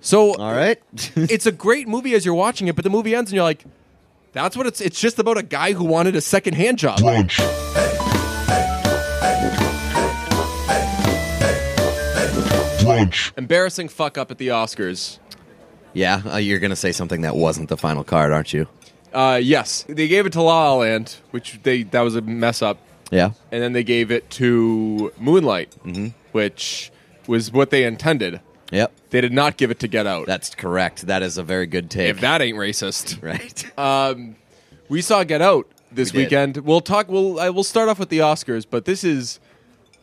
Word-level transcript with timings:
So 0.00 0.34
All 0.36 0.52
right. 0.52 0.80
it's 1.16 1.46
a 1.46 1.52
great 1.52 1.88
movie 1.88 2.14
as 2.14 2.24
you're 2.24 2.34
watching 2.34 2.68
it, 2.68 2.76
but 2.76 2.84
the 2.84 2.90
movie 2.90 3.14
ends 3.14 3.30
and 3.30 3.36
you're 3.36 3.44
like, 3.44 3.64
that's 4.32 4.56
what 4.56 4.66
it's. 4.66 4.80
It's 4.80 5.00
just 5.00 5.18
about 5.18 5.38
a 5.38 5.42
guy 5.42 5.72
who 5.72 5.84
wanted 5.84 6.14
a 6.14 6.20
second 6.20 6.54
hand 6.54 6.78
job. 6.78 6.98
Brunch. 7.00 7.38
Brunch. 12.80 13.32
Embarrassing 13.36 13.88
fuck 13.88 14.16
up 14.16 14.30
at 14.30 14.38
the 14.38 14.48
Oscars. 14.48 15.18
yeah, 15.92 16.22
uh, 16.26 16.36
you're 16.36 16.58
gonna 16.58 16.76
say 16.76 16.92
something 16.92 17.22
that 17.22 17.36
wasn't 17.36 17.68
the 17.68 17.76
final 17.76 18.04
card, 18.04 18.32
aren't 18.32 18.52
you? 18.52 18.66
Uh, 19.12 19.40
yes, 19.42 19.84
they 19.88 20.06
gave 20.08 20.26
it 20.26 20.32
to 20.34 20.42
La 20.42 20.70
La 20.72 20.76
Land, 20.76 21.16
which 21.30 21.60
they 21.62 21.82
that 21.84 22.00
was 22.02 22.14
a 22.14 22.20
mess 22.22 22.62
up, 22.62 22.78
Yeah. 23.10 23.30
and 23.50 23.62
then 23.62 23.72
they 23.72 23.84
gave 23.84 24.10
it 24.10 24.28
to 24.30 25.12
Moonlight, 25.18 25.74
which 26.32 26.90
was 27.26 27.52
what 27.52 27.70
they 27.70 27.84
intended. 27.84 28.40
Yep. 28.70 28.92
They 29.10 29.20
did 29.20 29.32
not 29.32 29.56
give 29.56 29.70
it 29.70 29.78
to 29.80 29.88
Get 29.88 30.06
Out. 30.06 30.26
That's 30.26 30.54
correct. 30.54 31.06
That 31.06 31.22
is 31.22 31.38
a 31.38 31.42
very 31.42 31.66
good 31.66 31.90
take. 31.90 32.10
if 32.10 32.20
that 32.20 32.42
ain't 32.42 32.58
racist. 32.58 33.22
right. 33.22 33.78
Um, 33.78 34.36
we 34.88 35.00
saw 35.00 35.24
Get 35.24 35.40
Out 35.42 35.66
this 35.90 36.12
We 36.12 36.18
did. 36.20 36.24
weekend. 36.26 36.56
We'll 36.58 36.80
talk. 36.82 37.08
We'll 37.08 37.40
I 37.40 37.50
will 37.50 37.64
start 37.64 37.88
off 37.88 37.98
with 37.98 38.10
the 38.10 38.18
Oscars, 38.18 38.66
but 38.68 38.84
this 38.84 39.04
is. 39.04 39.40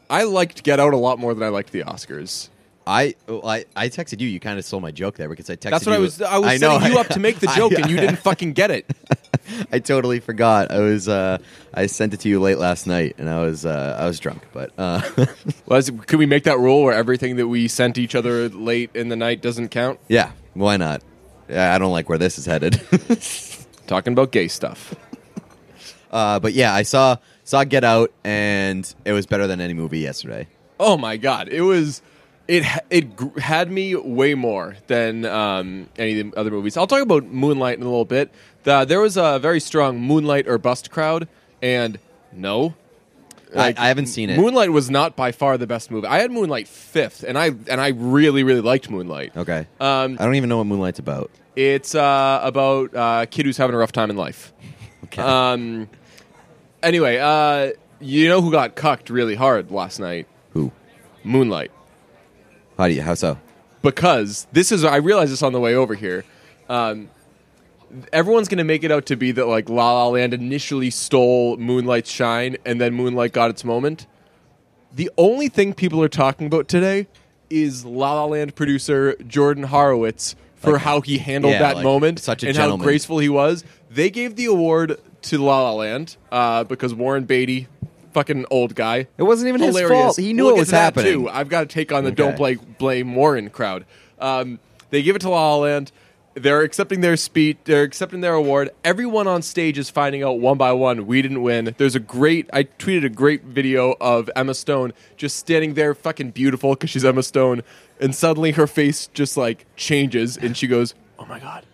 I 0.10 0.24
liked 0.24 0.64
Get 0.64 0.80
Out 0.80 0.94
a 0.94 0.98
lot 0.98 1.20
more 1.20 1.34
than 1.34 1.44
I 1.44 1.50
liked 1.50 1.72
the 1.72 1.84
Oscars. 1.84 2.50
I, 2.88 3.16
I 3.28 3.66
I 3.76 3.90
texted 3.90 4.20
you. 4.20 4.28
You 4.28 4.40
kind 4.40 4.60
of 4.60 4.66
stole 4.66 4.80
my 4.80 4.92
joke 4.92 5.16
there 5.18 5.28
because 5.28 5.50
I 5.50 5.56
texted. 5.56 5.72
That's 5.72 5.86
what 5.88 5.96
I 5.96 6.00
was. 6.00 6.22
I 6.22 6.38
was 6.38 6.62
know, 6.62 6.78
setting 6.78 6.92
you 6.94 6.98
I- 6.98 7.02
up 7.02 7.08
to 7.10 7.20
make 7.20 7.40
the 7.40 7.50
I- 7.50 7.56
joke, 7.56 7.72
and 7.74 7.90
you 7.90 7.98
didn't 7.98 8.18
fucking 8.18 8.54
get 8.54 8.70
it. 8.72 8.86
I 9.72 9.80
totally 9.80 10.20
forgot. 10.20 10.72
I 10.72 10.80
was 10.80 11.08
uh, 11.08 11.38
I 11.74 11.86
sent 11.88 12.14
it 12.14 12.20
to 12.22 12.30
you 12.30 12.40
late 12.40 12.58
last 12.58 12.86
night, 12.88 13.16
and 13.18 13.30
I 13.30 13.42
was 13.42 13.66
uh, 13.66 13.98
I 14.00 14.06
was 14.06 14.20
drunk. 14.20 14.44
But 14.54 14.72
uh, 14.78 15.02
Well, 15.66 15.82
could 15.82 16.20
we 16.20 16.26
make 16.28 16.44
that 16.44 16.60
rule 16.60 16.84
where 16.84 16.94
everything 16.94 17.36
that 17.38 17.48
we 17.48 17.68
sent 17.68 17.98
each 17.98 18.14
other 18.16 18.50
late 18.50 18.92
in 18.96 19.10
the 19.10 19.16
night 19.16 19.42
doesn't 19.42 19.70
count? 19.70 20.00
yeah, 20.08 20.32
why 20.54 20.78
not? 20.78 21.02
Yeah, 21.50 21.74
I 21.74 21.78
don't 21.80 21.92
like 21.92 22.08
where 22.10 22.18
this 22.18 22.38
is 22.40 22.46
headed. 22.46 22.82
Talking 23.88 24.14
about 24.14 24.32
gay 24.32 24.48
stuff. 24.48 24.96
uh, 26.12 26.40
but 26.40 26.54
yeah, 26.54 26.74
I 26.74 26.82
saw 26.84 27.18
saw 27.44 27.64
Get 27.64 27.84
Out, 27.84 28.12
and 28.24 28.92
it 29.06 29.12
was 29.12 29.26
better 29.26 29.48
than 29.48 29.60
any 29.62 29.74
movie 29.74 30.00
yesterday. 30.00 30.48
Oh 30.80 30.98
my 30.98 31.18
god, 31.18 31.50
it 31.50 31.62
was. 31.62 32.02
It 32.48 32.64
it 32.90 33.16
gr- 33.16 33.40
had 33.40 33.72
me 33.72 33.96
way 33.96 34.36
more 34.36 34.76
than 34.88 35.26
um, 35.26 35.90
any 35.98 36.20
of 36.20 36.32
the 36.32 36.38
other 36.40 36.52
movies. 36.52 36.78
I'll 36.78 36.86
talk 36.88 37.02
about 37.02 37.26
Moonlight 37.26 37.78
in 37.78 37.84
a 37.84 37.86
little 37.90 38.06
bit. 38.06 38.32
The, 38.64 38.86
there 38.86 39.00
was 39.00 39.18
a 39.18 39.40
very 39.40 39.60
strong 39.60 40.00
Moonlight 40.00 40.48
or 40.48 40.58
bust 40.58 40.92
crowd, 40.92 41.28
and 41.62 41.98
no, 42.32 42.76
I, 43.56 43.74
I 43.78 43.88
haven't 43.88 44.08
seen 44.08 44.30
it. 44.30 44.38
Moonlight 44.38 44.70
was 44.72 44.90
not 44.92 45.16
by 45.16 45.32
far 45.32 45.58
the 45.58 45.66
best 45.66 45.90
movie. 45.90 46.06
I 46.08 46.20
had 46.20 46.30
Moonlight 46.32 46.68
fifth, 46.68 47.24
and 47.24 47.36
I 47.38 47.48
and 47.48 47.82
I 47.82 47.90
really 47.90 48.44
really 48.44 48.62
liked 48.62 48.90
Moonlight. 48.92 49.36
okay, 49.36 49.66
Um, 49.80 50.18
I 50.20 50.26
don't 50.26 50.36
even 50.36 50.50
know 50.50 50.58
what 50.58 50.68
Moonlight's 50.68 51.00
about. 51.00 51.32
It's 51.56 51.96
uh, 51.96 52.42
about 52.44 52.94
uh, 52.94 53.20
a 53.24 53.26
kid 53.28 53.46
who's 53.48 53.58
having 53.58 53.74
a 53.76 53.78
rough 53.80 53.92
time 53.92 54.10
in 54.12 54.18
life. 54.18 54.54
Okay. 55.06 55.22
Um, 55.22 55.88
anyway, 56.82 57.18
uh, 57.20 57.74
you 58.02 58.28
know 58.28 58.42
who 58.42 58.52
got 58.52 58.76
cucked 58.76 59.10
really 59.12 59.36
hard 59.36 59.70
last 59.70 60.00
night? 60.00 60.28
Who? 60.54 60.72
Moonlight. 61.24 61.72
How 62.78 62.88
do 62.88 62.94
you? 62.94 63.02
How 63.02 63.14
so? 63.14 63.38
Because 63.82 64.48
this 64.52 64.72
is, 64.72 64.84
I 64.84 64.98
realized 64.98 65.32
this 65.32 65.44
on 65.44 65.54
the 65.54 65.60
way 65.60 65.76
over 65.76 65.94
here. 65.96 66.26
Um, 66.70 67.10
everyone's 68.12 68.48
going 68.48 68.58
to 68.58 68.64
make 68.64 68.84
it 68.84 68.92
out 68.92 69.06
to 69.08 69.16
be 69.16 69.32
that 69.32 69.46
like 69.46 69.70
La 69.70 69.94
La 69.94 70.08
Land 70.10 70.34
initially 70.34 70.90
stole 70.90 71.58
Moonlight's 71.58 72.10
shine, 72.10 72.58
and 72.66 72.82
then 72.82 72.94
Moonlight 72.94 73.32
got 73.34 73.50
its 73.50 73.64
moment. 73.64 74.08
The 74.94 75.10
only 75.18 75.50
thing 75.50 75.74
people 75.74 76.02
are 76.02 76.10
talking 76.10 76.48
about 76.48 76.68
today 76.68 77.08
is 77.50 77.86
La 77.86 78.14
La 78.14 78.26
Land 78.26 78.56
producer 78.56 79.16
Jordan 79.28 79.66
Horowitz 79.66 80.36
for 80.56 80.74
Like- 80.74 80.82
how 80.82 81.02
he 81.02 81.18
handled 81.20 81.54
yeah, 81.54 81.60
that 81.60 81.76
like, 81.78 81.84
moment 81.84 82.20
such 82.20 82.44
a 82.44 82.48
and 82.48 82.58
how 82.58 82.64
gentleman. 82.64 82.86
graceful 82.86 83.20
he 83.20 83.30
was. 83.30 83.64
They 83.92 84.10
gave 84.10 84.36
the 84.36 84.46
award 84.46 85.00
to 85.24 85.38
La 85.38 85.62
La 85.64 85.74
Land 85.74 86.18
uh, 86.32 86.64
because 86.64 86.94
Warren 86.94 87.26
Beatty, 87.26 87.68
fucking 88.16 88.46
old 88.50 88.74
guy, 88.76 89.08
It 89.18 89.24
wasn't 89.24 89.50
even 89.50 89.60
his 89.62 89.76
hilarious. 89.76 89.92
fault. 89.92 90.18
He 90.18 90.32
knew 90.32 90.46
We'll 90.46 90.56
it 90.56 90.60
was 90.60 90.72
happening. 90.72 91.12
Too. 91.12 91.30
I've 91.30 91.50
got 91.50 91.60
to 91.60 91.66
take 91.68 91.92
on 91.92 92.06
the 92.06 92.12
Okay. 92.12 92.16
don't 92.16 92.38
blame, 92.38 92.60
blame 92.80 93.14
Warren 93.14 93.50
crowd. 93.50 93.84
Um, 94.20 94.60
they 94.90 95.04
give 95.04 95.18
it 95.18 95.20
to 95.20 95.30
La 95.30 95.50
La 95.56 95.58
Land. 95.58 95.92
They're 96.34 96.62
accepting 96.62 97.02
their 97.02 97.18
speech. 97.18 97.58
They're 97.66 97.84
accepting 97.84 98.22
their 98.22 98.34
award. 98.34 98.70
Everyone 98.84 99.28
on 99.28 99.42
stage 99.42 99.78
is 99.78 99.90
finding 99.90 100.24
out 100.24 100.40
one 100.40 100.58
by 100.58 100.72
one 100.74 101.06
we 101.08 101.22
didn't 101.22 101.42
win. 101.42 101.74
There's 101.78 101.96
a 101.96 102.00
great. 102.00 102.50
I 102.54 102.64
tweeted 102.64 103.04
a 103.06 103.10
great 103.10 103.44
video 103.44 103.96
of 104.02 104.30
Emma 104.36 104.54
Stone 104.54 104.94
just 105.18 105.36
standing 105.38 105.74
there, 105.76 105.94
fucking 105.94 106.32
beautiful 106.32 106.72
because 106.72 106.90
she's 106.90 107.06
Emma 107.06 107.24
Stone, 107.24 107.62
and 108.02 108.14
suddenly 108.16 108.52
her 108.52 108.68
face 108.68 109.08
just 109.14 109.38
like 109.38 109.66
changes, 109.78 110.36
and 110.38 110.56
she 110.58 110.68
goes, 110.68 110.94
"Oh 111.20 111.26
my 111.26 111.40
god." 111.40 111.66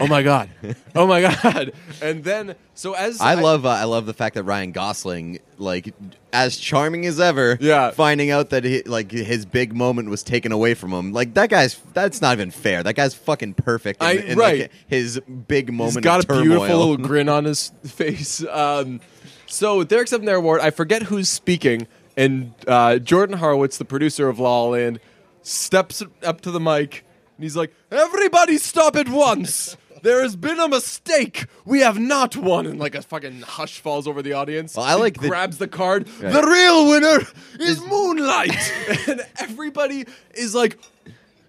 Oh 0.00 0.06
my 0.06 0.22
god! 0.22 0.48
Oh 0.94 1.06
my 1.06 1.20
god! 1.20 1.72
And 2.00 2.24
then, 2.24 2.54
so 2.74 2.94
as 2.94 3.20
I 3.20 3.34
love 3.34 3.66
uh, 3.66 3.68
I 3.70 3.84
love 3.84 4.06
the 4.06 4.14
fact 4.14 4.34
that 4.34 4.44
Ryan 4.44 4.72
Gosling, 4.72 5.38
like 5.58 5.94
as 6.32 6.56
charming 6.56 7.04
as 7.06 7.20
ever, 7.20 7.58
Yeah. 7.60 7.90
finding 7.90 8.30
out 8.30 8.50
that 8.50 8.64
he, 8.64 8.82
like 8.82 9.10
his 9.10 9.44
big 9.44 9.74
moment 9.74 10.08
was 10.08 10.22
taken 10.22 10.52
away 10.52 10.74
from 10.74 10.92
him. 10.92 11.12
Like 11.12 11.34
that 11.34 11.50
guy's 11.50 11.78
that's 11.92 12.22
not 12.22 12.32
even 12.32 12.50
fair. 12.50 12.82
That 12.82 12.94
guy's 12.94 13.14
fucking 13.14 13.54
perfect. 13.54 14.02
In, 14.02 14.08
I- 14.08 14.12
in, 14.12 14.38
right. 14.38 14.60
like, 14.62 14.72
his 14.86 15.20
big 15.20 15.72
moment. 15.72 15.96
He's 15.96 16.04
got 16.04 16.24
a 16.24 16.26
turmoil. 16.26 16.42
beautiful 16.44 16.78
little 16.78 16.96
grin 17.06 17.28
on 17.28 17.44
his 17.44 17.70
face. 17.84 18.42
Um, 18.46 19.00
so 19.46 19.84
they're 19.84 20.00
accepting 20.02 20.26
their 20.26 20.36
award. 20.36 20.60
I 20.60 20.70
forget 20.70 21.02
who's 21.04 21.28
speaking, 21.28 21.86
and 22.16 22.54
uh, 22.66 22.98
Jordan 22.98 23.36
Horowitz, 23.38 23.76
the 23.78 23.84
producer 23.84 24.28
of 24.28 24.38
La 24.38 24.62
La 24.62 24.68
Land, 24.70 25.00
steps 25.42 26.02
up 26.22 26.40
to 26.42 26.50
the 26.50 26.60
mic 26.60 27.04
and 27.36 27.42
he's 27.44 27.56
like, 27.56 27.72
"Everybody, 27.90 28.58
stop 28.58 28.94
at 28.96 29.08
once." 29.08 29.76
There 30.02 30.22
has 30.22 30.36
been 30.36 30.58
a 30.58 30.68
mistake. 30.68 31.46
We 31.64 31.80
have 31.80 31.98
not 31.98 32.36
won, 32.36 32.66
and 32.66 32.78
like 32.78 32.94
a 32.94 33.02
fucking 33.02 33.42
hush 33.42 33.80
falls 33.80 34.06
over 34.06 34.22
the 34.22 34.32
audience. 34.32 34.76
Well, 34.76 34.86
I 34.86 34.94
He 34.94 35.00
like 35.00 35.20
the- 35.20 35.28
grabs 35.28 35.58
the 35.58 35.68
card. 35.68 36.06
The 36.06 36.42
real 36.42 36.88
winner 36.88 37.26
is 37.58 37.80
Moonlight, 37.84 38.72
and 39.08 39.20
everybody 39.38 40.06
is 40.34 40.54
like, 40.54 40.78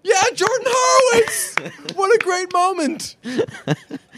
"Yeah, 0.02 0.22
Jordan 0.34 0.66
Horowitz! 0.68 1.56
what 1.94 2.14
a 2.14 2.18
great 2.22 2.52
moment!" 2.52 3.16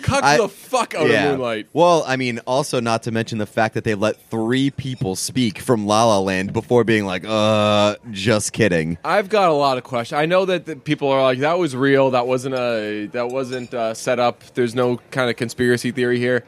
Cuck 0.03 0.23
I- 0.23 0.37
the 0.37 0.49
fuck 0.49 0.95
out 0.95 1.09
of 1.09 1.11
Moonlight. 1.11 1.69
Well, 1.73 2.05
I 2.07 2.17
mean, 2.17 2.41
also 2.47 2.81
not 2.81 3.03
to 3.05 3.11
mention 3.11 3.39
the 3.39 3.47
fact 3.47 3.75
that 3.75 3.85
they 3.85 3.95
let 3.95 4.17
three 4.31 4.71
people 4.71 5.17
speak 5.17 5.59
from 5.59 5.87
La 5.87 6.05
La 6.05 6.19
Land 6.19 6.53
before 6.53 6.85
being 6.85 7.07
like, 7.07 7.25
"Uh, 7.27 7.97
just 8.11 8.53
kidding." 8.53 8.99
I've 9.05 9.29
got 9.29 9.49
a 9.49 9.55
lot 9.55 9.79
of 9.79 9.85
questions. 9.85 10.19
I 10.19 10.27
know 10.27 10.45
that 10.45 10.67
the 10.67 10.77
people 10.77 11.09
are 11.09 11.23
like, 11.23 11.39
"That 11.39 11.59
was 11.59 11.75
real. 11.75 12.11
That 12.11 12.27
wasn't 12.27 12.55
a. 12.55 13.07
That 13.13 13.29
wasn't 13.29 13.73
uh, 13.73 13.95
set 13.95 14.19
up. 14.19 14.43
There's 14.55 14.75
no 14.75 14.99
kind 15.11 15.31
of 15.31 15.37
conspiracy 15.37 15.91
theory 15.91 16.19
here." 16.19 16.45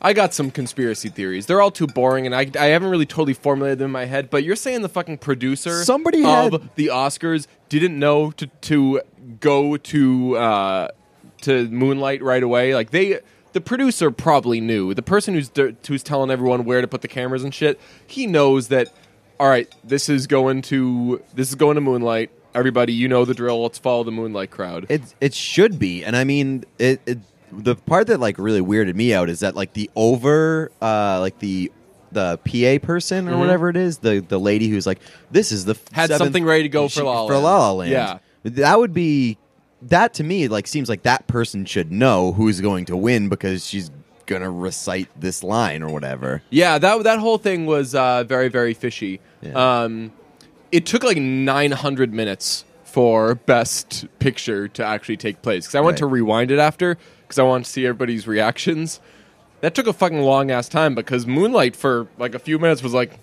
I 0.00 0.12
got 0.12 0.32
some 0.32 0.50
conspiracy 0.50 1.08
theories. 1.08 1.46
They're 1.46 1.60
all 1.60 1.70
too 1.72 1.86
boring, 1.88 2.24
and 2.26 2.34
I, 2.34 2.46
I 2.58 2.66
haven't 2.66 2.90
really 2.90 3.06
totally 3.06 3.34
formulated 3.34 3.78
them 3.78 3.86
in 3.86 3.92
my 3.92 4.04
head. 4.04 4.30
But 4.30 4.44
you're 4.44 4.56
saying 4.56 4.82
the 4.82 4.88
fucking 4.88 5.18
producer 5.18 5.82
Somebody 5.84 6.24
of 6.24 6.52
had- 6.52 6.70
the 6.76 6.86
Oscars 6.88 7.46
didn't 7.68 7.98
know 7.98 8.30
to 8.32 8.46
to 8.46 9.00
go 9.40 9.76
to 9.76 10.36
uh, 10.36 10.88
to 11.42 11.68
Moonlight 11.68 12.22
right 12.22 12.42
away. 12.42 12.74
Like 12.74 12.90
they, 12.90 13.18
the 13.54 13.60
producer 13.60 14.10
probably 14.10 14.60
knew. 14.60 14.94
The 14.94 15.02
person 15.02 15.34
who's 15.34 15.50
who's 15.86 16.02
telling 16.04 16.30
everyone 16.30 16.64
where 16.64 16.80
to 16.80 16.86
put 16.88 17.02
the 17.02 17.08
cameras 17.08 17.42
and 17.42 17.52
shit, 17.52 17.80
he 18.06 18.26
knows 18.26 18.68
that. 18.68 18.92
All 19.40 19.48
right, 19.48 19.72
this 19.84 20.08
is 20.08 20.26
going 20.26 20.62
to 20.62 21.22
this 21.34 21.48
is 21.48 21.54
going 21.54 21.76
to 21.76 21.80
Moonlight. 21.80 22.30
Everybody, 22.54 22.92
you 22.92 23.06
know 23.08 23.24
the 23.24 23.34
drill. 23.34 23.62
Let's 23.62 23.78
follow 23.78 24.02
the 24.04 24.10
Moonlight 24.10 24.50
crowd. 24.50 24.86
It 24.88 25.02
it 25.20 25.34
should 25.34 25.78
be, 25.78 26.04
and 26.04 26.16
I 26.16 26.24
mean, 26.24 26.64
it, 26.78 27.00
it 27.06 27.18
the 27.52 27.74
part 27.76 28.06
that 28.08 28.20
like 28.20 28.38
really 28.38 28.60
weirded 28.60 28.94
me 28.94 29.14
out 29.14 29.28
is 29.28 29.40
that 29.40 29.54
like 29.56 29.72
the 29.72 29.90
over 29.96 30.70
uh 30.82 31.18
like 31.20 31.38
the 31.38 31.70
the 32.10 32.38
PA 32.38 32.84
person 32.84 33.28
or 33.28 33.32
Mhm. 33.32 33.38
whatever 33.38 33.68
it 33.68 33.76
is, 33.76 33.98
the 33.98 34.20
the 34.20 34.38
lady 34.40 34.68
who's 34.68 34.86
like, 34.86 34.98
this 35.30 35.52
is 35.52 35.64
the 35.66 35.72
f- 35.74 35.82
Had 35.92 36.08
seventh- 36.08 36.26
something 36.28 36.44
ready 36.44 36.62
to 36.64 36.68
go 36.68 36.88
for 36.88 37.02
La 37.04 37.22
La 37.22 37.26
for. 37.26 37.34
La 37.34 37.40
La 37.58 37.72
Land. 37.72 37.90
Yeah. 37.90 38.18
that 38.44 38.78
would 38.78 38.94
be 38.94 39.36
that 39.82 40.14
to 40.14 40.24
me. 40.24 40.48
Like 40.48 40.66
seems 40.66 40.88
like 40.88 41.02
that 41.02 41.26
person 41.26 41.64
should 41.66 41.92
know 41.92 42.32
who's 42.32 42.60
going 42.60 42.86
to 42.86 42.96
win 42.96 43.28
because 43.28 43.66
she's 43.66 43.90
gonna 44.26 44.50
recite 44.50 45.08
this 45.18 45.42
line 45.42 45.82
or 45.82 45.90
whatever. 45.90 46.42
Yeah, 46.50 46.78
that 46.78 47.04
that 47.04 47.18
whole 47.18 47.38
thing 47.38 47.66
was 47.66 47.94
uh, 47.94 48.24
very 48.24 48.48
very 48.48 48.74
fishy. 48.74 49.20
Yeah. 49.42 49.82
Um, 49.82 50.12
it 50.72 50.84
took 50.86 51.02
like 51.04 51.16
900 51.18 52.12
minutes 52.12 52.64
for 52.84 53.34
Best 53.36 54.06
Picture 54.18 54.66
to 54.68 54.84
actually 54.84 55.16
take 55.18 55.40
place 55.42 55.64
because 55.66 55.74
I 55.74 55.80
went 55.80 55.94
Right. 55.94 55.98
to 55.98 56.06
rewind 56.06 56.50
it 56.50 56.58
after 56.58 56.96
because 57.28 57.38
I 57.38 57.42
wanted 57.42 57.64
to 57.66 57.70
see 57.70 57.86
everybody's 57.86 58.26
reactions. 58.26 59.00
That 59.60 59.74
took 59.74 59.86
a 59.86 59.92
fucking 59.92 60.22
long 60.22 60.50
ass 60.50 60.68
time 60.68 60.94
because 60.94 61.26
Moonlight 61.26 61.76
for 61.76 62.08
like 62.16 62.34
a 62.34 62.38
few 62.38 62.58
minutes 62.58 62.82
was 62.82 62.94
like, 62.94 63.20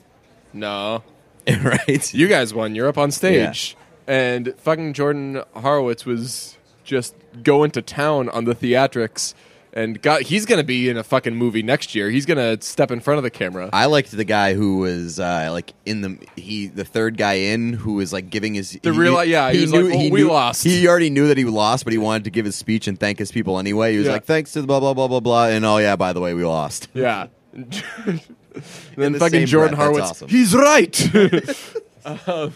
no, 0.53 1.03
right? 1.63 2.13
you 2.13 2.27
guys 2.27 2.53
won. 2.53 2.75
You're 2.75 2.87
up 2.87 2.97
on 2.99 3.09
stage. 3.11 3.75
And 4.07 4.53
fucking 4.57 4.93
Jordan 4.93 5.41
Horowitz 5.55 6.05
was 6.05 6.57
just 6.83 7.15
going 7.41 7.71
to 7.71 7.81
town 7.81 8.29
on 8.29 8.45
the 8.45 8.53
theatrics. 8.53 9.33
And 9.75 10.01
got 10.01 10.21
he's 10.21 10.45
gonna 10.45 10.63
be 10.63 10.87
in 10.89 10.95
a 10.97 11.03
fucking 11.03 11.35
movie 11.35 11.61
next 11.61 11.93
year. 11.93 12.09
He's 12.09 12.25
gonna 12.25 12.61
step 12.61 12.91
in 12.91 12.99
front 13.01 13.17
of 13.17 13.23
the 13.23 13.29
camera. 13.29 13.69
I 13.73 13.85
liked 13.87 14.11
the 14.11 14.23
guy 14.23 14.53
who 14.53 14.77
was 14.77 15.19
uh, 15.19 15.49
like 15.51 15.73
in 15.85 16.01
the 16.01 16.17
he 16.35 16.67
the 16.67 16.85
third 16.85 17.17
guy 17.17 17.33
in 17.33 17.73
who 17.73 17.93
was 17.95 18.13
like 18.13 18.29
giving 18.29 18.53
his 18.53 18.71
The 18.81 18.91
he- 18.93 18.97
real- 18.97 19.23
yeah, 19.25 19.51
he 19.51 19.61
was 19.61 19.73
like, 19.73 19.85
"Oh, 19.93 20.09
we 20.09 20.23
lost." 20.23 20.63
He 20.63 20.87
already 20.87 21.09
knew 21.09 21.27
that 21.27 21.37
he 21.37 21.43
lost, 21.45 21.83
but 21.83 21.91
he 21.93 21.99
wanted 21.99 22.23
to 22.23 22.29
give 22.31 22.45
his 22.45 22.55
speech 22.55 22.87
and 22.87 22.99
thank 22.99 23.19
his 23.19 23.31
people 23.31 23.59
anyway. 23.59 23.91
He 23.91 23.97
was 23.97 24.07
Yeah. 24.07 24.13
like, 24.13 24.25
"Thanks 24.25 24.53
to 24.53 24.61
the 24.61 24.67
blah 24.67 24.79
blah 24.79 24.93
blah 24.93 25.07
blah 25.07 25.19
blah," 25.19 25.47
and 25.47 25.65
oh 25.65 25.77
yeah, 25.77 25.95
by 25.97 26.13
the 26.13 26.21
way, 26.21 26.33
we 26.33 26.45
lost. 26.45 26.87
yeah. 26.93 27.27
then 27.53 29.11
the 29.13 29.19
fucking 29.19 29.45
Jordan 29.45 29.75
breath, 29.75 29.89
Harwitz. 29.91 30.01
awesome. 30.01 30.29
He's 30.29 30.53
right. 30.55 31.11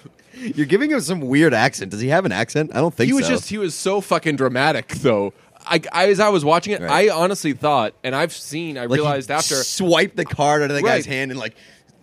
You're 0.55 0.65
giving 0.67 0.89
him 0.91 1.01
some 1.01 1.19
weird 1.21 1.53
accent. 1.53 1.91
Does 1.91 1.99
he 1.99 2.07
have 2.09 2.23
an 2.25 2.31
accent? 2.31 2.71
I 2.73 2.79
don't 2.79 2.93
think 2.93 3.07
he 3.07 3.13
was 3.13 3.25
so. 3.25 3.31
just 3.31 3.49
he 3.49 3.57
was 3.57 3.75
so 3.75 3.99
fucking 3.99 4.35
dramatic 4.37 4.87
though. 4.89 5.33
I, 5.65 5.81
I 5.91 6.09
as 6.09 6.19
I 6.19 6.29
was 6.29 6.45
watching 6.45 6.73
it, 6.73 6.81
Right. 6.81 7.09
I 7.09 7.13
honestly 7.13 7.53
thought, 7.53 7.93
and 8.03 8.15
I've 8.15 8.33
seen, 8.33 8.77
I 8.77 8.81
like 8.81 8.91
he 8.91 8.95
realized 8.95 9.29
after 9.31 9.55
swipe 9.55 10.15
the 10.15 10.25
card 10.25 10.61
out 10.61 10.71
of 10.71 10.75
the 10.75 10.83
guy's 10.83 11.05
hand 11.05 11.31
and 11.31 11.39
like 11.39 11.55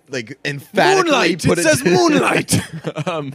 like 0.08 0.38
emphatically 0.44 1.11
moonlight. 1.11 1.44
put 1.44 1.58
it 1.58 1.67
it, 1.67 1.69
says 1.69 1.85
moonlight. 1.85 2.61
um, 3.08 3.35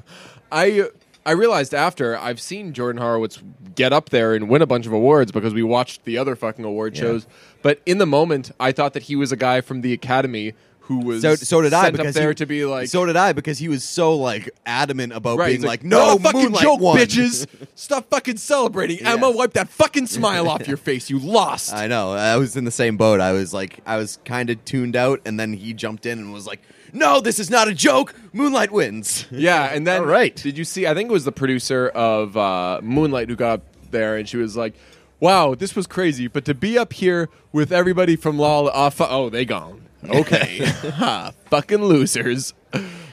I 0.52 0.90
I 1.26 1.32
realized 1.32 1.74
after 1.74 2.18
I've 2.18 2.42
seen 2.42 2.74
Jordan 2.74 3.02
Horowitz 3.02 3.42
get 3.76 3.94
up 3.94 4.10
there 4.10 4.34
and 4.34 4.50
win 4.50 4.62
a 4.62 4.66
bunch 4.68 4.86
of 4.86 4.94
awards 4.94 5.32
because 5.32 5.54
we 5.54 5.64
watched 5.64 6.04
the 6.04 6.18
other 6.18 6.36
fucking 6.36 6.66
award 6.66 6.98
shows. 6.98 7.28
But 7.62 7.82
in 7.86 8.00
the 8.00 8.08
moment, 8.08 8.52
I 8.60 8.72
thought 8.72 8.94
that 8.94 9.04
he 9.04 9.16
was 9.16 9.32
a 9.32 9.36
guy 9.36 9.62
from 9.62 9.82
the 9.82 9.94
Academy 9.94 10.54
who 10.92 11.06
was 11.06 11.22
So, 11.22 11.36
so 11.36 11.62
did 11.62 11.74
I 11.74 11.90
because 11.92 12.14
there 12.14 12.30
he- 12.30 12.36
to 12.36 12.46
be 12.46 12.66
like 12.66 12.88
so 12.90 13.06
did 13.06 13.16
I 13.18 13.34
because 13.34 13.58
he 13.58 13.68
was 13.70 13.84
so 13.84 14.16
like 14.16 14.50
adamant 14.66 15.14
about 15.14 15.38
Right, 15.38 15.48
being 15.48 15.60
he's 15.62 15.66
like, 15.68 15.84
no 15.84 16.18
fucking 16.18 16.42
Moonlight 16.42 16.64
joke, 16.64 16.80
won." 16.80 16.98
bitches. 16.98 17.48
Stop 17.76 18.10
fucking 18.10 18.38
celebrating. 18.38 19.00
Emma, 19.06 19.28
Yes. 19.28 19.36
wipe 19.38 19.54
that 19.54 19.70
fucking 19.70 20.08
smile 20.08 20.48
off 20.50 20.68
your 20.68 20.78
face. 20.90 21.10
You 21.10 21.20
lost. 21.20 21.74
I 21.74 21.88
know. 21.88 22.12
I 22.14 22.36
was 22.38 22.56
in 22.56 22.64
the 22.66 22.72
same 22.72 22.98
boat. 22.98 23.20
I 23.22 23.32
was 23.32 23.54
like, 23.54 23.80
I 23.86 23.98
was 23.98 24.20
kind 24.26 24.50
of 24.50 24.64
tuned 24.66 24.96
out, 24.96 25.22
and 25.26 25.40
then 25.40 25.54
he 25.54 25.74
jumped 25.74 26.06
in 26.06 26.20
and 26.20 26.32
was 26.34 26.46
like, 26.46 26.60
"No, 26.94 27.20
this 27.22 27.40
is 27.40 27.50
not 27.50 27.68
a 27.68 27.74
joke. 27.74 28.14
Moonlight 28.34 28.72
wins." 28.72 29.26
Yeah, 29.32 29.66
and 29.74 29.88
then 29.88 30.02
All 30.02 30.06
right. 30.08 30.36
did 30.36 30.58
you 30.58 30.66
see? 30.66 30.86
I 30.88 30.94
think 30.94 31.10
it 31.10 31.14
was 31.14 31.26
the 31.26 31.32
producer 31.32 31.88
of 31.90 32.36
uh, 32.38 32.80
Moonlight 32.84 33.30
who 33.30 33.36
got 33.36 33.60
up 33.60 33.66
there, 33.92 34.18
and 34.18 34.28
she 34.30 34.38
was 34.38 34.56
like, 34.58 34.74
"Wow, 35.20 35.56
this 35.56 35.76
was 35.76 35.88
crazy." 35.88 36.28
But 36.28 36.46
to 36.46 36.54
be 36.54 36.78
up 36.78 36.94
here 36.94 37.30
with 37.52 37.72
everybody 37.72 38.16
from 38.16 38.38
Law, 38.38 38.66
uh, 38.68 38.92
oh, 39.00 39.30
they 39.30 39.46
gone. 39.46 39.88
Okay, 40.10 40.58
ha, 40.66 41.32
fucking 41.50 41.84
losers. 41.84 42.54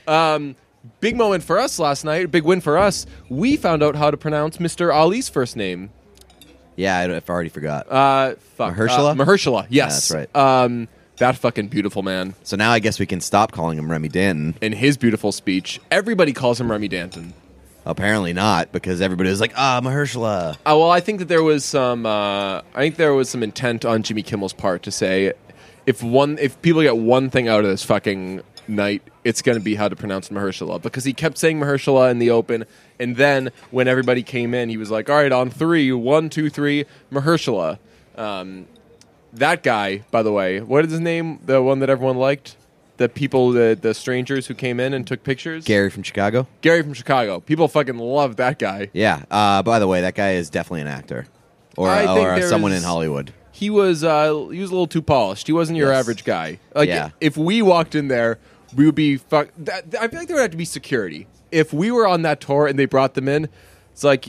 Um, 0.06 0.56
big 1.00 1.16
moment 1.16 1.42
for 1.44 1.58
us 1.58 1.78
last 1.78 2.04
night. 2.04 2.30
Big 2.30 2.44
win 2.44 2.60
for 2.60 2.78
us. 2.78 3.06
We 3.28 3.56
found 3.56 3.82
out 3.82 3.96
how 3.96 4.10
to 4.10 4.16
pronounce 4.16 4.58
Mr. 4.58 4.92
Ali's 4.94 5.28
first 5.28 5.56
name. 5.56 5.90
Yeah, 6.76 6.96
I, 6.96 7.04
I 7.04 7.20
already 7.28 7.48
forgot. 7.48 7.90
Uh, 7.90 8.36
fuck, 8.56 8.74
Mahershala? 8.74 9.10
Uh, 9.10 9.14
Mahershala. 9.24 9.66
Yes, 9.68 10.08
that's 10.08 10.28
right. 10.34 10.36
Um, 10.36 10.88
that 11.16 11.36
fucking 11.36 11.66
beautiful 11.68 12.02
man. 12.02 12.34
so 12.44 12.54
now 12.56 12.70
I 12.70 12.78
guess 12.78 13.00
we 13.00 13.06
can 13.06 13.20
stop 13.20 13.50
calling 13.50 13.76
him 13.76 13.90
Remy 13.90 14.08
Danton. 14.08 14.56
In 14.60 14.72
his 14.72 14.96
beautiful 14.96 15.32
speech, 15.32 15.80
everybody 15.90 16.32
calls 16.32 16.60
him 16.60 16.70
Remy 16.70 16.86
Danton. 16.88 17.34
Apparently 17.84 18.32
not, 18.32 18.70
because 18.70 19.00
everybody 19.00 19.30
was 19.30 19.40
like, 19.40 19.52
"Ah, 19.56 19.80
Mahershala." 19.82 20.52
Uh, 20.56 20.56
well, 20.78 20.90
I 20.90 21.00
think 21.00 21.20
that 21.20 21.28
there 21.28 21.42
was 21.42 21.64
some. 21.64 22.06
Uh, 22.06 22.58
I 22.58 22.62
think 22.76 22.96
there 22.96 23.14
was 23.14 23.28
some 23.30 23.42
intent 23.42 23.84
on 23.84 24.02
Jimmy 24.02 24.22
Kimmel's 24.22 24.52
part 24.52 24.82
to 24.84 24.90
say, 24.90 25.32
if 25.88 26.02
one, 26.02 26.36
if 26.38 26.60
people 26.60 26.82
get 26.82 26.98
one 26.98 27.30
thing 27.30 27.48
out 27.48 27.60
of 27.64 27.70
this 27.70 27.82
fucking 27.82 28.42
night, 28.68 29.02
it's 29.24 29.40
going 29.40 29.56
to 29.56 29.64
be 29.64 29.74
how 29.74 29.88
to 29.88 29.96
pronounce 29.96 30.28
Mahershala 30.28 30.82
because 30.82 31.04
he 31.04 31.14
kept 31.14 31.38
saying 31.38 31.58
Mahershala 31.58 32.10
in 32.10 32.18
the 32.18 32.28
open, 32.28 32.66
and 33.00 33.16
then 33.16 33.50
when 33.70 33.88
everybody 33.88 34.22
came 34.22 34.52
in, 34.52 34.68
he 34.68 34.76
was 34.76 34.90
like, 34.90 35.08
"All 35.08 35.16
right, 35.16 35.32
on 35.32 35.48
three, 35.48 35.90
one, 35.90 36.28
two, 36.28 36.50
three, 36.50 36.84
Mahershala." 37.10 37.78
Um, 38.16 38.66
that 39.32 39.62
guy, 39.62 40.04
by 40.10 40.22
the 40.22 40.30
way, 40.30 40.60
what 40.60 40.84
is 40.84 40.90
his 40.90 41.00
name? 41.00 41.38
The 41.46 41.62
one 41.62 41.78
that 41.78 41.88
everyone 41.88 42.18
liked. 42.18 42.56
The 42.98 43.08
people, 43.08 43.52
the 43.52 43.78
the 43.80 43.94
strangers 43.94 44.46
who 44.48 44.54
came 44.54 44.78
in 44.80 44.92
and 44.92 45.06
took 45.06 45.22
pictures. 45.22 45.64
Gary 45.64 45.88
from 45.88 46.02
Chicago. 46.02 46.46
Gary 46.60 46.82
from 46.82 46.92
Chicago. 46.92 47.40
People 47.40 47.66
fucking 47.66 47.96
love 47.96 48.36
that 48.36 48.58
guy. 48.58 48.90
Yeah. 48.92 49.22
Uh, 49.30 49.62
by 49.62 49.78
the 49.78 49.86
way, 49.86 50.02
that 50.02 50.14
guy 50.14 50.32
is 50.32 50.50
definitely 50.50 50.82
an 50.82 50.88
actor, 50.88 51.26
or, 51.78 51.88
I 51.88 52.12
think 52.12 52.28
or 52.28 52.42
someone 52.42 52.72
in 52.72 52.82
Hollywood. 52.82 53.32
He 53.58 53.70
was 53.70 54.04
uh, 54.04 54.32
he 54.52 54.60
was 54.60 54.70
a 54.70 54.72
little 54.72 54.86
too 54.86 55.02
polished. 55.02 55.46
He 55.46 55.52
wasn't 55.52 55.78
your 55.78 55.90
Yes. 55.90 56.00
average 56.00 56.24
guy. 56.24 56.58
Like 56.74 56.88
Yeah. 56.88 57.10
if 57.20 57.36
we 57.36 57.60
walked 57.62 57.94
in 57.94 58.08
there, 58.08 58.38
we 58.76 58.86
would 58.86 58.94
be 58.94 59.16
fuck. 59.16 59.48
That, 59.58 59.86
I 60.00 60.08
feel 60.08 60.20
like 60.20 60.28
there 60.28 60.36
would 60.36 60.42
have 60.42 60.50
to 60.52 60.56
be 60.56 60.64
security. 60.64 61.26
If 61.50 61.72
we 61.72 61.90
were 61.90 62.06
on 62.06 62.22
that 62.22 62.40
tour 62.40 62.66
and 62.66 62.78
they 62.78 62.84
brought 62.84 63.14
them 63.14 63.26
in, 63.28 63.48
it's 63.92 64.04
like 64.04 64.26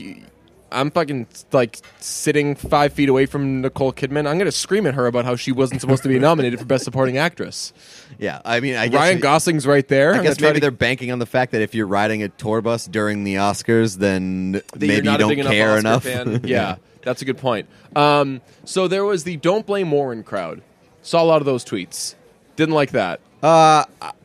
I'm 0.72 0.90
fucking 0.92 1.26
like 1.52 1.78
sitting 1.98 2.54
five 2.54 2.92
feet 2.92 3.08
away 3.08 3.26
from 3.26 3.60
Nicole 3.60 3.92
Kidman. 3.92 4.28
I'm 4.28 4.38
gonna 4.38 4.52
scream 4.52 4.86
at 4.86 4.94
her 4.94 5.06
about 5.06 5.24
how 5.24 5.34
she 5.36 5.50
wasn't 5.52 5.80
supposed 5.80 6.02
to 6.04 6.08
be 6.08 6.18
nominated 6.18 6.58
for 6.60 6.64
Best 6.64 6.84
Supporting 6.84 7.16
Actress. 7.18 7.72
Yeah, 8.18 8.40
I 8.44 8.60
mean, 8.60 8.74
I 8.76 8.88
guess 8.88 8.98
Ryan 8.98 9.18
Gosling's 9.20 9.66
right 9.66 9.86
there. 9.88 10.12
I 10.14 10.18
I'm 10.18 10.22
guess 10.24 10.36
try 10.36 10.48
maybe 10.48 10.56
to- 10.56 10.64
they're 10.64 10.70
banking 10.72 11.10
on 11.10 11.20
the 11.20 11.26
fact 11.26 11.52
that 11.52 11.62
if 11.62 11.74
you're 11.74 11.86
riding 11.86 12.22
a 12.22 12.28
tour 12.28 12.60
bus 12.60 12.86
during 12.86 13.24
the 13.24 13.36
Oscars, 13.36 13.96
then 13.96 14.52
that 14.52 14.78
maybe 14.80 15.00
not 15.02 15.20
you 15.20 15.30
a 15.30 15.36
don't 15.36 15.46
care 15.46 15.78
enough 15.78 16.04
enough. 16.04 16.26
Oscar 16.26 16.38
fan. 16.40 16.40
yeah, 16.44 16.76
that's 17.02 17.22
a 17.22 17.24
good 17.24 17.38
point. 17.38 17.68
Um, 17.96 18.40
so 18.64 18.88
there 18.88 19.04
was 19.04 19.24
the 19.24 19.36
"Don't 19.36 19.66
Blame 19.66 19.90
Warren" 19.90 20.22
crowd. 20.22 20.62
Saw 21.02 21.22
a 21.22 21.24
lot 21.24 21.40
of 21.40 21.46
those 21.46 21.64
tweets. 21.64 22.14
Didn't 22.56 22.74
like 22.74 22.90
that. 22.90 23.20
Uh, 23.42 23.84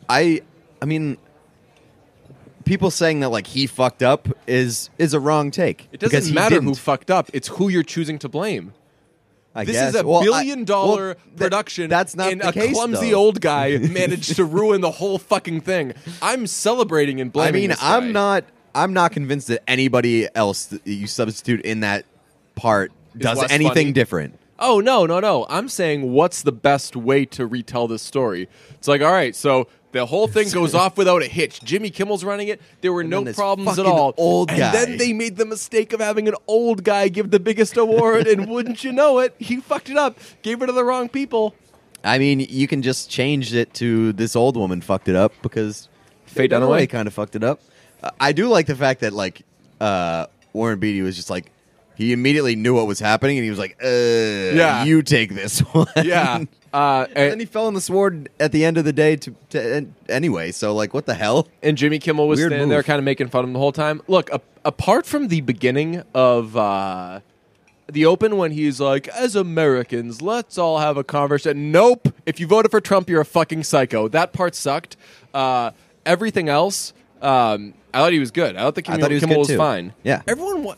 I, 0.09 0.41
I 0.81 0.85
mean, 0.85 1.17
people 2.65 2.91
saying 2.91 3.21
that 3.21 3.29
like 3.29 3.47
he 3.47 3.67
fucked 3.67 4.03
up 4.03 4.27
is 4.47 4.89
is 4.97 5.13
a 5.13 5.19
wrong 5.19 5.51
take. 5.51 5.87
It 5.91 5.99
doesn't 5.99 6.33
matter 6.33 6.61
who 6.61 6.75
fucked 6.75 7.11
up. 7.11 7.29
It's 7.33 7.47
who 7.47 7.69
you're 7.69 7.83
choosing 7.83 8.19
to 8.19 8.29
blame. 8.29 8.73
I 9.57 9.63
This 9.63 9.77
guess. 9.77 9.95
is 9.95 10.01
a 10.01 10.05
Well, 10.05 10.21
billion 10.21 10.65
dollar 10.65 11.05
well, 11.05 11.13
th- 11.15 11.37
production. 11.37 11.89
that's 11.89 12.13
not 12.13 12.29
and 12.29 12.41
the 12.41 12.49
a 12.49 12.51
case, 12.51 12.73
clumsy 12.73 13.11
though. 13.11 13.17
old 13.19 13.39
guy 13.39 13.77
managed 13.89 14.35
to 14.35 14.43
ruin 14.43 14.81
the 14.81 14.91
whole 14.91 15.17
fucking 15.17 15.61
thing. 15.61 15.93
I'm 16.21 16.45
celebrating 16.45 17.21
and 17.21 17.31
blaming. 17.31 17.63
I 17.63 17.67
mean. 17.67 17.77
I'm 17.81 18.11
not. 18.11 18.43
I'm 18.73 18.91
not 18.91 19.13
convinced 19.13 19.47
that 19.47 19.63
anybody 19.69 20.27
else 20.35 20.65
that 20.65 20.85
you 20.85 21.07
substitute 21.07 21.61
in 21.61 21.79
that 21.79 22.03
part 22.55 22.91
does 23.17 23.37
less 23.39 23.51
anything 23.51 23.73
funny. 23.73 23.91
different. 23.91 24.39
Oh 24.57 24.79
no, 24.79 25.05
no, 25.05 25.19
no! 25.19 25.45
I'm 25.49 25.67
saying 25.67 26.13
what's 26.13 26.41
the 26.43 26.51
best 26.51 26.95
way 26.95 27.25
to 27.25 27.45
retell 27.45 27.87
this 27.87 28.01
story? 28.01 28.47
It's 28.71 28.87
like, 28.87 29.01
all 29.01 29.11
right, 29.11 29.35
so 29.35 29.67
the 29.91 30.05
whole 30.05 30.27
thing 30.27 30.49
goes 30.49 30.73
off 30.81 30.97
without 30.97 31.21
a 31.23 31.27
hitch. 31.27 31.61
Jimmy 31.61 31.89
Kimmel's 31.89 32.23
running 32.23 32.47
it. 32.47 32.61
There 32.81 32.93
were 32.93 33.03
no 33.03 33.17
then 33.17 33.25
this 33.25 33.35
problems 33.35 33.77
at 33.77 33.85
fucking 33.85 33.91
all. 33.91 34.13
old 34.17 34.49
and 34.49 34.59
guy. 34.59 34.71
then 34.71 34.97
they 34.97 35.11
made 35.11 35.35
the 35.35 35.45
mistake 35.45 35.91
of 35.93 35.99
having 35.99 36.27
an 36.27 36.35
old 36.47 36.83
guy 36.85 37.09
give 37.09 37.31
the 37.31 37.39
biggest 37.39 37.75
award, 37.75 38.27
and 38.27 38.49
wouldn't 38.49 38.83
you 38.83 38.93
know 38.93 39.19
it, 39.19 39.35
he 39.39 39.57
fucked 39.57 39.89
it 39.89 39.97
up, 39.97 40.17
gave 40.41 40.61
it 40.61 40.67
to 40.67 40.71
the 40.71 40.83
wrong 40.85 41.09
people. 41.09 41.53
I 42.03 42.17
mean, 42.19 42.39
you 42.39 42.67
can 42.67 42.81
just 42.81 43.09
change 43.09 43.53
it 43.53 43.73
to 43.75 44.13
this 44.13 44.35
old 44.35 44.55
woman 44.55 44.79
fucked 44.81 45.09
it 45.09 45.15
up 45.15 45.33
because 45.41 45.89
Faye 46.27 46.47
Dunaway? 46.47 46.87
kind 46.89 47.07
of 47.07 47.13
fucked 47.13 47.35
it 47.35 47.43
up. 47.43 47.59
Uh, 48.03 48.11
I 48.19 48.31
do 48.31 48.47
like 48.47 48.67
the 48.67 48.75
fact 48.75 49.01
that 49.01 49.11
like 49.11 49.41
uh, 49.81 50.27
Warren 50.53 50.79
Beatty 50.79 51.01
was 51.01 51.15
just 51.15 51.29
like 51.29 51.51
he 51.95 52.13
immediately 52.13 52.55
knew 52.55 52.73
what 52.75 52.87
was 52.87 52.99
happening 52.99 53.37
and 53.37 53.43
he 53.43 53.49
was 53.49 53.59
like, 53.59 53.77
uh, 53.83 53.87
Yeah. 53.87 54.83
you 54.83 55.01
take 55.01 55.33
this 55.33 55.59
one." 55.73 55.87
Yeah. 56.03 56.43
Uh, 56.73 57.05
and 57.07 57.15
then 57.15 57.31
and, 57.33 57.41
he 57.41 57.45
fell 57.45 57.67
on 57.67 57.73
the 57.73 57.79
sword 57.79 58.27
at 58.37 58.51
the 58.51 58.65
end 58.65 58.77
of 58.77 58.83
the 58.83 58.91
day 58.91 59.15
to, 59.15 59.33
to 59.49 59.87
anyway. 60.09 60.51
So 60.51 60.73
like, 60.75 60.93
what 60.93 61.05
the 61.05 61.13
hell? 61.13 61.47
and 61.63 61.77
Jimmy 61.77 61.99
Kimmel 61.99 62.27
was 62.27 62.37
Weird 62.39 62.51
standing 62.51 62.67
there, 62.69 62.79
move. 62.79 62.85
kind 62.85 62.97
of 62.99 63.05
making 63.05 63.29
fun 63.29 63.45
of 63.45 63.49
him 63.49 63.53
the 63.53 63.59
whole 63.59 63.71
time. 63.71 64.01
Look, 64.07 64.29
a, 64.29 64.41
apart 64.65 65.05
from 65.05 65.29
the 65.29 65.39
beginning 65.39 66.03
of 66.13 66.57
uh, 66.57 67.21
the 67.89 68.05
Open, 68.05 68.35
when 68.35 68.51
he's 68.51 68.81
like, 68.81 69.07
"As 69.07 69.37
Americans, 69.37 70.21
let's 70.21 70.57
all 70.57 70.79
have 70.79 70.97
a 70.97 71.03
conversation." 71.05 71.71
Nope. 71.71 72.09
If 72.25 72.41
you 72.41 72.47
voted 72.47 72.71
for 72.71 72.81
Trump, 72.81 73.07
you're 73.09 73.21
a 73.21 73.25
fucking 73.25 73.63
psycho. 73.63 74.09
That 74.09 74.33
part 74.33 74.53
sucked. 74.53 74.97
Uh, 75.33 75.71
everything 76.05 76.49
else, 76.49 76.91
um, 77.21 77.73
I 77.93 77.99
thought 77.99 78.11
he 78.11 78.19
was 78.19 78.31
good. 78.31 78.57
I 78.57 78.61
thought 78.63 78.75
the 78.75 78.81
I 78.81 78.83
Kimmel, 78.83 78.99
thought 78.99 79.11
he 79.11 79.15
was 79.15 79.21
Kimmel 79.23 79.35
good, 79.35 79.39
was 79.39 79.47
too. 79.47 79.57
fine. 79.57 79.93
Yeah. 80.03 80.23
Everyone. 80.27 80.63
Wa- 80.65 80.75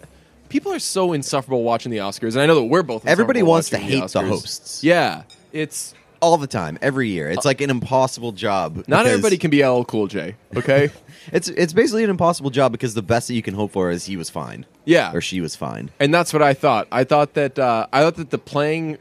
People 0.50 0.72
are 0.74 0.80
so 0.80 1.14
insufferable 1.14 1.64
watching 1.64 1.92
the 1.92 1.98
Oscars, 2.00 2.34
and 2.34 2.42
I 2.42 2.46
know 2.46 2.56
that 2.56 2.64
we're 2.64 2.84
both. 2.84 3.06
Everybody 3.06 3.44
wants 3.44 3.70
to 3.72 3.78
hate 3.78 4.00
the 4.00 4.06
Oscars. 4.20 4.28
hosts. 4.30 4.84
Yeah, 4.84 5.24
it's 5.52 5.94
All 6.22 6.38
the 6.38 6.48
time, 6.48 6.78
every 6.82 7.10
year. 7.10 7.30
It's 7.30 7.46
like 7.46 7.62
an 7.62 7.70
impossible 7.70 8.32
job. 8.32 8.84
not 8.88 9.06
everybody 9.06 9.38
can 9.38 9.52
be 9.52 9.64
LL 9.66 9.84
Cool 9.84 10.08
J. 10.08 10.36
Okay. 10.56 10.90
It's 11.30 11.50
it's 11.50 11.74
basically 11.74 12.06
an 12.06 12.10
impossible 12.10 12.52
job 12.52 12.72
because 12.72 12.94
the 12.94 13.02
best 13.02 13.28
that 13.28 13.34
you 13.34 13.42
can 13.42 13.54
hope 13.54 13.74
for 13.74 13.92
is 13.92 14.06
he 14.06 14.16
was 14.16 14.30
fine. 14.30 14.66
Yeah. 14.86 15.12
or 15.14 15.20
she 15.20 15.42
was 15.42 15.58
fine. 15.58 15.90
and 16.00 16.14
that's 16.14 16.32
what 16.32 16.42
I 16.42 16.54
thought. 16.54 16.88
I 16.90 17.04
thought 17.04 17.34
that 17.34 17.60
uh, 17.60 17.86
I 17.92 18.02
thought 18.02 18.16
that 18.16 18.30
the 18.30 18.38
playing 18.38 18.98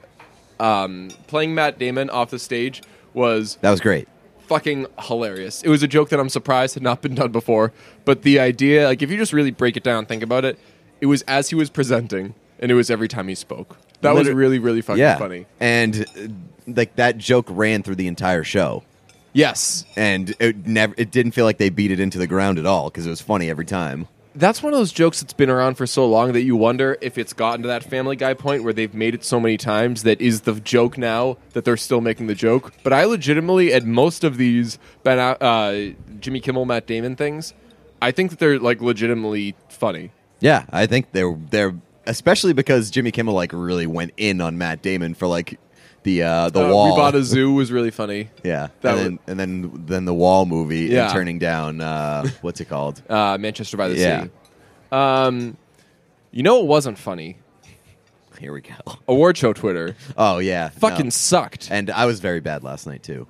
um, 0.58 1.10
playing 1.28 1.54
Matt 1.54 1.78
Damon 1.78 2.10
off 2.10 2.30
the 2.30 2.40
stage 2.40 2.82
was 3.14 3.56
That 3.60 3.70
was 3.70 3.80
great. 3.80 4.08
fucking 4.48 4.86
hilarious. 5.02 5.62
It 5.62 5.68
was 5.68 5.84
a 5.84 5.86
joke 5.88 6.08
that 6.08 6.18
I'm 6.18 6.28
surprised 6.28 6.74
had 6.74 6.82
not 6.82 7.00
been 7.00 7.14
done 7.14 7.30
before. 7.30 7.72
But 8.04 8.22
the 8.22 8.40
idea, 8.40 8.86
like, 8.86 9.02
if 9.02 9.10
you 9.10 9.16
just 9.16 9.32
really 9.32 9.52
break 9.52 9.76
it 9.76 9.84
down, 9.84 10.06
think 10.06 10.24
about 10.24 10.44
it. 10.44 10.58
It 11.00 11.06
was 11.06 11.22
as 11.22 11.50
he 11.50 11.54
was 11.54 11.70
presenting, 11.70 12.34
and 12.58 12.70
it 12.70 12.74
was 12.74 12.90
every 12.90 13.08
time 13.08 13.28
he 13.28 13.34
spoke. 13.34 13.76
That 14.02 14.14
was 14.14 14.28
really, 14.28 14.58
really 14.58 14.82
fucking 14.82 15.00
yeah, 15.00 15.16
funny. 15.18 15.46
and 15.58 16.04
uh, 16.16 16.28
like 16.66 16.96
that 16.96 17.18
joke 17.18 17.46
ran 17.48 17.82
through 17.82 17.96
the 17.96 18.06
entire 18.06 18.44
show, 18.44 18.82
Yes, 19.32 19.84
and 19.96 20.34
it 20.38 20.66
never 20.66 20.94
it 20.96 21.10
didn't 21.10 21.32
feel 21.32 21.44
like 21.44 21.58
they 21.58 21.68
beat 21.68 21.90
it 21.90 22.00
into 22.00 22.16
the 22.18 22.26
ground 22.26 22.58
at 22.58 22.64
all 22.66 22.88
because 22.88 23.06
it 23.06 23.10
was 23.10 23.20
funny 23.20 23.50
every 23.50 23.66
time. 23.66 24.08
that's 24.34 24.62
one 24.62 24.72
of 24.72 24.78
those 24.78 24.92
jokes 24.92 25.20
that's 25.20 25.32
been 25.32 25.50
around 25.50 25.76
for 25.76 25.86
so 25.86 26.06
long 26.06 26.32
that 26.32 26.42
you 26.42 26.56
wonder 26.56 26.96
if 27.00 27.16
it's 27.18 27.32
gotten 27.32 27.62
to 27.62 27.68
that 27.68 27.82
Family 27.82 28.16
Guy 28.16 28.34
point 28.34 28.64
where 28.64 28.72
they've 28.72 28.92
made 28.94 29.14
it 29.14 29.24
so 29.24 29.40
many 29.40 29.56
times 29.56 30.02
that 30.04 30.20
is 30.20 30.42
the 30.42 30.54
joke 30.60 30.96
now 30.98 31.38
that 31.52 31.64
they're 31.64 31.76
still 31.76 32.00
making 32.02 32.26
the 32.28 32.34
joke. 32.34 32.72
But 32.82 32.92
I 32.92 33.04
legitimately, 33.04 33.72
at 33.72 33.84
most 33.84 34.24
of 34.24 34.36
these 34.36 34.78
Ben, 35.02 35.18
uh, 35.18 35.92
Jimmy 36.20 36.40
Kimmel, 36.40 36.64
Matt 36.66 36.86
Damon 36.86 37.16
things, 37.16 37.54
I 38.00 38.12
think 38.12 38.30
that 38.30 38.38
they're 38.38 38.58
like 38.58 38.80
legitimately 38.82 39.54
funny. 39.68 40.12
Yeah, 40.40 40.64
I 40.70 40.86
think 40.86 41.12
they're 41.12 41.36
they're 41.50 41.74
especially 42.06 42.52
because 42.52 42.90
Jimmy 42.90 43.10
Kimmel 43.10 43.34
like 43.34 43.52
really 43.52 43.86
went 43.86 44.12
in 44.16 44.40
on 44.40 44.58
Matt 44.58 44.82
Damon 44.82 45.14
for 45.14 45.26
like 45.26 45.58
the 46.02 46.22
uh, 46.22 46.50
the 46.50 46.64
Uh, 46.66 46.72
wall. 46.72 46.90
We 46.90 46.96
bought 47.00 47.14
a 47.14 47.24
zoo 47.24 47.52
was 47.54 47.72
really 47.72 47.90
funny. 47.90 48.30
yeah, 48.44 48.68
that 48.82 48.98
and 48.98 49.18
then, 49.18 49.18
and 49.26 49.40
then 49.40 49.84
then 49.86 50.04
the 50.04 50.14
wall 50.14 50.46
movie 50.46 50.86
Yeah. 50.86 51.04
and 51.04 51.12
turning 51.12 51.38
down 51.38 51.80
uh, 51.80 52.28
what's 52.42 52.60
it 52.60 52.66
called? 52.66 53.02
Uh, 53.10 53.36
Manchester 53.38 53.76
by 53.76 53.88
the 53.88 53.96
Yeah. 53.96 54.24
Sea. 54.24 54.30
Um, 54.92 55.56
you 56.30 56.42
know 56.42 56.60
it 56.60 56.66
wasn't 56.66 56.98
funny? 56.98 57.38
Here 58.38 58.52
we 58.52 58.60
go. 58.60 58.74
Award 59.08 59.38
show 59.38 59.52
Twitter 59.54 59.96
Oh 60.16 60.38
yeah, 60.38 60.68
fucking 60.68 61.06
no. 61.06 61.10
sucked. 61.10 61.68
And 61.70 61.90
I 61.90 62.04
was 62.04 62.20
very 62.20 62.40
bad 62.40 62.62
last 62.62 62.86
night 62.86 63.02
too. 63.02 63.26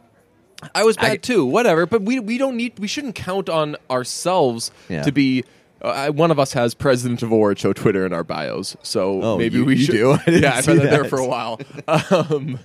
I 0.75 0.83
was 0.85 0.97
bad 0.97 1.11
I- 1.13 1.17
too. 1.17 1.47
Whatever, 1.47 1.87
but 1.87 2.03
we 2.03 2.19
we 2.19 2.37
don't 2.39 2.57
need 2.57 2.79
we 2.81 2.89
shouldn't 2.89 3.15
count 3.15 3.49
on 3.49 3.77
ourselves 3.89 4.73
Yeah. 4.89 5.03
to 5.05 5.13
be. 5.13 5.45
Uh, 5.87 6.09
one 6.11 6.31
of 6.31 6.39
us 6.39 6.53
has 6.53 6.75
president 6.75 7.23
of 7.23 7.31
award 7.31 7.59
show 7.59 7.73
Twitter 7.73 8.05
in 8.07 8.13
our 8.13 8.25
bios, 8.25 8.77
so 8.83 9.23
Oh, 9.23 9.39
maybe 9.39 9.59
you- 9.59 9.65
we 9.65 9.77
you 9.77 9.85
should. 9.85 9.93
do? 9.93 10.19
Yeah, 10.33 10.55
I've 10.57 10.65
had 10.67 10.79
that 10.79 10.91
there 10.91 11.05
for 11.05 11.19
a 11.19 11.27
while. 11.27 11.61
Um, 11.89 12.59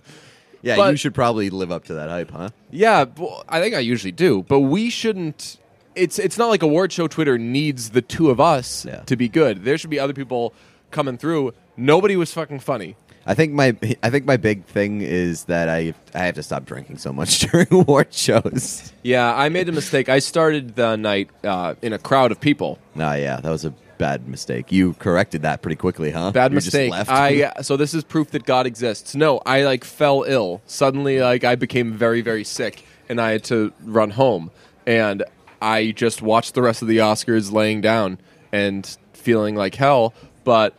Yeah, 0.63 0.75
But- 0.75 0.91
you 0.91 0.97
should 0.97 1.15
probably 1.15 1.49
live 1.49 1.71
up 1.71 1.85
to 1.85 1.93
that 1.95 2.09
hype, 2.09 2.29
huh? 2.31 2.49
yeah, 2.69 3.05
I 3.49 3.59
think 3.59 3.73
I 3.75 3.79
usually 3.79 4.11
do, 4.11 4.43
but 4.47 4.59
we 4.59 4.89
shouldn't. 4.91 5.57
It's 5.95 6.19
it's 6.19 6.37
not 6.37 6.47
like 6.49 6.61
award 6.63 6.91
show 6.93 7.07
Twitter 7.07 7.37
needs 7.37 7.89
the 7.89 8.01
two 8.01 8.29
of 8.29 8.39
us 8.39 8.85
Yeah. 8.85 9.01
to 9.07 9.15
be 9.17 9.27
good. 9.27 9.65
There 9.65 9.77
should 9.77 9.89
be 9.89 9.99
other 9.99 10.13
people 10.13 10.53
coming 10.91 11.17
through. 11.17 11.53
Nobody 11.77 12.15
was 12.15 12.31
fucking 12.33 12.59
funny. 12.59 12.95
I 13.25 13.33
think 13.35 13.53
my 13.53 13.75
I 14.01 14.09
think 14.09 14.25
my 14.25 14.37
big 14.37 14.65
thing 14.65 15.01
is 15.01 15.45
that 15.45 15.69
I 15.69 15.93
I 16.13 16.19
have 16.25 16.35
to 16.35 16.43
stop 16.43 16.65
drinking 16.65 16.97
so 16.97 17.13
much 17.13 17.39
during 17.51 17.67
award 17.71 18.13
shows. 18.13 18.91
Yeah, 19.03 19.33
I 19.35 19.49
made 19.49 19.69
a 19.69 19.71
mistake. 19.71 20.09
I 20.09 20.19
started 20.19 20.75
the 20.75 20.95
night 20.95 21.29
uh, 21.43 21.75
in 21.81 21.93
a 21.93 21.99
crowd 21.99 22.31
of 22.31 22.39
people. 22.41 22.79
No, 22.95 23.13
yeah, 23.13 23.39
that 23.39 23.49
was 23.49 23.63
a 23.65 23.73
bad 23.97 24.27
mistake. 24.27 24.71
You 24.71 24.93
corrected 24.93 25.43
that 25.43 25.61
pretty 25.61 25.75
quickly, 25.75 26.09
huh? 26.09 26.31
Bad 26.31 26.51
You 26.51 26.57
just 26.57 26.67
mistake. 26.67 26.91
left? 26.91 27.11
I 27.11 27.53
so 27.61 27.77
this 27.77 27.93
is 27.93 28.03
proof 28.03 28.31
that 28.31 28.45
God 28.45 28.65
exists. 28.65 29.13
No, 29.15 29.39
I 29.45 29.63
like 29.63 29.83
fell 29.83 30.23
ill. 30.27 30.61
Suddenly 30.65 31.19
like 31.21 31.43
I 31.43 31.55
became 31.55 31.93
very 31.93 32.21
very 32.21 32.43
sick 32.43 32.83
and 33.07 33.21
I 33.21 33.31
had 33.31 33.43
to 33.45 33.71
run 33.83 34.11
home 34.11 34.49
and 34.87 35.23
I 35.61 35.91
just 35.91 36.23
watched 36.23 36.55
the 36.55 36.63
rest 36.63 36.81
of 36.81 36.87
the 36.87 36.97
Oscars 36.97 37.51
laying 37.51 37.81
down 37.81 38.17
and 38.51 38.97
feeling 39.13 39.55
like 39.55 39.75
hell, 39.75 40.15
but 40.43 40.73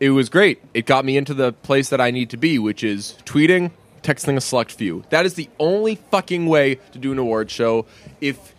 it 0.00 0.10
was 0.10 0.28
great. 0.28 0.60
It 0.74 0.86
got 0.86 1.04
me 1.04 1.16
into 1.16 1.34
the 1.34 1.52
place 1.52 1.88
that 1.90 2.00
I 2.00 2.10
need 2.10 2.30
to 2.30 2.36
be, 2.36 2.58
which 2.58 2.82
is 2.84 3.16
tweeting, 3.24 3.70
texting 4.02 4.36
a 4.36 4.40
select 4.40 4.72
few. 4.72 5.04
That 5.10 5.24
is 5.26 5.34
the 5.34 5.48
only 5.58 5.96
fucking 6.10 6.46
way 6.46 6.76
to 6.92 6.98
do 6.98 7.12
an 7.12 7.18
award 7.18 7.50
show. 7.50 7.86
If 8.20 8.52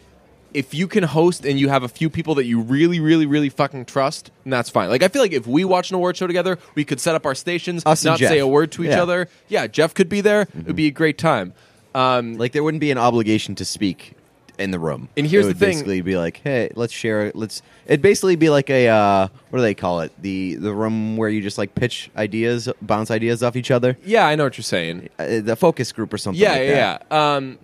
if 0.53 0.73
you 0.73 0.87
can 0.87 1.03
host 1.03 1.45
and 1.45 1.59
you 1.59 1.67
have 1.67 1.83
a 1.83 1.89
few 1.89 2.09
people 2.09 2.35
that 2.35 2.45
you 2.45 2.61
really, 2.61 3.01
really, 3.01 3.25
really 3.25 3.49
fucking 3.49 3.83
trust, 3.83 4.31
then 4.45 4.51
that's 4.51 4.69
fine. 4.69 4.89
Like 4.89 5.03
I 5.03 5.09
feel 5.09 5.21
like 5.21 5.33
if 5.33 5.45
we 5.45 5.65
watch 5.65 5.89
an 5.89 5.95
award 5.97 6.15
show 6.15 6.27
together, 6.27 6.57
we 6.75 6.85
could 6.85 7.01
set 7.01 7.13
up 7.13 7.25
our 7.25 7.35
stations, 7.35 7.83
Us 7.85 8.03
and 8.03 8.11
not 8.11 8.19
Jeff. 8.19 8.29
say 8.29 8.39
a 8.39 8.47
word 8.47 8.71
to 8.73 8.83
each 8.83 8.91
Yeah. 8.91 9.01
other. 9.03 9.27
Yeah, 9.49 9.67
Jeff 9.67 9.93
could 9.93 10.07
be 10.07 10.21
there. 10.21 10.43
It 10.43 10.67
would 10.67 10.75
be 10.77 10.87
a 10.87 10.91
great 10.91 11.17
time. 11.17 11.53
Um, 11.93 12.35
like 12.37 12.53
there 12.53 12.63
wouldn't 12.63 12.79
be 12.81 12.89
an 12.91 12.97
obligation 12.97 13.55
to 13.55 13.65
speak 13.65 14.13
in 14.57 14.71
the 14.71 14.79
room. 14.79 15.09
And 15.17 15.27
here's 15.27 15.45
it 15.45 15.49
would 15.49 15.55
the 15.57 15.59
thing- 15.59 15.69
basically 15.75 16.01
be 16.01 16.17
like, 16.17 16.41
hey, 16.43 16.71
let's 16.75 16.93
share. 16.93 17.31
Let's. 17.35 17.61
It'd 17.85 18.01
basically 18.01 18.35
be 18.35 18.49
like 18.49 18.69
a 18.69 18.87
uh, 18.87 19.27
what 19.49 19.59
do 19.59 19.61
they 19.63 19.73
call 19.75 20.01
it? 20.01 20.11
The 20.21 20.55
the 20.55 20.73
room 20.73 21.17
where 21.17 21.29
you 21.29 21.41
just 21.41 21.57
like 21.57 21.75
pitch 21.75 22.09
ideas, 22.17 22.69
bounce 22.81 23.11
ideas 23.11 23.43
off 23.43 23.55
each 23.55 23.71
other. 23.71 23.97
yeah, 24.05 24.25
I 24.27 24.35
know 24.35 24.43
what 24.45 24.57
you're 24.57 24.63
saying. 24.63 25.09
Uh, 25.19 25.39
the 25.41 25.55
focus 25.55 25.91
group 25.91 26.13
or 26.13 26.17
something. 26.17 26.41
Yeah, 26.41 26.51
like 26.51 26.61
yeah, 26.61 26.99
yeah. 27.09 27.35
Um, 27.35 27.59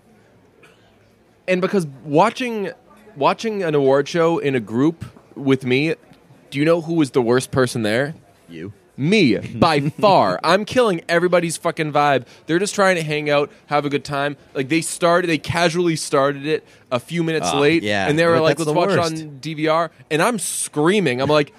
and 1.48 1.62
because 1.62 1.88
watching 2.04 2.72
watching 3.16 3.64
an 3.64 3.76
award 3.76 4.08
show 4.08 4.38
in 4.38 4.56
a 4.56 4.60
group 4.60 5.06
with 5.36 5.66
me, 5.66 5.96
do 6.50 6.60
you 6.60 6.66
know 6.66 6.82
who 6.82 6.94
was 6.94 7.12
the 7.12 7.22
worst 7.22 7.52
person 7.52 7.82
there? 7.84 8.14
You. 8.48 8.74
Me, 9.02 9.38
by 9.38 9.80
far. 9.90 10.40
I'm 10.44 10.64
killing 10.64 11.02
everybody's 11.10 11.58
fucking 11.58 11.92
vibe. 11.92 12.26
They're 12.46 12.60
just 12.60 12.76
trying 12.76 12.98
to 12.98 13.02
hang 13.02 13.30
out, 13.30 13.50
have 13.66 13.84
a 13.86 13.90
good 13.90 14.06
time. 14.06 14.38
Like 14.54 14.70
they 14.70 14.82
started, 14.82 15.28
they 15.28 15.38
casually 15.40 15.96
started 15.96 16.46
it 16.46 16.64
a 16.92 17.00
few 17.00 17.24
minutes 17.24 17.48
Ah, 17.52 17.60
late, 17.60 17.82
yeah. 17.82 18.08
and 18.08 18.20
they 18.20 18.26
were 18.26 18.36
But 18.36 18.42
like, 18.44 18.58
that's 18.58 18.68
"Let's 18.68 18.74
the 18.74 18.80
watch 18.80 18.90
it 18.92 19.12
worst. 19.12 19.24
on 19.24 19.40
DVR," 19.40 19.90
and 20.12 20.22
I'm 20.22 20.38
screaming. 20.40 21.22
I'm 21.22 21.30
like. 21.30 21.54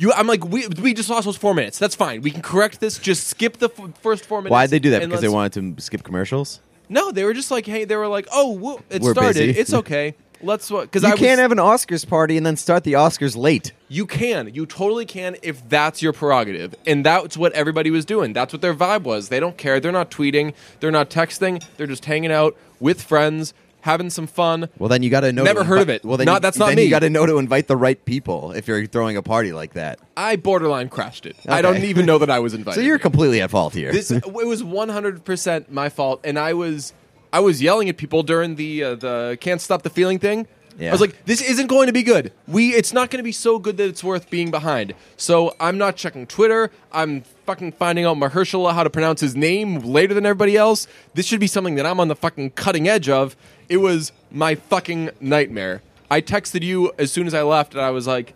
You, 0.00 0.12
I'm 0.12 0.28
like, 0.28 0.44
we, 0.44 0.64
we 0.80 0.94
just 0.94 1.10
lost 1.10 1.24
those 1.24 1.36
four 1.36 1.54
minutes. 1.54 1.76
That's 1.76 1.96
fine. 1.96 2.22
We 2.22 2.30
can 2.30 2.40
correct 2.40 2.78
this. 2.78 2.98
Just 3.00 3.26
skip 3.26 3.56
the 3.56 3.68
f- 3.76 4.00
first 4.00 4.24
four 4.26 4.38
minutes. 4.40 4.52
Why'd 4.52 4.70
they 4.70 4.78
do 4.78 4.90
that? 4.90 5.02
and 5.02 5.10
Because 5.10 5.22
they 5.22 5.26
let's- 5.26 5.54
wanted 5.56 5.76
to 5.76 5.82
skip 5.82 6.04
commercials. 6.04 6.60
No, 6.88 7.10
they 7.10 7.24
were 7.24 7.32
just 7.34 7.50
like, 7.50 7.66
hey, 7.66 7.84
they 7.84 7.96
were 7.96 8.06
like, 8.06 8.28
oh, 8.32 8.52
whoa, 8.52 8.80
it 8.90 9.02
We're 9.02 9.10
started. 9.12 9.34
busy. 9.48 9.58
It's 9.58 9.74
okay. 9.74 10.14
Let's 10.42 10.68
because 10.70 11.02
You 11.02 11.08
I 11.10 11.16
can't 11.16 11.40
have 11.40 11.52
an 11.52 11.58
Oscars 11.58 12.06
party 12.08 12.36
and 12.36 12.46
then 12.46 12.56
start 12.56 12.84
the 12.84 12.92
Oscars 12.94 13.36
late. 13.36 13.72
You 13.88 14.06
can. 14.06 14.52
You 14.54 14.66
totally 14.66 15.06
can 15.06 15.36
if 15.42 15.68
that's 15.68 16.02
your 16.02 16.12
prerogative. 16.12 16.74
And 16.86 17.04
that's 17.04 17.36
what 17.36 17.52
everybody 17.52 17.90
was 17.90 18.04
doing. 18.04 18.32
That's 18.32 18.52
what 18.52 18.62
their 18.62 18.74
vibe 18.74 19.02
was. 19.02 19.28
They 19.28 19.40
don't 19.40 19.56
care. 19.56 19.80
They're 19.80 19.92
not 19.92 20.10
tweeting. 20.10 20.54
They're 20.80 20.90
not 20.90 21.10
texting. 21.10 21.64
They're 21.76 21.86
just 21.86 22.04
hanging 22.04 22.30
out 22.32 22.56
with 22.80 23.02
friends, 23.02 23.54
having 23.80 24.10
some 24.10 24.26
fun. 24.26 24.68
Well, 24.78 24.88
then 24.88 25.02
you 25.02 25.10
got 25.10 25.20
to 25.20 25.32
know. 25.32 25.42
Never 25.42 25.60
to 25.60 25.64
heard 25.66 25.78
invi- 25.78 25.82
of 25.82 25.88
it. 25.90 26.04
Well, 26.04 26.16
then 26.16 26.26
Not- 26.26 26.34
you, 26.34 26.40
that's 26.40 26.58
not 26.58 26.66
then 26.68 26.76
me. 26.76 26.84
You 26.84 26.90
got 26.90 27.00
to 27.00 27.10
know 27.10 27.26
to 27.26 27.38
invite 27.38 27.66
the 27.66 27.76
right 27.76 28.02
people 28.04 28.52
if 28.52 28.68
you're 28.68 28.86
throwing 28.86 29.16
a 29.16 29.22
party 29.22 29.52
like 29.52 29.72
that. 29.74 29.98
I 30.16 30.36
borderline 30.36 30.88
crashed 30.88 31.26
it. 31.26 31.36
I 31.48 31.62
don't 31.62 31.78
even 31.84 32.06
know 32.06 32.18
that 32.18 32.30
I 32.30 32.38
was 32.38 32.54
invited. 32.54 32.76
So 32.76 32.82
you're 32.82 32.98
completely 32.98 33.40
at 33.40 33.50
fault 33.50 33.74
here. 33.74 33.90
this 33.92 34.10
it 34.12 34.32
was 34.32 34.62
100% 34.62 35.70
my 35.70 35.88
fault 35.88 36.20
and 36.24 36.38
I 36.38 36.52
was 36.54 36.92
I 37.32 37.40
was 37.40 37.62
yelling 37.62 37.88
at 37.88 37.96
people 37.96 38.22
during 38.22 38.56
the 38.56 38.82
uh, 38.82 38.94
the 38.94 39.38
can't 39.40 39.60
stop 39.60 39.82
the 39.82 39.90
feeling 39.90 40.18
thing. 40.18 40.46
Yeah. 40.78 40.90
I 40.90 40.92
was 40.92 41.00
like 41.00 41.24
this 41.24 41.40
isn't 41.42 41.66
going 41.66 41.88
to 41.88 41.92
be 41.92 42.02
good. 42.02 42.32
We 42.46 42.70
it's 42.70 42.92
not 42.92 43.10
going 43.10 43.18
to 43.18 43.24
be 43.24 43.32
so 43.32 43.58
good 43.58 43.76
that 43.78 43.88
it's 43.88 44.04
worth 44.04 44.30
being 44.30 44.50
behind. 44.50 44.94
So 45.16 45.56
I'm 45.58 45.76
not 45.76 45.96
checking 45.96 46.26
Twitter. 46.26 46.70
I'm 46.92 47.22
fucking 47.46 47.72
finding 47.72 48.04
out 48.04 48.16
Mahershala 48.16 48.72
how 48.72 48.84
to 48.84 48.90
pronounce 48.90 49.20
his 49.20 49.34
name 49.34 49.80
later 49.80 50.14
than 50.14 50.24
everybody 50.24 50.56
else. 50.56 50.86
This 51.14 51.26
should 51.26 51.40
be 51.40 51.48
something 51.48 51.74
that 51.74 51.86
I'm 51.86 51.98
on 51.98 52.08
the 52.08 52.16
fucking 52.16 52.50
cutting 52.50 52.88
edge 52.88 53.08
of. 53.08 53.36
It 53.68 53.78
was 53.78 54.12
my 54.30 54.54
fucking 54.54 55.10
nightmare. 55.20 55.82
I 56.10 56.20
texted 56.20 56.62
you 56.62 56.92
as 56.98 57.10
soon 57.10 57.26
as 57.26 57.34
I 57.34 57.42
left 57.42 57.74
and 57.74 57.82
I 57.82 57.90
was 57.90 58.06
like 58.06 58.34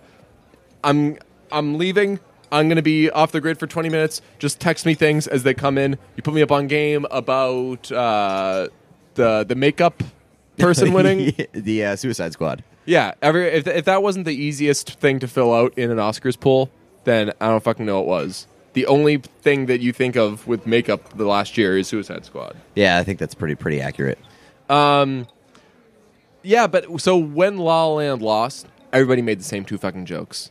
I'm 0.83 1.19
I'm 1.53 1.79
leaving. 1.79 2.19
I'm 2.51 2.69
gonna 2.69 2.83
be 2.83 3.09
off 3.09 3.33
the 3.33 3.41
grid 3.41 3.59
for 3.59 3.67
20 3.67 3.89
minutes. 3.89 4.21
Just 4.39 4.61
text 4.61 4.85
me 4.85 4.95
things 4.95 5.27
as 5.27 5.43
they 5.43 5.55
come 5.55 5.79
in. 5.79 5.97
You 6.17 6.23
put 6.23 6.35
me 6.35 6.43
up 6.43 6.51
on 6.51 6.67
game 6.67 7.07
about 7.11 7.91
uh, 7.93 8.69
the 9.15 9.45
the 9.45 9.55
makeup 9.55 10.03
person 10.59 10.93
winning. 10.95 11.35
the 11.53 11.85
uh, 11.85 11.97
Suicide 11.97 12.33
Squad. 12.33 12.63
yeah, 12.85 13.13
every 13.23 13.47
if 13.49 13.67
if 13.67 13.85
that 13.87 14.03
wasn't 14.03 14.25
the 14.25 14.35
easiest 14.35 14.93
thing 14.99 15.19
to 15.21 15.29
fill 15.29 15.53
out 15.55 15.73
in 15.77 15.91
an 15.91 15.99
Oscars 15.99 16.39
pool, 16.39 16.71
then 17.05 17.33
I 17.41 17.49
don't 17.49 17.63
fucking 17.63 17.87
know 17.87 17.97
what 18.01 18.07
was. 18.07 18.47
The 18.75 18.87
only 18.87 19.19
thing 19.19 19.67
that 19.67 19.81
you 19.81 19.93
think 19.93 20.17
of 20.17 20.47
with 20.47 20.67
makeup 20.67 21.17
the 21.19 21.27
last 21.27 21.59
year 21.59 21.77
is 21.77 21.89
Suicide 21.89 22.25
Squad. 22.25 22.57
Yeah, 22.75 22.99
I 22.99 23.05
think 23.05 23.19
that's 23.19 23.35
pretty 23.35 23.55
pretty 23.55 23.81
accurate. 23.81 24.19
Um, 24.69 25.27
Yeah, 26.43 26.67
but 26.67 27.01
so 27.01 27.17
when 27.17 27.59
La 27.59 27.85
La 27.87 27.95
Land 27.97 28.23
lost, 28.23 28.67
everybody 28.93 29.23
made 29.23 29.39
the 29.41 29.45
same 29.45 29.65
two 29.65 29.79
fucking 29.79 30.07
jokes. 30.07 30.51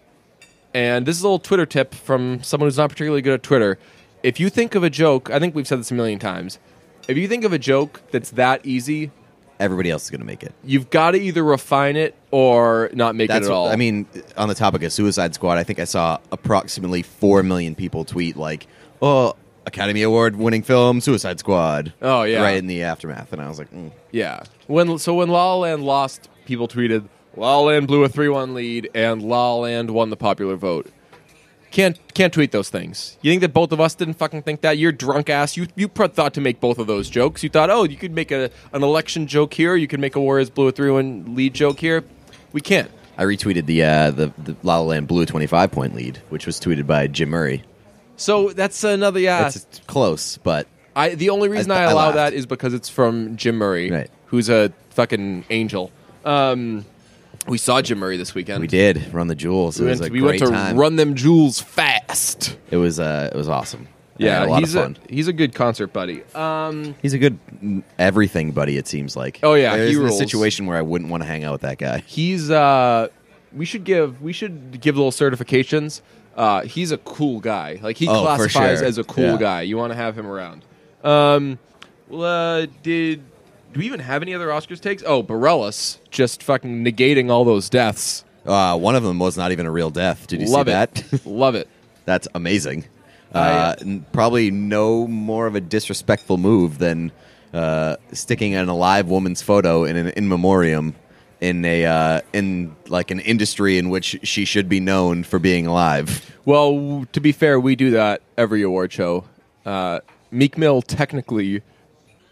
And 0.73 1.05
this 1.05 1.17
is 1.17 1.23
a 1.23 1.25
little 1.25 1.39
Twitter 1.39 1.65
tip 1.65 1.93
from 1.93 2.41
someone 2.43 2.67
who's 2.67 2.77
not 2.77 2.89
particularly 2.91 3.21
good 3.21 3.33
at 3.33 3.43
Twitter. 3.43 3.77
If 4.23 4.39
you 4.39 4.49
think 4.49 4.73
of 4.75 4.83
a 4.83 4.89
joke, 4.89 5.29
I 5.29 5.37
think 5.39 5.53
we've 5.53 5.67
said 5.67 5.79
this 5.79 5.91
a 5.91 5.93
million 5.95 6.17
times. 6.19 6.59
If 7.07 7.17
you 7.17 7.27
think 7.27 7.43
of 7.43 7.53
a 7.53 7.59
joke 7.59 8.01
that's 8.11 8.31
that 8.31 8.65
easy, 8.65 9.11
Everybody 9.59 9.91
else 9.91 10.05
is 10.05 10.09
going 10.09 10.21
to 10.21 10.25
make 10.25 10.41
it. 10.41 10.53
you've 10.63 10.89
got 10.89 11.11
to 11.11 11.19
either 11.19 11.43
refine 11.43 11.95
it 11.95 12.15
or 12.31 12.89
not 12.93 13.15
make 13.15 13.27
That's 13.29 13.45
it 13.45 13.51
at 13.51 13.53
all. 13.53 13.65
what, 13.65 13.73
I 13.73 13.75
mean, 13.75 14.07
on 14.35 14.47
the 14.49 14.55
topic 14.55 14.81
of 14.81 14.91
Suicide 14.91 15.35
Squad, 15.35 15.59
I 15.59 15.63
think 15.63 15.77
I 15.79 15.83
saw 15.83 16.17
approximately 16.31 17.03
four 17.03 17.43
million 17.43 17.75
people 17.75 18.03
tweet 18.03 18.37
like, 18.37 18.65
"Oh, 19.03 19.35
Academy 19.67 20.01
Award 20.01 20.35
winning 20.35 20.63
film, 20.63 20.99
Suicide 20.99 21.37
Squad." 21.37 21.93
Oh, 22.01 22.23
yeah. 22.23 22.41
right 22.41 22.57
in 22.57 22.65
the 22.65 22.81
aftermath, 22.81 23.33
and 23.33 23.41
I 23.41 23.47
was 23.47 23.59
like, 23.59 23.71
mm. 23.71 23.91
Yeah. 24.11 24.43
When 24.65 24.97
so 24.97 25.13
when 25.13 25.29
La 25.29 25.53
La 25.53 25.57
Land 25.57 25.83
lost, 25.83 26.27
people 26.45 26.67
tweeted 26.67 27.07
La 27.37 27.57
La 27.57 27.61
Land 27.67 27.85
blew 27.85 28.03
a 28.03 28.09
three-one 28.09 28.55
lead 28.55 28.89
and 28.95 29.21
La 29.21 29.53
Land 29.57 29.91
won 29.91 30.09
the 30.09 30.17
popular 30.17 30.55
vote. 30.55 30.87
Can't 31.71 31.97
can't 32.13 32.33
tweet 32.33 32.51
those 32.51 32.69
things. 32.69 33.17
You 33.21 33.31
think 33.31 33.41
that 33.41 33.53
both 33.53 33.71
of 33.71 33.79
us 33.79 33.95
didn't 33.95 34.15
fucking 34.15 34.43
think 34.43 34.61
that? 34.61 34.77
You're 34.77 34.91
drunk 34.91 35.29
ass. 35.29 35.55
You 35.55 35.67
you 35.75 35.87
thought 35.87 36.33
to 36.33 36.41
make 36.41 36.59
both 36.59 36.77
of 36.79 36.87
those 36.87 37.09
jokes. 37.09 37.43
You 37.43 37.49
thought, 37.49 37.69
oh, 37.69 37.83
you 37.85 37.95
could 37.95 38.11
make 38.13 38.29
a 38.31 38.51
an 38.73 38.83
election 38.83 39.25
joke 39.25 39.53
here. 39.53 39.75
You 39.75 39.87
could 39.87 40.01
make 40.01 40.15
a 40.15 40.19
Warriors 40.19 40.49
blew 40.49 40.67
a 40.67 40.71
three-one 40.71 41.33
lead 41.35 41.53
joke 41.53 41.79
here. 41.79 42.03
We 42.51 42.59
can't. 42.61 42.91
I 43.17 43.23
retweeted 43.23 43.65
the 43.67 43.83
uh, 43.83 44.11
the 44.11 44.33
the 44.37 44.55
La 44.63 44.79
La 44.79 44.85
Land 44.85 45.07
blew 45.07 45.21
a 45.21 45.25
twenty 45.25 45.47
five 45.47 45.71
point 45.71 45.95
lead, 45.95 46.17
which 46.29 46.45
was 46.45 46.59
tweeted 46.59 46.85
by 46.87 47.07
Jim 47.07 47.29
Murray. 47.29 47.63
So 48.17 48.49
that's 48.49 48.83
another 48.83 49.19
yeah. 49.19 49.47
It's 49.47 49.65
close, 49.87 50.37
but 50.37 50.67
I 50.95 51.15
the 51.15 51.29
only 51.29 51.47
reason 51.47 51.71
I, 51.71 51.79
I 51.79 51.83
allow 51.83 52.05
laughed. 52.07 52.15
that 52.15 52.33
is 52.33 52.45
because 52.45 52.73
it's 52.73 52.89
from 52.89 53.37
Jim 53.37 53.55
Murray, 53.55 53.89
Right. 53.89 54.09
who's 54.25 54.49
a 54.49 54.73
fucking 54.89 55.45
angel. 55.49 55.89
Um, 56.25 56.85
We 57.47 57.57
saw 57.57 57.81
Jim 57.81 57.97
Murray 57.99 58.17
this 58.17 58.35
weekend. 58.35 58.61
We 58.61 58.67
did 58.67 59.13
run 59.13 59.27
the 59.27 59.35
jewels. 59.35 59.79
It 59.79 59.83
We 59.83 59.89
was 59.89 59.99
went, 59.99 60.11
a 60.11 60.13
we 60.13 60.21
went 60.21 60.39
to 60.39 60.47
time. 60.47 60.77
run 60.77 60.95
them 60.95 61.15
jewels 61.15 61.59
fast. 61.59 62.57
It 62.69 62.77
was 62.77 62.99
uh, 62.99 63.29
it 63.33 63.37
was 63.37 63.49
awesome. 63.49 63.87
Yeah, 64.17 64.45
a 64.45 64.47
lot 64.47 64.59
he's 64.59 64.75
of 64.75 64.83
fun. 64.83 64.97
a 65.09 65.13
he's 65.13 65.27
a 65.27 65.33
good 65.33 65.55
concert 65.55 65.87
buddy. 65.87 66.21
Um, 66.35 66.93
He's 67.01 67.13
a 67.13 67.17
good 67.17 67.39
everything 67.97 68.51
buddy. 68.51 68.77
It 68.77 68.87
seems 68.87 69.15
like. 69.15 69.39
Oh, 69.41 69.55
yeah, 69.55 69.75
There's 69.75 69.97
he 69.97 70.03
a 70.03 70.11
situation 70.11 70.67
where 70.67 70.77
I 70.77 70.83
wouldn't 70.83 71.09
want 71.09 71.23
to 71.23 71.27
hang 71.27 71.43
out 71.43 71.53
with 71.53 71.61
that 71.61 71.79
guy. 71.79 71.99
he's 72.05 72.51
uh, 72.51 73.07
we 73.51 73.65
should 73.65 73.83
give 73.83 74.21
we 74.21 74.31
should 74.33 74.79
give 74.79 74.95
little 74.95 75.11
certifications. 75.11 76.01
Uh, 76.35 76.61
he's 76.61 76.91
a 76.91 76.97
cool 76.99 77.39
guy. 77.39 77.79
Like 77.81 77.97
he 77.97 78.07
Oh, 78.07 78.21
classifies 78.21 78.79
sure. 78.79 78.87
as 78.87 78.97
a 78.99 79.03
cool 79.03 79.23
Yeah. 79.23 79.37
guy. 79.37 79.61
You 79.63 79.77
want 79.77 79.91
to 79.91 79.97
have 79.97 80.15
him 80.17 80.27
around. 80.27 80.63
Um, 81.03 81.57
well, 82.07 82.61
uh, 82.61 82.67
did 82.83 83.23
do 83.73 83.79
we 83.79 83.85
even 83.85 83.99
have 83.99 84.21
any 84.21 84.33
other 84.33 84.47
Oscars 84.47 84.79
takes? 84.81 85.03
Oh, 85.05 85.23
Bareilles 85.23 85.97
just 86.09 86.43
fucking 86.43 86.83
negating 86.83 87.29
all 87.29 87.43
those 87.45 87.69
deaths. 87.69 88.23
Uh, 88.45 88.77
one 88.77 88.95
of 88.95 89.03
them 89.03 89.19
was 89.19 89.37
not 89.37 89.51
even 89.51 89.65
a 89.65 89.71
real 89.71 89.89
death. 89.89 90.27
Did 90.27 90.41
you 90.41 90.47
Love 90.47 90.67
see 90.67 90.71
it. 90.73 90.93
that? 90.95 91.25
Love 91.25 91.55
it. 91.55 91.67
That's 92.05 92.27
amazing. 92.33 92.85
Uh, 93.33 93.37
uh, 93.37 93.75
n- 93.81 94.05
probably 94.11 94.51
no 94.51 95.07
more 95.07 95.47
of 95.47 95.55
a 95.55 95.61
disrespectful 95.61 96.37
move 96.37 96.79
than 96.79 97.11
uh, 97.53 97.95
sticking 98.11 98.55
an 98.55 98.67
alive 98.67 99.07
woman's 99.07 99.41
photo 99.41 99.83
in 99.85 99.95
an 99.95 100.07
in 100.09 100.27
memoriam 100.27 100.95
in 101.39 101.63
a 101.63 101.85
uh, 101.85 102.21
in 102.33 102.75
like 102.87 103.11
an 103.11 103.19
industry 103.19 103.77
in 103.77 103.89
which 103.89 104.19
she 104.23 104.43
should 104.45 104.67
be 104.67 104.79
known 104.79 105.23
for 105.23 105.39
being 105.39 105.67
alive. 105.67 106.35
Well, 106.45 106.73
w- 106.73 107.05
to 107.13 107.19
be 107.21 107.31
fair, 107.31 107.59
we 107.59 107.75
do 107.75 107.91
that 107.91 108.21
every 108.37 108.63
award 108.63 108.91
show. 108.91 109.25
Uh, 109.65 109.99
Meek 110.31 110.57
Mill 110.57 110.81
technically 110.81 111.61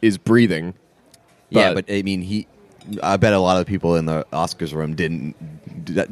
is 0.01 0.17
breathing. 0.17 0.73
Yeah, 1.49 1.73
but 1.73 1.85
I 1.89 2.01
mean, 2.01 2.21
he. 2.21 2.47
I 3.03 3.17
bet 3.17 3.33
a 3.33 3.39
lot 3.39 3.59
of 3.59 3.67
people 3.67 3.95
in 3.97 4.05
the 4.05 4.25
Oscars 4.33 4.73
room 4.73 4.95
didn't 4.95 5.35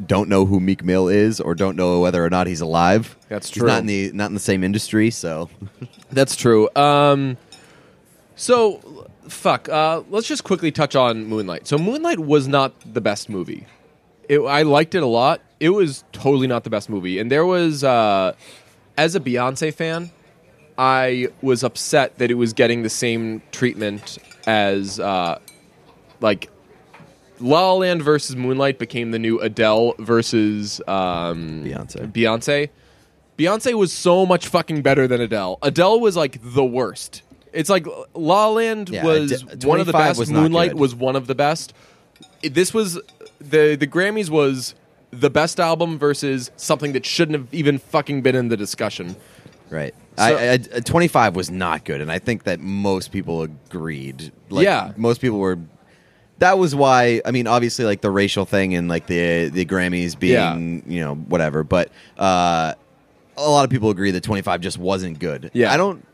don't 0.06 0.28
know 0.28 0.44
who 0.44 0.60
Meek 0.60 0.84
Mill 0.84 1.08
is 1.08 1.40
or 1.40 1.54
don't 1.54 1.76
know 1.76 2.00
whether 2.00 2.24
or 2.24 2.30
not 2.30 2.46
he's 2.46 2.60
alive. 2.60 3.16
That's 3.28 3.48
He's 3.48 3.58
true. 3.58 3.66
not 3.66 3.80
in 3.80 3.86
the 3.86 4.12
not 4.12 4.26
in 4.26 4.34
the 4.34 4.40
same 4.40 4.62
industry, 4.62 5.10
so 5.10 5.48
That's 6.10 6.36
true. 6.36 6.68
Um, 6.76 7.36
so, 8.36 9.08
fuck. 9.28 9.68
Uh, 9.68 10.02
let's 10.10 10.28
just 10.28 10.44
quickly 10.44 10.70
touch 10.70 10.94
on 10.94 11.26
Moonlight. 11.26 11.66
So, 11.66 11.76
Moonlight 11.78 12.20
was 12.20 12.46
not 12.46 12.72
the 12.94 13.00
best 13.00 13.28
movie. 13.28 13.66
It, 14.28 14.38
I 14.40 14.62
liked 14.62 14.94
it 14.94 15.02
a 15.02 15.06
lot. 15.06 15.40
It 15.58 15.70
was 15.70 16.04
totally 16.12 16.46
not 16.46 16.62
the 16.64 16.70
best 16.70 16.88
movie. 16.88 17.18
And 17.18 17.30
there 17.30 17.44
was, 17.44 17.82
uh, 17.82 18.34
as 18.96 19.16
a 19.16 19.20
Beyonce 19.20 19.74
fan, 19.74 20.10
I 20.78 21.28
was 21.42 21.64
upset 21.64 22.18
that 22.18 22.30
it 22.30 22.34
was 22.34 22.52
getting 22.52 22.82
the 22.82 22.88
same 22.90 23.42
treatment 23.50 24.18
as, 24.46 25.00
uh, 25.00 25.38
like, 26.20 26.50
La 27.40 27.60
La 27.72 27.74
Land 27.74 28.02
versus 28.02 28.36
Moonlight 28.36 28.78
became 28.78 29.10
the 29.10 29.18
new 29.18 29.40
Adele 29.40 29.94
versus 29.98 30.80
um, 30.88 31.64
Beyonce. 31.64 32.12
Beyonce. 32.12 32.68
Beyonce 33.36 33.74
was 33.74 33.92
so 33.92 34.24
much 34.26 34.46
fucking 34.48 34.82
better 34.82 35.06
than 35.06 35.20
Adele. 35.20 35.58
Adele 35.62 36.00
was 36.00 36.16
like 36.16 36.38
the 36.42 36.64
worst. 36.64 37.22
It's 37.52 37.70
like 37.70 37.86
La 37.86 38.04
La 38.14 38.48
Land 38.50 38.88
Yeah, 38.88 39.04
was 39.04 39.32
Ade- 39.44 39.64
one 39.64 39.80
of 39.80 39.86
the 39.86 39.92
25 39.92 39.92
best. 39.92 40.18
was 40.18 40.30
not 40.30 40.42
Moonlight 40.42 40.72
good. 40.72 40.80
was 40.80 40.94
one 40.94 41.16
of 41.16 41.26
the 41.28 41.34
best. 41.34 41.72
It- 42.42 42.54
this 42.54 42.74
was 42.74 42.94
the 43.40 43.76
the 43.78 43.86
Grammys 43.86 44.28
was 44.30 44.74
the 45.12 45.30
best 45.30 45.58
album 45.60 45.98
versus 45.98 46.50
something 46.56 46.92
that 46.92 47.06
shouldn't 47.06 47.38
have 47.38 47.46
even 47.54 47.78
fucking 47.78 48.22
been 48.22 48.34
in 48.36 48.48
the 48.48 48.56
discussion. 48.56 49.14
Right. 49.70 49.94
I, 50.20 50.52
I- 50.76 50.80
25 50.80 51.36
was 51.36 51.50
not 51.50 51.84
good, 51.84 52.00
and 52.00 52.10
I 52.10 52.18
think 52.18 52.44
that 52.44 52.60
most 52.60 53.12
people 53.12 53.42
agreed. 53.42 54.32
Like, 54.50 54.64
Yeah. 54.64 54.92
Most 54.96 55.20
people 55.20 55.38
were. 55.38 55.58
That 56.38 56.56
was 56.58 56.74
why. 56.74 57.20
I 57.24 57.30
mean, 57.32 57.46
obviously, 57.46 57.84
like 57.84 58.00
the 58.00 58.10
racial 58.10 58.44
thing 58.44 58.74
and 58.74 58.88
like 58.88 59.06
the 59.08 59.48
the 59.48 59.64
Grammys 59.64 60.16
being, 60.18 60.84
you 60.86 61.00
know, 61.00 61.14
whatever. 61.16 61.64
But 61.64 61.90
uh, 62.16 62.74
a 63.36 63.50
lot 63.50 63.64
of 63.64 63.70
people 63.70 63.90
agree 63.90 64.12
that 64.12 64.22
25 64.22 64.60
just 64.60 64.78
wasn't 64.78 65.18
good. 65.18 65.50
Yeah. 65.52 65.72
I 65.72 65.76
don't. 65.76 66.04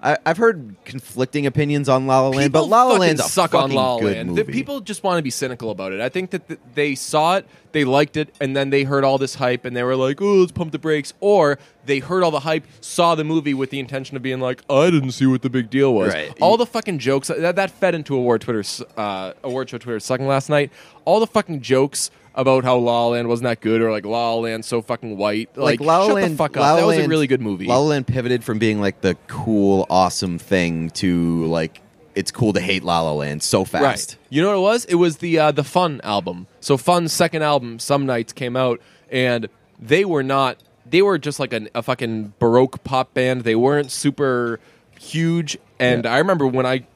I, 0.00 0.16
I've 0.24 0.36
heard 0.36 0.76
conflicting 0.84 1.46
opinions 1.46 1.88
on 1.88 2.06
La 2.06 2.20
La 2.20 2.28
Land, 2.28 2.52
but 2.52 2.60
People 2.60 2.68
La 2.68 2.84
La 2.84 2.88
fucking 2.90 3.00
Land's 3.00 3.20
a 3.20 3.24
suck 3.28 3.54
on 3.54 3.72
La 3.72 3.94
La 3.94 4.04
Land. 4.04 4.36
The 4.36 4.44
people 4.44 4.80
just 4.80 5.02
want 5.02 5.18
to 5.18 5.22
be 5.22 5.30
cynical 5.30 5.70
about 5.70 5.92
it. 5.92 6.00
I 6.00 6.08
think 6.08 6.30
that 6.30 6.46
th- 6.46 6.60
they 6.74 6.94
saw 6.94 7.36
it, 7.36 7.46
they 7.72 7.84
liked 7.84 8.16
it, 8.16 8.32
and 8.40 8.56
then 8.56 8.70
they 8.70 8.84
heard 8.84 9.02
all 9.02 9.18
this 9.18 9.34
hype, 9.34 9.64
and 9.64 9.76
they 9.76 9.82
were 9.82 9.96
like, 9.96 10.22
"Oh, 10.22 10.36
let's 10.36 10.52
pump 10.52 10.70
the 10.70 10.78
brakes." 10.78 11.14
Or 11.18 11.58
they 11.84 11.98
heard 11.98 12.22
all 12.22 12.30
the 12.30 12.40
hype, 12.40 12.64
saw 12.80 13.16
the 13.16 13.24
movie 13.24 13.54
with 13.54 13.70
the 13.70 13.80
intention 13.80 14.16
of 14.16 14.22
being 14.22 14.38
like, 14.40 14.62
"I 14.70 14.90
didn't 14.90 15.12
see 15.12 15.26
what 15.26 15.42
the 15.42 15.50
big 15.50 15.68
deal 15.68 15.92
was." 15.92 16.14
Right. 16.14 16.32
All 16.40 16.56
the 16.56 16.66
fucking 16.66 17.00
jokes 17.00 17.26
that, 17.28 17.56
that 17.56 17.70
fed 17.72 17.96
into 17.96 18.14
award 18.14 18.42
Twitter, 18.42 18.62
uh, 18.96 19.32
award 19.42 19.70
show 19.70 19.78
Twitter 19.78 19.98
sucking 19.98 20.28
last 20.28 20.48
night. 20.48 20.70
All 21.04 21.18
the 21.18 21.26
fucking 21.26 21.60
jokes. 21.60 22.12
About 22.38 22.62
how 22.62 22.76
La 22.76 23.02
La 23.02 23.08
Land 23.08 23.28
wasn't 23.28 23.48
that 23.48 23.60
good, 23.60 23.80
or 23.82 23.90
like 23.90 24.06
La 24.06 24.32
La 24.34 24.40
Land 24.40 24.64
so 24.64 24.80
fucking 24.80 25.16
white. 25.16 25.56
Like, 25.56 25.80
La 25.80 25.98
La 25.98 26.06
shut 26.06 26.14
Land, 26.14 26.32
the 26.34 26.36
fuck 26.36 26.56
up. 26.56 26.60
La 26.60 26.70
La 26.70 26.76
that 26.76 26.86
was 26.86 26.96
a 26.96 27.00
Land- 27.00 27.10
really 27.10 27.26
good 27.26 27.40
movie. 27.40 27.66
La 27.66 27.78
La 27.78 27.86
Land 27.86 28.06
pivoted 28.06 28.44
from 28.44 28.60
being 28.60 28.80
like 28.80 29.00
the 29.00 29.16
cool, 29.26 29.86
awesome 29.90 30.38
thing 30.38 30.90
to 30.90 31.44
like 31.46 31.80
it's 32.14 32.30
cool 32.30 32.52
to 32.52 32.60
hate 32.60 32.84
La 32.84 33.00
La 33.00 33.12
Land 33.12 33.42
so 33.42 33.64
fast. 33.64 33.82
Right. 33.82 34.16
You 34.30 34.42
know 34.42 34.48
what 34.50 34.56
it 34.56 34.72
was? 34.72 34.84
It 34.84 34.94
was 34.94 35.16
the 35.16 35.38
uh, 35.38 35.50
the 35.50 35.64
Fun 35.64 36.00
album. 36.04 36.46
So 36.60 36.76
Fun's 36.76 37.12
second 37.12 37.42
album, 37.42 37.80
Some 37.80 38.06
Nights, 38.06 38.32
came 38.32 38.56
out, 38.56 38.80
and 39.10 39.48
they 39.80 40.04
were 40.04 40.22
not. 40.22 40.58
They 40.86 41.02
were 41.02 41.18
just 41.18 41.40
like 41.40 41.52
an, 41.52 41.68
a 41.74 41.82
fucking 41.82 42.34
baroque 42.38 42.84
pop 42.84 43.14
band. 43.14 43.42
They 43.42 43.56
weren't 43.56 43.90
super 43.90 44.60
huge. 44.98 45.58
And. 45.80 46.06
I 46.06 46.18
remember 46.18 46.46
when 46.46 46.66
I 46.66 46.86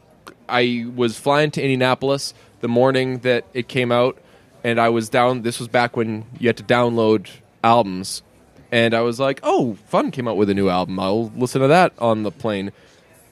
I 0.49 0.87
was 0.95 1.19
flying 1.19 1.51
to 1.53 1.63
Indianapolis 1.63 2.33
the 2.61 2.69
morning 2.69 3.19
that 3.19 3.45
it 3.55 3.67
came 3.69 3.91
out, 3.91 4.19
and 4.64 4.81
I 4.81 4.88
was 4.88 5.09
down. 5.09 5.42
This 5.42 5.59
was 5.59 5.68
back 5.68 5.96
when 5.96 6.25
you 6.38 6.48
had 6.48 6.57
to 6.59 6.62
download 6.62 7.29
albums, 7.62 8.22
and 8.70 8.94
I 8.94 9.01
was 9.01 9.20
like, 9.20 9.40
"Oh, 9.42 9.77
Fun 9.88 10.11
came 10.11 10.29
out 10.29 10.37
with 10.37 10.51
a 10.51 10.55
new 10.55 10.68
album. 10.68 10.98
I'll 10.98 11.33
listen 11.37 11.61
to 11.61 11.68
that 11.68 11.92
on 11.98 12.22
the 12.22 12.31
plane." 12.31 12.72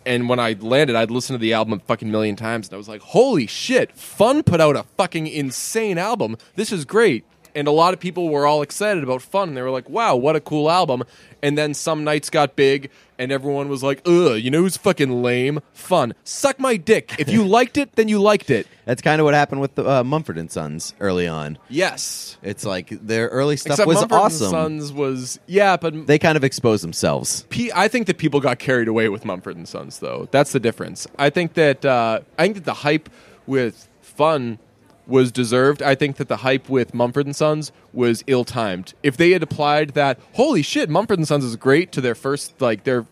And 0.06 0.28
when 0.28 0.40
I 0.40 0.56
landed, 0.58 0.96
I'd 0.96 1.10
listened 1.10 1.38
to 1.38 1.40
the 1.40 1.52
album 1.52 1.74
a 1.74 1.78
fucking 1.80 2.10
million 2.10 2.34
times, 2.34 2.68
and 2.68 2.74
I 2.74 2.78
was 2.78 2.88
like, 2.88 3.02
"Holy 3.02 3.46
shit! 3.46 3.92
Fun 3.92 4.42
put 4.42 4.60
out 4.60 4.76
a 4.76 4.84
fucking 4.96 5.26
insane 5.26 5.98
album. 5.98 6.36
This 6.56 6.72
is 6.72 6.84
great." 6.84 7.24
And 7.54 7.68
a 7.68 7.70
lot 7.72 7.94
of 7.94 8.00
people 8.00 8.28
were 8.28 8.46
all 8.46 8.62
excited 8.62 9.02
about 9.02 9.22
Fun, 9.22 9.48
and 9.48 9.56
they 9.56 9.62
were 9.62 9.70
like, 9.70 9.88
"Wow, 9.88 10.16
what 10.16 10.36
a 10.36 10.40
cool 10.40 10.70
album!" 10.70 11.04
And 11.42 11.56
then 11.56 11.72
some 11.74 12.04
nights 12.04 12.28
got 12.30 12.54
big, 12.54 12.90
and 13.18 13.32
everyone 13.32 13.68
was 13.68 13.82
like, 13.82 14.02
"Ugh, 14.06 14.36
you 14.38 14.50
know 14.50 14.60
who's 14.60 14.76
fucking 14.76 15.22
lame? 15.22 15.60
Fun. 15.72 16.14
Suck 16.24 16.58
my 16.60 16.76
dick. 16.76 17.14
If 17.18 17.28
you 17.30 17.44
liked 17.58 17.76
it, 17.76 17.92
then 17.96 18.08
you 18.08 18.20
liked 18.20 18.50
it." 18.50 18.66
That's 18.84 19.02
kind 19.02 19.20
of 19.20 19.24
what 19.24 19.34
happened 19.34 19.60
with 19.60 19.74
the, 19.76 19.88
uh, 19.88 20.04
Mumford 20.04 20.36
and 20.36 20.50
Sons 20.50 20.94
early 21.00 21.26
on. 21.28 21.58
Yes. 21.68 22.36
It's 22.42 22.64
like 22.64 22.88
their 22.88 23.28
early 23.28 23.56
stuff 23.56 23.74
Except 23.74 23.86
was 23.88 23.96
Mumford 24.00 24.18
awesome. 24.18 24.44
and 24.46 24.50
Sons 24.82 24.92
was 24.92 25.38
yeah, 25.46 25.76
but 25.76 26.06
They 26.06 26.18
kind 26.18 26.36
of 26.36 26.44
exposed 26.44 26.82
themselves. 26.82 27.46
P- 27.50 27.70
I 27.74 27.88
think 27.88 28.06
that 28.08 28.18
people 28.18 28.40
got 28.40 28.58
carried 28.58 28.88
away 28.88 29.08
with 29.08 29.24
Mumford 29.24 29.56
and 29.56 29.68
Sons, 29.68 30.00
though. 30.00 30.28
That's 30.30 30.52
the 30.52 30.60
difference. 30.60 31.06
I 31.18 31.30
think 31.30 31.54
that 31.54 31.84
uh, 31.84 32.20
I 32.38 32.42
think 32.42 32.56
that 32.56 32.64
the 32.64 32.74
hype 32.74 33.08
with 33.46 33.88
Fun 34.02 34.58
was 35.06 35.32
deserved. 35.32 35.82
I 35.82 35.94
think 35.94 36.16
that 36.16 36.28
the 36.28 36.38
hype 36.38 36.68
with 36.68 36.94
Mumford 36.94 37.26
and 37.26 37.34
Sons 37.34 37.72
was 37.92 38.22
ill-timed. 38.26 38.94
If 39.02 39.16
they 39.16 39.32
had 39.32 39.42
applied 39.42 39.90
that, 39.90 40.18
holy 40.34 40.62
shit, 40.62 40.88
Mumford 40.88 41.18
and 41.18 41.26
Sons 41.26 41.44
is 41.44 41.56
great 41.56 41.92
to 41.92 42.00
their 42.00 42.14
first 42.14 42.60
like 42.60 42.84
their 42.84 43.06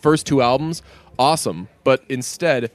first 0.00 0.26
two 0.26 0.42
albums, 0.42 0.82
awesome. 1.18 1.68
But 1.84 2.02
instead, 2.08 2.70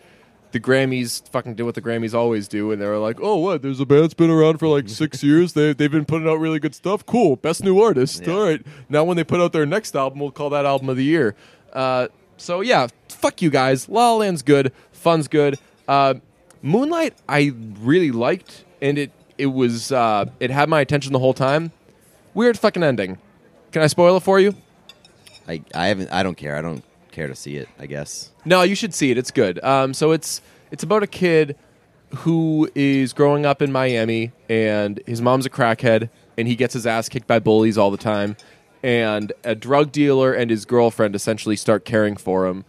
the 0.51 0.59
Grammys 0.59 1.27
fucking 1.29 1.55
did 1.55 1.63
what 1.63 1.75
the 1.75 1.81
Grammys 1.81 2.13
always 2.13 2.47
do, 2.47 2.71
and 2.71 2.81
they 2.81 2.87
were 2.87 2.97
like, 2.97 3.17
"Oh, 3.21 3.37
what? 3.37 3.61
There's 3.61 3.79
a 3.79 3.85
band 3.85 4.03
that's 4.03 4.13
been 4.13 4.29
around 4.29 4.57
for 4.57 4.67
like 4.67 4.89
six 4.89 5.23
years. 5.29 5.53
They 5.53 5.73
they've 5.73 5.91
been 5.91 6.05
putting 6.05 6.27
out 6.27 6.35
really 6.39 6.59
good 6.59 6.75
stuff. 6.75 7.05
Cool, 7.05 7.35
best 7.35 7.63
new 7.63 7.79
artist. 7.81 8.25
Yeah. 8.25 8.33
All 8.33 8.43
right. 8.43 8.65
Now 8.89 9.03
when 9.03 9.17
they 9.17 9.23
put 9.23 9.39
out 9.39 9.53
their 9.53 9.65
next 9.65 9.95
album, 9.95 10.19
we'll 10.19 10.31
call 10.31 10.49
that 10.51 10.65
album 10.65 10.89
of 10.89 10.97
the 10.97 11.03
year. 11.03 11.35
Uh, 11.73 12.07
so 12.37 12.61
yeah, 12.61 12.87
fuck 13.09 13.41
you 13.41 13.49
guys. 13.49 13.89
La 13.89 14.11
La 14.11 14.17
Land's 14.17 14.41
good. 14.41 14.71
Fun's 14.91 15.27
good. 15.27 15.59
Uh, 15.87 16.15
Moonlight, 16.67 17.13
I 17.29 17.53
really 17.79 18.11
liked, 18.11 18.65
and 18.81 18.97
it 18.97 19.11
it 19.37 19.47
was 19.47 19.91
uh, 19.91 20.25
it 20.39 20.51
had 20.51 20.67
my 20.67 20.81
attention 20.81 21.13
the 21.13 21.19
whole 21.19 21.33
time. 21.33 21.71
Weird 22.33 22.59
fucking 22.59 22.83
ending. 22.83 23.17
Can 23.71 23.81
I 23.81 23.87
spoil 23.87 24.17
it 24.17 24.23
for 24.23 24.39
you? 24.39 24.53
I, 25.47 25.61
I 25.73 25.87
haven't. 25.87 26.11
I 26.11 26.23
don't 26.23 26.35
care. 26.35 26.57
I 26.57 26.61
don't 26.61 26.83
care 27.11 27.27
to 27.27 27.35
see 27.35 27.55
it. 27.55 27.69
I 27.79 27.85
guess. 27.85 28.31
No, 28.43 28.63
you 28.63 28.75
should 28.75 28.93
see 28.93 29.11
it. 29.11 29.17
It's 29.17 29.31
good. 29.31 29.63
Um, 29.63 29.93
so 29.93 30.11
it's 30.11 30.41
it's 30.69 30.83
about 30.83 31.03
a 31.03 31.07
kid 31.07 31.55
who 32.17 32.69
is 32.75 33.13
growing 33.13 33.45
up 33.45 33.61
in 33.61 33.71
Miami, 33.71 34.33
and 34.49 35.01
his 35.05 35.21
mom's 35.21 35.45
a 35.45 35.49
crackhead, 35.49 36.09
and 36.37 36.49
he 36.49 36.57
gets 36.57 36.73
his 36.73 36.85
ass 36.85 37.07
kicked 37.07 37.27
by 37.27 37.39
bullies 37.39 37.77
all 37.77 37.91
the 37.91 37.97
time. 37.97 38.35
And 38.83 39.31
a 39.45 39.55
drug 39.55 39.93
dealer 39.93 40.33
and 40.33 40.51
his 40.51 40.65
girlfriend 40.65 41.15
essentially 41.15 41.55
start 41.55 41.85
caring 41.85 42.17
for 42.17 42.45
him. 42.45 42.65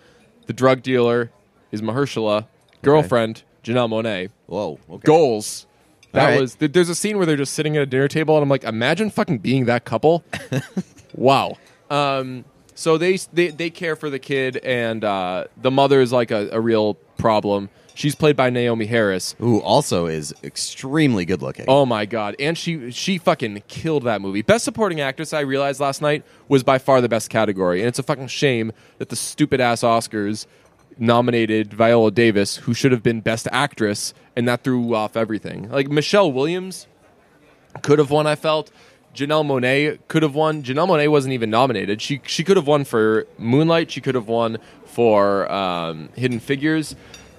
The 0.46 0.52
drug 0.52 0.82
dealer 0.82 1.32
is 1.72 1.82
Mahershala, 1.82 2.46
girlfriend 2.82 3.42
Janelle 3.68 3.88
Monáe. 3.90 4.30
Whoa. 4.46 4.78
Okay. 4.90 5.04
Goals. 5.04 5.66
That 6.12 6.24
right. 6.30 6.40
was. 6.40 6.54
th- 6.54 6.72
There's 6.72 6.88
a 6.88 6.94
scene 6.94 7.18
where 7.18 7.26
they're 7.26 7.36
just 7.36 7.52
sitting 7.52 7.76
at 7.76 7.82
a 7.82 7.86
dinner 7.86 8.08
table, 8.08 8.34
and 8.36 8.42
I'm 8.42 8.48
like, 8.48 8.64
imagine 8.64 9.10
fucking 9.10 9.38
being 9.38 9.66
that 9.66 9.84
couple. 9.84 10.24
wow. 11.14 11.56
Um, 11.90 12.44
So 12.74 12.96
they 12.96 13.16
they, 13.32 13.48
they 13.48 13.70
care 13.70 13.94
for 13.96 14.08
the 14.08 14.18
kid, 14.18 14.56
and 14.58 15.04
uh, 15.04 15.44
the 15.60 15.70
mother 15.70 16.00
is 16.00 16.12
like 16.12 16.30
a, 16.30 16.48
a 16.52 16.60
real 16.60 16.94
problem. 17.18 17.68
She's 17.94 18.14
played 18.14 18.36
by 18.36 18.48
Naomie 18.48 18.86
Harris. 18.86 19.34
Who 19.38 19.60
also 19.60 20.06
is 20.06 20.32
extremely 20.44 21.24
good 21.24 21.42
looking. 21.42 21.64
Oh 21.66 21.84
my 21.84 22.06
god! 22.06 22.36
And 22.38 22.56
she 22.56 22.92
she 22.92 23.18
fucking 23.18 23.64
killed 23.66 24.04
that 24.04 24.20
movie. 24.20 24.42
Best 24.42 24.64
supporting 24.64 25.00
actress. 25.00 25.32
I 25.32 25.40
realized 25.40 25.80
last 25.80 26.00
night 26.00 26.24
was 26.46 26.62
by 26.62 26.78
far 26.78 27.00
the 27.00 27.08
best 27.08 27.28
category, 27.28 27.80
and 27.80 27.88
it's 27.88 27.98
a 27.98 28.04
fucking 28.04 28.28
shame 28.28 28.70
that 28.98 29.08
the 29.08 29.16
stupid 29.16 29.60
ass 29.60 29.80
Oscars 29.82 30.46
nominated 30.98 31.72
Viola 31.72 32.10
Davis, 32.10 32.56
who 32.56 32.74
should 32.74 32.92
have 32.92 33.02
been 33.02 33.20
best 33.20 33.48
actress, 33.52 34.14
and 34.36 34.46
that 34.48 34.62
threw 34.64 34.94
off 34.94 35.16
everything. 35.16 35.70
Like 35.70 35.88
Michelle 35.88 36.30
Williams 36.30 36.86
could 37.82 37.98
have 37.98 38.10
won. 38.10 38.26
I 38.26 38.34
felt. 38.34 38.70
Janelle 39.14 39.44
Monáe 39.44 39.98
could 40.06 40.22
have 40.22 40.34
won. 40.34 40.62
Janelle 40.62 40.88
Monáe 40.88 41.10
wasn't 41.10 41.32
even 41.32 41.50
nominated. 41.50 42.00
She 42.00 42.20
she 42.24 42.44
could 42.44 42.56
have 42.56 42.66
won 42.66 42.84
for 42.84 43.26
Moonlight. 43.38 43.90
She 43.90 44.00
could 44.00 44.14
have 44.14 44.28
won 44.28 44.58
for 44.84 45.50
um, 45.50 46.10
Hidden 46.14 46.40
Figures. 46.40 46.94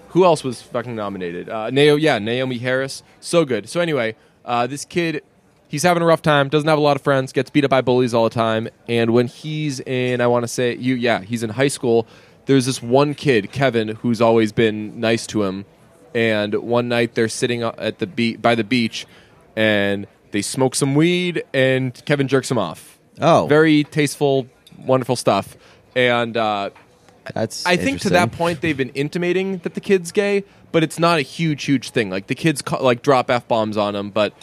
Who 0.09 0.25
else 0.25 0.43
was 0.43 0.61
fucking 0.61 0.95
nominated? 0.95 1.49
Uh, 1.49 1.69
yeah, 1.71 2.17
Naomie 2.17 2.59
Harris. 2.59 3.03
So 3.19 3.45
good. 3.45 3.69
So 3.69 3.79
anyway, 3.79 4.15
uh, 4.43 4.65
this 4.65 4.83
kid, 4.83 5.23
he's 5.67 5.83
having 5.83 6.01
a 6.01 6.05
rough 6.05 6.23
time. 6.23 6.49
Doesn't 6.49 6.67
have 6.67 6.79
a 6.79 6.81
lot 6.81 6.95
of 6.95 7.03
friends. 7.03 7.31
Gets 7.31 7.51
beat 7.51 7.63
up 7.63 7.69
by 7.69 7.81
bullies 7.81 8.13
all 8.13 8.23
the 8.23 8.31
time. 8.31 8.69
And 8.87 9.11
when 9.11 9.27
he's 9.27 9.79
in, 9.81 10.19
I 10.19 10.27
want 10.27 10.43
to 10.43 10.47
say 10.47 10.75
you, 10.75 10.95
yeah, 10.95 11.21
he's 11.21 11.43
in 11.43 11.51
high 11.51 11.67
school. 11.67 12.07
There's 12.49 12.65
this 12.65 12.81
one 12.81 13.13
kid, 13.13 13.51
Kevin, 13.51 13.89
who's 13.89 14.21
always 14.21 14.51
been 14.51 14.99
nice 14.99 15.27
to 15.27 15.43
him. 15.43 15.65
And 16.15 16.55
one 16.55 16.87
night 16.87 17.13
they're 17.13 17.29
sitting 17.29 17.61
at 17.61 17.99
the 17.99 18.07
be- 18.07 18.37
by 18.37 18.55
the 18.55 18.63
beach, 18.63 19.05
and 19.55 20.07
they 20.31 20.41
smoke 20.41 20.73
some 20.73 20.95
weed, 20.95 21.43
and 21.53 21.93
Kevin 22.05 22.27
jerks 22.27 22.49
him 22.49 22.57
off. 22.57 22.97
Oh. 23.21 23.45
very 23.45 23.83
tasteful, 23.83 24.47
wonderful 24.79 25.15
stuff. 25.15 25.57
And 25.95 26.35
uh, 26.35 26.71
That's 27.35 27.67
I 27.67 27.75
think 27.75 28.01
to 28.01 28.09
that 28.09 28.31
point 28.31 28.61
they've 28.61 28.75
been 28.75 28.89
intimating 28.95 29.59
that 29.59 29.75
the 29.75 29.81
kid's 29.81 30.11
gay, 30.11 30.43
but 30.71 30.81
it's 30.81 30.97
not 30.97 31.19
a 31.19 31.21
huge, 31.21 31.65
huge 31.65 31.91
thing. 31.91 32.09
Like 32.09 32.25
the 32.25 32.35
kids 32.35 32.63
ca- 32.63 32.81
like 32.81 33.03
drop 33.03 33.29
f 33.29 33.47
bombs 33.47 33.77
on 33.77 33.95
him, 33.95 34.09
but 34.09 34.33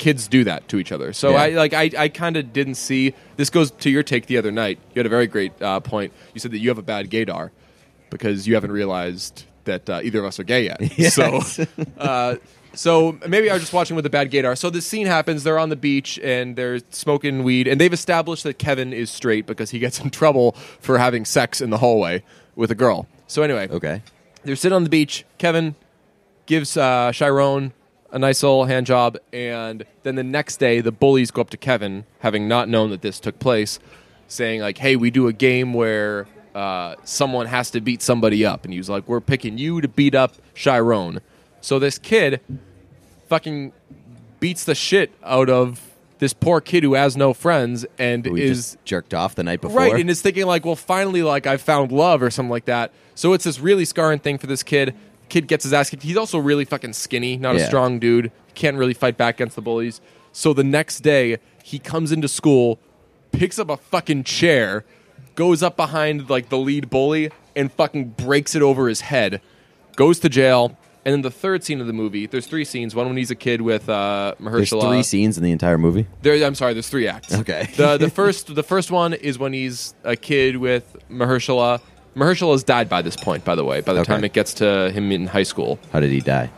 kids 0.00 0.26
do 0.26 0.42
that 0.44 0.66
to 0.68 0.78
each 0.80 0.90
other. 0.90 1.12
So 1.12 1.30
Yeah. 1.30 1.42
I 1.42 1.48
like 1.50 1.72
I, 1.74 1.90
I 1.96 2.08
kind 2.08 2.36
of 2.36 2.52
didn't 2.52 2.74
see. 2.74 3.14
This 3.36 3.50
goes 3.50 3.70
to 3.70 3.88
your 3.90 4.02
take 4.02 4.26
the 4.26 4.38
other 4.38 4.50
night. 4.50 4.78
You 4.94 4.98
had 4.98 5.06
a 5.06 5.10
very 5.10 5.28
great 5.28 5.52
uh, 5.62 5.78
point. 5.80 6.12
You 6.34 6.40
said 6.40 6.50
that 6.50 6.58
you 6.58 6.68
have 6.70 6.78
a 6.78 6.82
bad 6.82 7.10
gaydar 7.10 7.50
because 8.10 8.48
you 8.48 8.54
haven't 8.54 8.72
realized 8.72 9.44
that 9.64 9.88
uh, 9.88 10.00
either 10.02 10.18
of 10.18 10.24
us 10.24 10.40
are 10.40 10.44
gay 10.44 10.64
yet. 10.64 10.80
Yes. 10.98 11.14
So. 11.14 11.40
Uh, 11.98 12.36
so 12.72 13.18
maybe 13.26 13.50
I 13.50 13.54
was 13.54 13.62
just 13.62 13.72
watching 13.72 13.96
with 13.96 14.06
a 14.06 14.10
bad 14.10 14.30
gaydar. 14.30 14.56
So 14.56 14.70
this 14.70 14.86
scene 14.86 15.06
happens. 15.08 15.42
They're 15.42 15.58
on 15.58 15.70
the 15.70 15.76
beach 15.76 16.20
and 16.22 16.54
they're 16.54 16.78
smoking 16.90 17.42
weed, 17.42 17.66
and 17.66 17.80
they've 17.80 17.92
established 17.92 18.44
that 18.44 18.58
Kevin 18.60 18.92
is 18.92 19.10
straight 19.10 19.44
because 19.44 19.70
he 19.70 19.80
gets 19.80 19.98
in 20.00 20.10
trouble 20.20 20.52
for 20.80 20.96
having 20.98 21.24
sex 21.24 21.60
in 21.60 21.70
the 21.70 21.78
hallway 21.78 22.22
with 22.54 22.70
a 22.70 22.76
girl. 22.76 23.06
So 23.26 23.42
anyway, 23.42 23.68
Okay. 23.68 24.02
they're 24.44 24.54
sitting 24.56 24.76
on 24.76 24.84
the 24.84 24.90
beach. 24.90 25.24
Kevin 25.38 25.74
gives 26.46 26.76
uh, 26.76 27.10
Chiron 27.12 27.72
a 28.12 28.18
nice 28.18 28.42
little 28.42 28.64
hand 28.64 28.86
job, 28.86 29.16
and 29.32 29.84
then 30.02 30.14
the 30.16 30.24
next 30.24 30.56
day, 30.58 30.80
the 30.80 30.92
bullies 30.92 31.30
go 31.30 31.40
up 31.40 31.50
to 31.50 31.56
Kevin, 31.56 32.04
having 32.20 32.48
not 32.48 32.68
known 32.68 32.90
that 32.90 33.02
this 33.02 33.20
took 33.20 33.38
place, 33.38 33.78
saying 34.28 34.60
like, 34.60 34.78
"Hey, 34.78 34.96
we 34.96 35.10
do 35.10 35.28
a 35.28 35.32
game 35.32 35.72
where 35.74 36.26
uh, 36.54 36.96
someone 37.04 37.46
has 37.46 37.70
to 37.72 37.80
beat 37.80 38.02
somebody 38.02 38.44
up," 38.44 38.64
and 38.64 38.72
he 38.72 38.78
was 38.78 38.90
like, 38.90 39.06
"We're 39.08 39.20
picking 39.20 39.58
you 39.58 39.80
to 39.80 39.88
beat 39.88 40.14
up 40.14 40.34
Chiron." 40.54 41.20
So 41.60 41.78
this 41.78 41.98
kid 41.98 42.40
fucking 43.28 43.72
beats 44.40 44.64
the 44.64 44.74
shit 44.74 45.12
out 45.22 45.50
of 45.50 45.90
this 46.18 46.32
poor 46.34 46.60
kid 46.60 46.82
who 46.82 46.94
has 46.94 47.16
no 47.16 47.32
friends 47.32 47.86
and 47.98 48.24
Who 48.24 48.32
we 48.32 48.42
is 48.42 48.72
just 48.72 48.84
jerked 48.84 49.14
off 49.14 49.34
the 49.34 49.42
night 49.42 49.60
before. 49.60 49.78
Right, 49.78 49.94
and 49.94 50.08
is 50.08 50.22
thinking 50.22 50.46
like, 50.46 50.64
well, 50.64 50.76
finally, 50.76 51.22
like 51.22 51.46
I 51.46 51.56
found 51.56 51.92
love 51.92 52.22
or 52.22 52.30
something 52.30 52.50
like 52.50 52.66
that. 52.66 52.92
So 53.14 53.32
it's 53.32 53.44
this 53.44 53.58
really 53.58 53.84
scarring 53.84 54.18
thing 54.18 54.38
for 54.38 54.46
this 54.46 54.62
kid. 54.62 54.94
Kid 55.30 55.46
gets 55.48 55.64
his 55.64 55.72
ass 55.72 55.88
kicked. 55.90 56.02
He's 56.02 56.16
also 56.16 56.38
really 56.38 56.64
fucking 56.64 56.92
skinny, 56.92 57.36
not 57.36 57.56
a 57.56 57.60
strong 57.66 57.98
dude. 57.98 58.30
Can't 58.54 58.76
really 58.76 58.94
fight 58.94 59.16
back 59.16 59.36
against 59.36 59.56
the 59.56 59.62
bullies. 59.62 60.00
So 60.32 60.52
the 60.52 60.64
next 60.64 61.00
day, 61.00 61.38
he 61.64 61.78
comes 61.78 62.12
into 62.12 62.28
school, 62.28 62.78
picks 63.32 63.58
up 63.58 63.70
a 63.70 63.76
fucking 63.76 64.24
chair, 64.24 64.84
goes 65.34 65.62
up 65.62 65.76
behind 65.76 66.28
like 66.28 66.48
the 66.50 66.58
lead 66.58 66.90
bully, 66.90 67.30
and 67.56 67.72
fucking 67.72 68.10
breaks 68.10 68.54
it 68.54 68.62
over 68.62 68.88
his 68.88 69.02
head. 69.02 69.40
Goes 69.96 70.18
to 70.20 70.28
jail. 70.28 70.76
And 71.02 71.14
then 71.14 71.22
the 71.22 71.30
third 71.30 71.64
scene 71.64 71.80
of 71.80 71.86
the 71.86 71.94
movie, 71.94 72.26
there's 72.26 72.46
three 72.46 72.64
scenes. 72.64 72.94
One 72.94 73.06
when 73.06 73.16
he's 73.16 73.30
a 73.30 73.34
kid 73.34 73.62
with 73.62 73.88
uh, 73.88 74.34
There's 74.38 74.68
three 74.68 75.02
scenes 75.02 75.38
in 75.38 75.44
the 75.44 75.50
entire 75.50 75.78
movie. 75.78 76.06
There, 76.20 76.44
I'm 76.44 76.54
sorry. 76.54 76.74
There's 76.74 76.90
three 76.90 77.08
acts. 77.08 77.34
Okay. 77.34 77.68
the 77.76 77.96
the 77.96 78.10
first 78.20 78.54
the 78.54 78.62
first 78.62 78.90
one 78.90 79.14
is 79.14 79.38
when 79.38 79.54
he's 79.54 79.94
a 80.04 80.14
kid 80.14 80.58
with 80.58 80.96
Mahershala. 81.10 81.80
Mahershala 82.16 82.52
has 82.52 82.64
died 82.64 82.88
by 82.88 83.02
this 83.02 83.16
point, 83.16 83.44
by 83.44 83.54
the 83.54 83.64
way. 83.64 83.80
By 83.80 83.92
the 83.92 84.00
Okay. 84.00 84.12
time 84.12 84.24
it 84.24 84.32
gets 84.32 84.52
to 84.54 84.90
him 84.90 85.12
in 85.12 85.26
high 85.28 85.44
school, 85.44 85.78
How 85.92 86.00
did 86.00 86.10
he 86.10 86.20
die? 86.20 86.50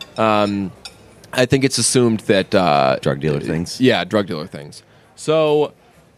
I 1.35 1.47
think 1.47 1.65
it's 1.65 1.79
assumed 1.79 2.21
that 2.21 2.55
uh, 2.55 2.97
Drug 3.01 3.21
dealer 3.21 3.41
things. 3.41 3.81
yeah, 3.81 4.05
drug 4.05 4.27
dealer 4.27 4.47
things. 4.47 4.83
So 5.17 5.73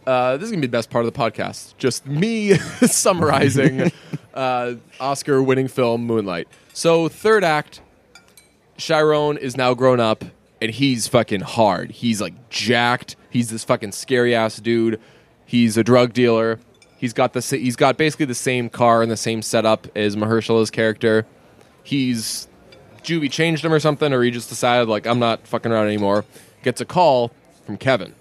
uh, 0.06 0.36
this 0.36 0.46
is 0.46 0.50
gonna 0.50 0.60
be 0.60 0.66
the 0.66 0.72
best 0.72 0.90
part 0.90 1.04
of 1.04 1.12
the 1.12 1.18
podcast. 1.18 1.76
Just 1.78 2.06
me 2.06 2.54
summarizing 2.82 3.92
uh, 4.34 4.74
Oscar-winning 5.00 5.68
film 5.68 6.04
Moonlight. 6.04 6.48
So 6.72 7.08
third 7.08 7.44
act, 7.44 7.80
Chiron 8.76 9.36
is 9.36 9.56
now 9.56 9.74
grown 9.74 10.00
up 10.00 10.24
and 10.60 10.70
he's 10.70 11.06
fucking 11.08 11.40
hard. 11.42 11.90
He's 11.92 12.20
like 12.20 12.48
jacked. 12.50 13.16
He's 13.30 13.50
this 13.50 13.64
fucking 13.64 13.92
scary 13.92 14.34
ass 14.34 14.56
dude. 14.56 15.00
He's 15.46 15.76
a 15.76 15.84
drug 15.84 16.12
dealer. 16.12 16.58
He's 17.04 17.12
got 17.12 17.34
the 17.34 17.42
he's 17.42 17.76
got 17.76 17.98
basically 17.98 18.24
the 18.24 18.34
same 18.34 18.70
car 18.70 19.02
and 19.02 19.12
the 19.12 19.16
same 19.18 19.42
setup 19.42 19.86
as 19.94 20.16
Mahershala's 20.16 20.70
character. 20.70 21.26
He's 21.82 22.48
Juvie 23.02 23.30
changed 23.30 23.62
him 23.62 23.74
or 23.74 23.78
something, 23.78 24.10
or 24.10 24.22
he 24.22 24.30
just 24.30 24.48
decided 24.48 24.88
like 24.88 25.06
I'm 25.06 25.18
not 25.18 25.46
fucking 25.46 25.70
around 25.70 25.88
anymore. 25.88 26.24
Gets 26.62 26.80
a 26.80 26.86
call 26.86 27.30
from 27.66 27.76
Kevin. 27.76 28.14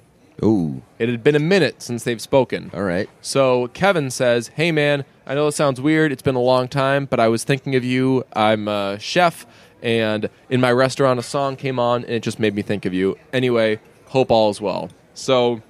Ooh. 0.43 0.81
It 0.99 1.07
had 1.07 1.23
been 1.23 1.35
a 1.35 1.39
minute 1.39 1.81
since 1.81 2.03
they've 2.03 2.19
spoken. 2.19 2.71
All 2.73 2.83
right. 2.83 3.09
So 3.21 3.69
Kevin 3.69 4.11
says, 4.11 4.49
"Hey 4.49 4.73
man, 4.73 5.05
I 5.25 5.33
know 5.33 5.47
it 5.47 5.53
sounds 5.53 5.79
weird. 5.79 6.11
It's 6.11 6.21
been 6.21 6.35
a 6.35 6.41
long 6.41 6.67
time, 6.67 7.05
but 7.05 7.21
I 7.21 7.29
was 7.29 7.45
thinking 7.45 7.75
of 7.75 7.85
you. 7.85 8.25
I'm 8.33 8.67
a 8.67 8.99
chef, 8.99 9.45
and 9.81 10.29
in 10.49 10.59
my 10.59 10.73
restaurant, 10.73 11.21
a 11.21 11.23
song 11.23 11.55
came 11.55 11.79
on, 11.79 12.03
and 12.03 12.15
it 12.15 12.21
just 12.21 12.37
made 12.37 12.53
me 12.53 12.63
think 12.63 12.85
of 12.85 12.93
you. 12.93 13.17
Anyway, 13.31 13.79
hope 14.07 14.29
all 14.29 14.49
is 14.49 14.59
well." 14.59 14.89
So 15.13 15.61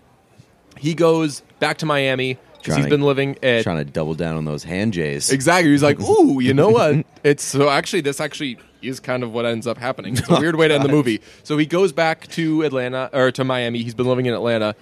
he 0.80 0.96
goes 0.96 1.44
back 1.60 1.78
to 1.78 1.86
Miami 1.86 2.40
Trying 2.64 2.78
he's 2.78 2.86
to- 2.86 2.90
been 2.90 3.02
living 3.02 3.38
at 3.44 3.64
Trying 3.64 3.78
to 3.78 3.86
double 3.86 4.14
down 4.14 4.36
on 4.36 4.46
those 4.46 4.64
hand 4.64 4.94
jays. 4.94 5.32
Exactly. 5.32 5.72
He's 5.72 5.84
like, 5.84 6.00
ooh, 6.10 6.40
you 6.40 6.54
know 6.54 6.70
what? 6.70 7.06
It's 7.24 7.44
so 7.44 7.70
actually 7.70 8.02
this 8.02 8.20
actually 8.20 8.58
is 8.82 9.00
kind 9.00 9.24
of 9.24 9.32
what 9.32 9.46
ends 9.46 9.68
up 9.68 9.78
happening. 9.78 10.18
It's 10.18 10.28
a 10.30 10.38
oh, 10.38 10.40
weird 10.40 10.56
way 10.56 10.68
to 10.68 10.74
end 10.76 10.84
the 10.84 10.90
movie. 10.90 11.22
So 11.44 11.58
he 11.58 11.66
goes 11.66 11.92
back 11.92 12.28
to 12.30 12.64
Atlanta 12.64 13.10
or 13.14 13.32
to 13.32 13.44
Miami. 13.44 13.84
He's 13.84 13.96
been 13.96 14.08
living 14.08 14.26
in 14.26 14.34
Atlanta. 14.34 14.76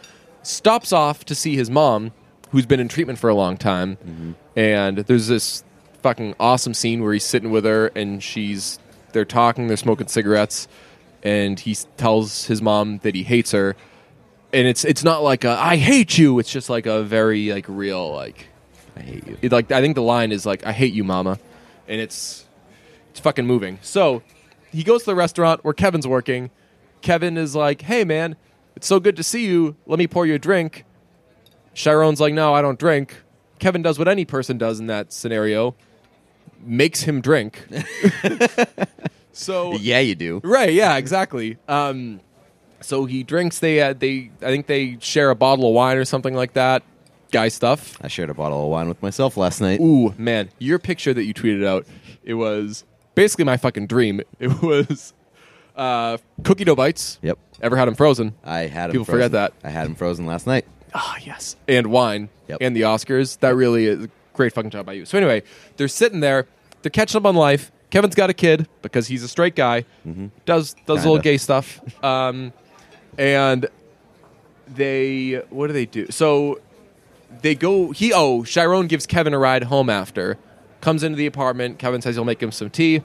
Stops 0.44 0.92
off 0.92 1.26
to 1.26 1.36
see 1.36 1.56
his 1.56 1.70
mom, 1.70 2.12
who's 2.50 2.66
been 2.66 2.80
in 2.80 2.88
treatment 2.88 3.20
for 3.20 3.30
a 3.30 3.36
long 3.36 3.58
time. 3.58 3.98
Mm-hmm. 3.98 4.32
And 4.56 4.98
there's 5.00 5.28
this 5.28 5.64
fucking 6.02 6.36
awesome 6.40 6.74
scene 6.74 7.04
where 7.04 7.14
he's 7.14 7.26
sitting 7.26 7.52
with 7.52 7.64
her 7.66 7.88
and 7.96 8.24
she's 8.24 8.80
they're 9.12 9.26
talking, 9.26 9.68
they're 9.68 9.78
smoking 9.78 10.08
cigarettes, 10.08 10.68
and 11.24 11.60
he 11.60 11.76
tells 11.98 12.46
his 12.46 12.62
mom 12.62 13.00
that 13.00 13.14
he 13.16 13.24
hates 13.24 13.52
her. 13.52 13.76
And 14.54 14.68
it's 14.68 14.84
it's 14.84 15.04
not 15.04 15.24
like 15.24 15.44
a 15.44 15.52
I 15.52 15.78
hate 15.78 16.18
you. 16.18 16.40
It's 16.40 16.52
just 16.52 16.70
like 16.70 16.86
a 16.86 17.04
very 17.04 17.52
like 17.54 17.66
real 17.68 18.14
like 18.14 18.48
I 18.98 19.02
hate 19.02 19.28
you. 19.28 19.38
it, 19.42 19.52
like 19.52 19.72
I 19.72 19.82
think 19.82 19.96
the 19.96 20.02
line 20.02 20.32
is 20.32 20.46
like 20.46 20.66
"I 20.66 20.72
hate 20.74 20.94
you, 20.94 21.04
mama," 21.04 21.40
and 21.88 22.02
it's 22.02 22.46
it's 23.12 23.20
fucking 23.20 23.46
moving. 23.46 23.80
So 23.82 24.22
he 24.72 24.84
goes 24.84 25.02
to 25.04 25.06
the 25.08 25.16
restaurant 25.16 25.64
where 25.64 25.74
Kevin's 25.74 26.08
working. 26.08 26.50
Kevin 27.02 27.38
is 27.38 27.56
like, 27.56 27.82
"Hey, 27.84 28.04
man, 28.04 28.36
it's 28.76 28.88
so 28.88 29.00
good 29.00 29.16
to 29.16 29.24
see 29.24 29.46
you. 29.46 29.76
Let 29.86 30.00
me 30.00 30.08
pour 30.08 30.26
you 30.26 30.36
a 30.36 30.40
drink." 30.40 30.84
Chiron's 31.74 32.20
like, 32.20 32.34
"No, 32.34 32.54
I 32.54 32.62
don't 32.62 32.78
drink." 32.78 33.16
Kevin 33.60 33.82
does 33.82 33.98
what 34.00 34.08
any 34.08 34.26
person 34.26 34.58
does 34.58 34.80
in 34.80 34.88
that 34.88 35.14
scenario, 35.14 35.76
makes 36.60 37.04
him 37.04 37.22
drink. 37.22 37.64
so 39.32 39.74
Yeah, 39.76 40.00
you 40.00 40.16
do. 40.16 40.42
Right. 40.44 40.74
Yeah. 40.74 40.98
Exactly. 40.98 41.58
Um, 41.68 42.20
so 42.82 43.06
he 43.06 43.24
drinks. 43.24 43.60
They 43.60 43.82
uh, 43.82 43.94
they 43.94 44.32
I 44.42 44.46
think 44.48 44.68
they 44.68 44.98
share 45.00 45.30
a 45.30 45.36
bottle 45.36 45.68
of 45.68 45.74
wine 45.74 45.98
or 45.98 46.06
something 46.06 46.34
like 46.36 46.54
that. 46.54 46.84
Guy 47.32 47.48
stuff. 47.48 47.98
I 48.02 48.08
shared 48.10 48.30
a 48.30 48.34
bottle 48.34 48.64
of 48.66 48.70
wine 48.70 48.90
with 48.90 49.02
myself 49.02 49.38
last 49.38 49.62
night. 49.62 49.80
Ooh, 49.80 50.14
man, 50.18 50.50
your 50.60 50.80
picture 50.80 51.14
that 51.14 51.24
you 51.24 51.34
tweeted 51.34 51.66
out, 51.66 51.86
it 52.24 52.34
was 52.34 52.84
basically 53.16 53.46
my 53.46 53.56
fucking 53.58 53.88
dream. 53.88 54.22
It 54.40 54.62
was 54.62 55.14
uh, 55.76 56.18
cookie 56.44 56.66
dough 56.66 56.76
bites. 56.76 57.20
Yep. 57.22 57.38
Ever 57.62 57.78
had 57.78 57.88
them 57.88 57.96
frozen? 57.96 58.34
I 58.44 58.62
had 58.68 58.90
him 58.90 58.92
People 58.94 59.06
frozen. 59.06 59.16
forget 59.22 59.32
that. 59.32 59.54
I 59.64 59.70
had 59.72 59.86
them 59.86 59.96
frozen 59.96 60.26
last 60.26 60.46
night. 60.46 60.66
Ah, 60.94 61.16
yes. 61.24 61.56
And 61.70 61.88
wine. 61.88 62.28
Yep. 62.50 62.58
And 62.60 62.76
the 62.76 62.82
Oscars. 62.82 63.40
That 63.40 63.56
really 63.56 63.86
is 63.86 64.04
a 64.06 64.10
great 64.34 64.52
fucking 64.54 64.72
job 64.72 64.86
by 64.86 64.94
you. 64.94 65.06
So 65.06 65.18
anyway, 65.18 65.44
they're 65.78 65.88
sitting 65.88 66.20
there. 66.20 66.48
They're 66.82 66.90
catching 66.90 67.18
up 67.20 67.26
on 67.26 67.36
life. 67.36 67.72
Kevin's 67.92 68.16
got 68.16 68.30
a 68.30 68.34
kid 68.34 68.68
because 68.82 69.08
he's 69.08 69.24
a 69.24 69.28
straight 69.30 69.56
guy. 69.56 69.86
Does 70.46 70.74
does 70.86 71.06
a 71.06 71.08
little 71.08 71.14
Kinda. 71.16 71.22
gay 71.24 71.38
stuff. 71.38 71.80
Um, 72.04 72.52
and 73.22 73.68
they 74.68 75.44
what 75.52 75.68
do 75.68 75.74
they 75.74 75.86
do? 75.86 76.08
So 76.10 76.60
they 77.42 77.54
go. 77.54 77.92
He 77.92 78.12
oh, 78.12 78.44
Chiron 78.44 78.88
gives 78.88 79.06
Kevin 79.06 79.34
a 79.34 79.40
ride 79.40 79.64
home 79.64 79.90
after. 79.90 80.40
Comes 80.82 81.04
into 81.04 81.18
the 81.18 81.28
apartment. 81.28 81.78
Kevin 81.78 82.02
says 82.02 82.16
he'll 82.16 82.26
make 82.26 82.42
him 82.42 82.52
some 82.52 82.72
tea. 82.72 83.04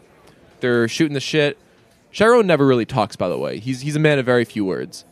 They're 0.60 0.88
shooting 0.88 1.12
the 1.12 1.20
shit. 1.20 1.58
Chiron 2.10 2.46
never 2.46 2.66
really 2.66 2.86
talks, 2.86 3.14
by 3.14 3.28
the 3.28 3.36
way. 3.36 3.58
He's 3.58 3.82
he's 3.82 3.94
a 3.94 3.98
man 3.98 4.18
of 4.18 4.24
very 4.24 4.46
few 4.46 4.64
words. 4.64 5.04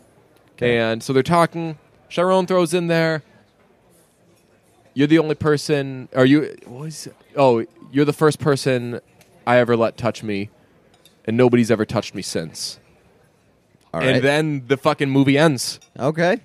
Okay. 0.52 0.78
And 0.78 1.02
so 1.02 1.12
they're 1.12 1.22
talking. 1.22 1.76
Chiron 2.08 2.46
throws 2.46 2.72
in 2.72 2.86
there. 2.86 3.22
You're 4.94 5.08
the 5.08 5.18
only 5.18 5.34
person. 5.34 6.08
Are 6.16 6.24
you? 6.24 6.56
What 6.64 6.84
was, 6.84 7.08
oh, 7.36 7.66
you're 7.92 8.06
the 8.06 8.14
first 8.14 8.38
person 8.38 9.00
I 9.46 9.58
ever 9.58 9.76
let 9.76 9.98
touch 9.98 10.22
me, 10.22 10.48
and 11.26 11.36
nobody's 11.36 11.70
ever 11.70 11.84
touched 11.84 12.14
me 12.14 12.22
since. 12.22 12.78
All 13.94 14.02
and 14.02 14.22
then 14.22 14.64
the 14.66 14.76
fucking 14.76 15.10
movie 15.10 15.38
ends. 15.38 15.80
okay. 15.98 16.40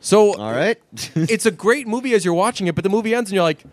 So 0.00 0.34
All 0.36 0.52
right. 0.52 0.78
it's 1.14 1.46
a 1.46 1.50
great 1.50 1.86
movie 1.88 2.14
as 2.14 2.24
you're 2.24 2.34
watching 2.34 2.66
it, 2.66 2.74
but 2.74 2.84
the 2.84 2.90
movie 2.90 3.14
ends 3.14 3.30
and 3.30 3.34
you're 3.34 3.42
like, 3.44 3.64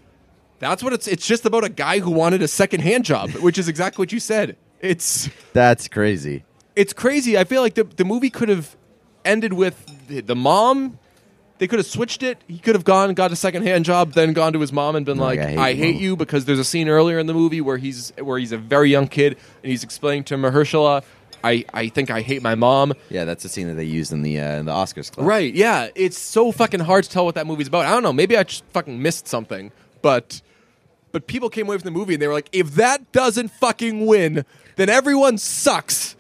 that's 0.59 0.81
what 0.81 0.93
it's. 0.93 1.07
It's 1.07 1.27
just 1.27 1.45
about 1.45 1.63
a 1.63 1.69
guy 1.69 1.99
who 1.99 2.09
wanted 2.11 2.41
a 2.41 2.47
second 2.47 2.79
hand 2.81 3.03
job, 3.05 3.29
which 3.41 3.57
is 3.57 3.67
exactly 3.67 4.01
what 4.01 4.11
you 4.11 4.19
said. 4.19 4.55
It's 4.79 5.29
That's 5.53 5.87
crazy. 5.87 6.43
it's 6.75 6.93
crazy. 6.93 7.37
I 7.37 7.43
feel 7.43 7.61
like 7.61 7.73
the 7.75 7.83
the 7.83 8.05
movie 8.05 8.29
could 8.29 8.49
have 8.49 8.75
ended 9.25 9.53
with 9.53 9.85
the, 10.07 10.21
the 10.21 10.35
mom. 10.35 10.97
They 11.59 11.67
could 11.67 11.79
have 11.79 11.85
switched 11.85 12.23
it. 12.23 12.39
He 12.47 12.57
could 12.57 12.75
have 12.75 12.83
gone, 12.83 13.13
got 13.13 13.31
a 13.31 13.35
second 13.35 13.63
hand 13.63 13.85
job, 13.85 14.13
then 14.13 14.33
gone 14.33 14.51
to 14.53 14.59
his 14.59 14.73
mom 14.73 14.95
and 14.95 15.05
been 15.05 15.17
Like, 15.17 15.39
like, 15.39 15.47
I 15.49 15.51
hate 15.51 15.59
"I 15.59 15.69
you, 15.69 15.83
hate 15.83 16.01
you," 16.01 16.15
because 16.15 16.45
there's 16.45 16.59
a 16.59 16.63
scene 16.65 16.89
earlier 16.89 17.19
in 17.19 17.27
the 17.27 17.33
movie 17.33 17.61
where 17.61 17.77
he's 17.77 18.11
where 18.19 18.39
he's 18.39 18.51
a 18.51 18.57
very 18.57 18.89
young 18.89 19.07
kid 19.07 19.37
and 19.61 19.69
he's 19.71 19.83
explaining 19.83 20.23
to 20.25 20.35
Mahershala, 20.35 21.03
"I 21.43 21.65
I 21.73 21.89
think 21.89 22.10
I 22.10 22.21
hate 22.21 22.41
my 22.41 22.56
mom." 22.56 22.93
Yeah, 23.10 23.25
that's 23.25 23.43
the 23.43 23.49
scene 23.49 23.67
that 23.67 23.75
they 23.75 23.84
used 23.84 24.12
in 24.12 24.21
the 24.21 24.39
uh, 24.39 24.60
in 24.60 24.65
the 24.65 24.71
Oscars 24.71 25.12
clip. 25.12 25.25
Right? 25.25 25.53
Yeah, 25.53 25.89
it's 25.95 26.17
so 26.17 26.51
fucking 26.51 26.82
hard 26.82 27.03
to 27.03 27.10
tell 27.10 27.25
what 27.25 27.36
that 27.36 27.47
movie's 27.47 27.67
about. 27.67 27.86
I 27.86 27.91
don't 27.91 28.03
know. 28.03 28.13
Maybe 28.13 28.38
I 28.38 28.43
just 28.43 28.63
fucking 28.71 29.01
missed 29.01 29.27
something, 29.27 29.71
but 30.01 30.41
but 31.12 31.27
people 31.27 31.49
came 31.49 31.67
away 31.67 31.77
from 31.77 31.86
the 31.86 31.91
movie 31.91 32.13
and 32.13 32.21
they 32.21 32.27
were 32.27 32.34
like, 32.34 32.49
if 32.51 32.71
that 32.75 33.12
doesn't 33.12 33.49
fucking 33.49 34.06
win, 34.06 34.45
then 34.77 34.89
everyone 34.89 35.38
sucks. 35.38 36.15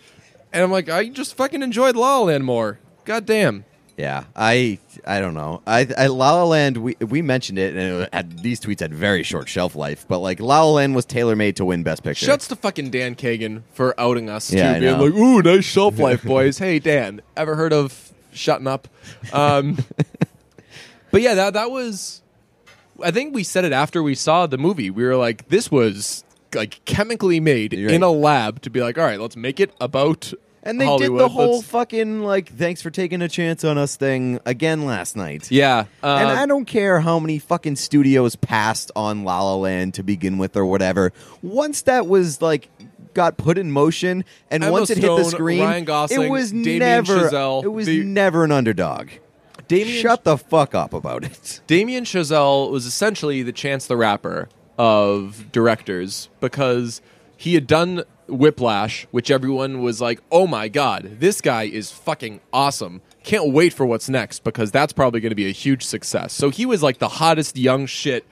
And 0.53 0.63
I'm 0.63 0.71
like, 0.71 0.87
I 0.87 1.09
just 1.09 1.35
fucking 1.35 1.63
enjoyed 1.63 1.95
La 1.95 2.19
La 2.19 2.25
Land 2.25 2.45
more. 2.45 2.79
God 3.03 3.25
damn. 3.25 3.65
Yeah, 3.97 4.23
I 4.35 4.79
I 5.05 5.19
don't 5.19 5.35
know. 5.35 5.61
I, 5.67 5.87
I 5.95 6.07
La 6.07 6.33
La 6.35 6.45
Land. 6.45 6.77
We 6.77 6.95
we 6.99 7.21
mentioned 7.21 7.59
it, 7.59 7.75
and 7.75 8.03
it 8.03 8.09
had, 8.13 8.39
these 8.39 8.59
tweets 8.59 8.79
had 8.79 8.91
very 8.91 9.21
short 9.21 9.47
shelf 9.47 9.75
life. 9.75 10.05
But 10.07 10.19
like 10.19 10.39
La 10.39 10.63
La 10.63 10.71
Land 10.71 10.95
was 10.95 11.05
tailor 11.05 11.35
made 11.35 11.55
to 11.57 11.65
win 11.65 11.83
Best 11.83 12.03
Picture. 12.03 12.25
Shuts 12.25 12.47
to 12.47 12.55
fucking 12.55 12.89
Dan 12.89 13.13
Kagan 13.15 13.61
for 13.73 13.93
outing 13.99 14.29
us 14.31 14.51
Yeah, 14.51 14.71
I 14.71 14.79
being 14.79 14.97
know. 14.97 15.03
like, 15.05 15.13
ooh, 15.13 15.41
nice 15.43 15.63
shelf 15.65 15.99
life, 15.99 16.23
boys. 16.23 16.57
hey, 16.57 16.79
Dan, 16.79 17.21
ever 17.37 17.55
heard 17.55 17.71
of 17.71 18.11
shutting 18.31 18.65
up? 18.65 18.87
Um, 19.31 19.77
but 21.11 21.21
yeah, 21.21 21.35
that 21.35 21.53
that 21.53 21.69
was. 21.69 22.21
I 23.03 23.11
think 23.11 23.35
we 23.35 23.43
said 23.43 23.63
it 23.65 23.73
after 23.73 24.01
we 24.01 24.15
saw 24.15 24.47
the 24.47 24.57
movie. 24.57 24.89
We 24.89 25.03
were 25.03 25.17
like, 25.17 25.49
this 25.49 25.69
was 25.69 26.23
like 26.55 26.83
chemically 26.85 27.39
made 27.39 27.73
You're 27.73 27.89
in 27.91 28.03
a 28.03 28.11
lab 28.11 28.61
to 28.61 28.69
be 28.69 28.81
like, 28.81 28.97
all 28.97 29.03
right, 29.03 29.19
let's 29.19 29.35
make 29.35 29.59
it 29.59 29.71
about. 29.79 30.33
And 30.63 30.79
they 30.81 30.85
Hollywood. 30.85 31.19
did 31.19 31.23
the 31.25 31.29
whole 31.29 31.55
Let's- 31.57 31.67
fucking 31.67 32.23
like 32.23 32.49
thanks 32.51 32.81
for 32.81 32.89
taking 32.89 33.21
a 33.21 33.27
chance 33.29 33.63
on 33.63 33.77
us 33.77 33.95
thing 33.95 34.39
again 34.45 34.85
last 34.85 35.15
night. 35.15 35.51
yeah, 35.51 35.85
uh, 36.01 36.07
And 36.19 36.27
I 36.29 36.45
don't 36.45 36.65
care 36.65 37.01
how 37.01 37.19
many 37.19 37.37
fucking 37.39 37.75
studios 37.75 38.35
passed 38.35 38.91
on 38.95 39.23
La 39.23 39.41
La 39.43 39.55
Land 39.55 39.93
to 39.95 40.03
begin 40.03 40.37
with 40.37 40.55
or 40.57 40.65
whatever. 40.65 41.11
Once 41.41 41.81
that 41.83 42.07
was 42.07 42.41
like 42.41 42.69
got 43.13 43.37
put 43.37 43.57
in 43.59 43.71
motion 43.71 44.23
and 44.49 44.63
Emma 44.63 44.71
once 44.71 44.89
it 44.89 44.97
hit 44.97 45.05
the 45.07 45.23
Stone, 45.23 45.31
screen, 45.31 45.61
Ryan 45.61 45.85
Gosling, 45.85 46.21
it 46.27 46.29
was 46.31 46.51
Damien 46.51 46.79
never 46.79 47.29
Chazelle, 47.29 47.63
it 47.63 47.67
was 47.67 47.85
the- 47.85 48.03
never 48.03 48.43
an 48.43 48.51
underdog. 48.51 49.09
Damien 49.67 50.01
Shut 50.01 50.23
the 50.23 50.37
fuck 50.37 50.73
up 50.75 50.93
about 50.93 51.23
it. 51.23 51.61
Damien 51.67 52.03
Chazelle 52.05 52.69
was 52.71 52.85
essentially 52.85 53.43
the 53.43 53.51
Chance 53.53 53.85
the 53.87 53.95
Rapper 53.95 54.49
of 54.77 55.51
directors 55.51 56.29
because 56.39 57.01
he 57.37 57.53
had 57.53 57.67
done 57.67 58.03
Whiplash, 58.33 59.07
which 59.11 59.31
everyone 59.31 59.81
was 59.81 60.01
like, 60.01 60.21
"Oh 60.31 60.47
my 60.47 60.67
god, 60.67 61.17
this 61.19 61.41
guy 61.41 61.63
is 61.63 61.91
fucking 61.91 62.41
awesome." 62.51 63.01
Can't 63.23 63.53
wait 63.53 63.71
for 63.73 63.85
what's 63.85 64.09
next 64.09 64.43
because 64.43 64.71
that's 64.71 64.91
probably 64.91 65.21
going 65.21 65.31
to 65.31 65.35
be 65.35 65.47
a 65.47 65.51
huge 65.51 65.83
success. 65.83 66.33
So 66.33 66.49
he 66.49 66.65
was 66.65 66.83
like 66.83 66.97
the 66.97 67.07
hottest 67.07 67.57
young 67.57 67.85
shit 67.85 68.25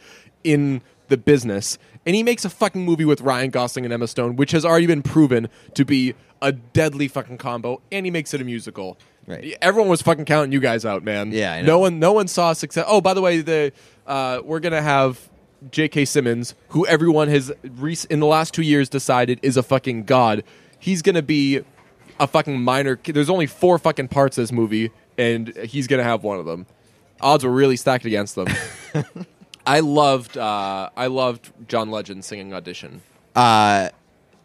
in 0.43 0.81
the 1.07 1.17
business, 1.17 1.77
and 2.05 2.15
he 2.15 2.23
makes 2.23 2.43
a 2.43 2.49
fucking 2.49 2.83
movie 2.83 3.05
with 3.05 3.21
Ryan 3.21 3.51
Gosling 3.51 3.85
and 3.85 3.93
Emma 3.93 4.07
Stone, 4.07 4.35
which 4.35 4.51
has 4.51 4.65
already 4.65 4.87
been 4.87 5.01
proven 5.01 5.47
to 5.75 5.85
be 5.85 6.13
a 6.41 6.51
deadly 6.51 7.07
fucking 7.07 7.37
combo, 7.37 7.81
and 7.91 8.05
he 8.05 8.11
makes 8.11 8.33
it 8.33 8.41
a 8.41 8.43
musical. 8.43 8.97
Right. 9.27 9.55
Everyone 9.61 9.89
was 9.89 10.01
fucking 10.01 10.25
counting 10.25 10.51
you 10.51 10.59
guys 10.59 10.83
out, 10.83 11.03
man. 11.03 11.31
Yeah. 11.31 11.61
No 11.61 11.79
one, 11.79 11.99
no 11.99 12.11
one 12.11 12.27
saw 12.27 12.53
success. 12.53 12.85
Oh, 12.87 13.01
by 13.01 13.13
the 13.13 13.21
way, 13.21 13.41
the 13.41 13.71
uh, 14.07 14.41
we're 14.43 14.59
gonna 14.59 14.81
have 14.81 15.29
J.K. 15.69 16.05
Simmons, 16.05 16.55
who 16.69 16.85
everyone 16.87 17.27
has 17.27 17.51
in 18.09 18.19
the 18.19 18.25
last 18.25 18.53
two 18.53 18.63
years 18.63 18.89
decided 18.89 19.39
is 19.43 19.57
a 19.57 19.63
fucking 19.63 20.03
god. 20.05 20.43
He's 20.79 21.01
gonna 21.01 21.21
be 21.21 21.61
a 22.19 22.27
fucking 22.27 22.61
minor. 22.61 22.99
There's 23.03 23.29
only 23.29 23.45
four 23.45 23.77
fucking 23.77 24.07
parts 24.07 24.37
of 24.37 24.43
this 24.43 24.51
movie, 24.51 24.91
and 25.17 25.49
he's 25.57 25.87
gonna 25.87 26.03
have 26.03 26.23
one 26.23 26.39
of 26.39 26.45
them. 26.45 26.65
Odds 27.19 27.43
were 27.43 27.51
really 27.51 27.75
stacked 27.77 28.05
against 28.05 28.33
them. 28.35 28.47
I 29.65 29.81
loved, 29.81 30.37
uh, 30.37 30.89
I 30.97 31.05
loved 31.07 31.51
John 31.67 31.91
Legend 31.91 32.25
singing 32.25 32.51
audition. 32.53 33.01
Uh, 33.35 33.89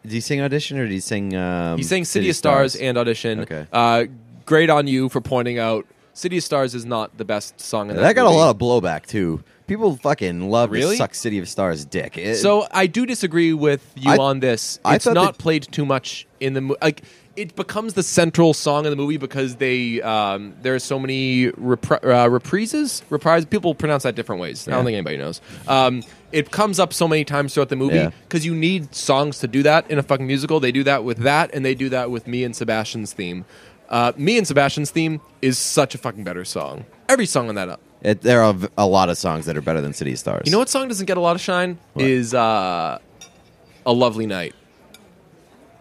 did 0.03 0.11
he 0.11 0.19
sing 0.19 0.41
audition 0.41 0.77
or 0.77 0.83
did 0.83 0.91
he 0.91 0.99
sing? 0.99 1.35
Um, 1.35 1.77
He 1.77 1.83
sang 1.83 2.05
City, 2.05 2.29
of 2.29 2.35
Stars, 2.35 2.75
and 2.75 2.97
audition. 2.97 3.39
Okay. 3.41 3.65
Uh, 3.73 4.05
great 4.45 4.69
on 4.69 4.85
you 4.87 5.09
for 5.09 5.19
pointing 5.19 5.57
out 5.57 5.87
City 6.13 6.37
of 6.37 6.43
Stars 6.43 6.75
is 6.75 6.85
not 6.85 7.17
the 7.17 7.25
best 7.25 7.59
song 7.59 7.89
in 7.89 7.95
that. 7.95 8.01
that 8.03 8.13
got 8.13 8.27
a 8.27 8.29
lot 8.29 8.51
of 8.51 8.57
blowback 8.59 9.07
too. 9.07 9.43
People 9.67 9.97
fucking 9.97 10.49
love 10.49 10.71
Really? 10.71 10.95
to 10.95 10.97
suck 10.97 11.13
City 11.13 11.37
of 11.39 11.47
Stars 11.49 11.83
dick. 11.85 12.17
It- 12.17 12.37
So 12.37 12.67
I 12.71 12.87
do 12.87 13.05
disagree 13.05 13.53
with 13.53 13.85
you 13.95 14.11
I- 14.11 14.17
on 14.17 14.39
this. 14.39 14.79
It's 14.85 15.05
not 15.05 15.15
that- 15.33 15.37
played 15.37 15.67
too 15.71 15.85
much 15.85 16.25
in 16.39 16.53
the 16.53 16.61
movie. 16.61 16.79
Like 16.81 17.01
it 17.35 17.55
becomes 17.55 17.93
the 17.93 18.01
central 18.01 18.53
song 18.53 18.85
in 18.85 18.89
the 18.89 18.95
movie 18.95 19.17
because 19.17 19.57
they 19.57 20.01
um, 20.01 20.53
there 20.63 20.73
are 20.73 20.79
so 20.79 20.97
many 20.97 21.47
repri- 21.51 22.03
uh, 22.03 22.27
reprises. 22.29 23.01
Reprise. 23.09 23.45
People 23.45 23.75
pronounce 23.75 24.03
that 24.03 24.15
different 24.15 24.41
ways. 24.41 24.67
I 24.67 24.71
don't 24.71 24.85
think 24.85 24.95
anybody 24.95 25.17
knows. 25.17 25.41
Um, 25.67 26.01
it 26.31 26.49
comes 26.51 26.79
up 26.79 26.93
so 26.93 27.07
many 27.07 27.23
times 27.25 27.53
throughout 27.53 27.69
the 27.69 27.75
movie 27.75 27.95
Yeah. 27.97 28.09
because 28.27 28.45
you 28.45 28.55
need 28.55 28.95
songs 28.95 29.37
to 29.39 29.47
do 29.47 29.61
that 29.63 29.89
in 29.91 29.99
a 29.99 30.03
fucking 30.03 30.25
musical. 30.25 30.59
They 30.59 30.71
do 30.71 30.83
that 30.85 31.03
with 31.03 31.19
that, 31.19 31.51
and 31.53 31.63
they 31.65 31.75
do 31.75 31.89
that 31.89 32.09
with 32.09 32.25
me 32.25 32.43
and 32.43 32.55
Sebastian's 32.55 33.13
theme. 33.13 33.45
Uh, 33.89 34.11
me 34.17 34.37
and 34.37 34.45
Sebastian's 34.47 34.89
theme 34.91 35.21
is 35.41 35.57
such 35.57 35.93
a 35.93 35.97
fucking 35.97 36.23
better 36.23 36.43
song. 36.43 36.85
Every 37.07 37.25
song 37.25 37.49
on 37.49 37.55
that. 37.55 37.79
It, 38.01 38.21
there 38.21 38.41
are 38.43 38.55
a 38.77 38.85
lot 38.87 39.09
of 39.09 39.17
songs 39.17 39.45
that 39.45 39.57
are 39.57 39.61
better 39.61 39.81
than 39.81 39.93
City 39.93 40.13
of 40.13 40.19
Stars. 40.19 40.43
You 40.45 40.51
know 40.51 40.59
what 40.59 40.69
song 40.69 40.87
doesn't 40.87 41.05
get 41.05 41.17
a 41.17 41.21
lot 41.21 41.35
of 41.35 41.41
shine? 41.41 41.77
What? 41.93 42.05
Is 42.05 42.33
uh, 42.33 42.99
a 43.85 43.93
lovely 43.93 44.25
night. 44.25 44.53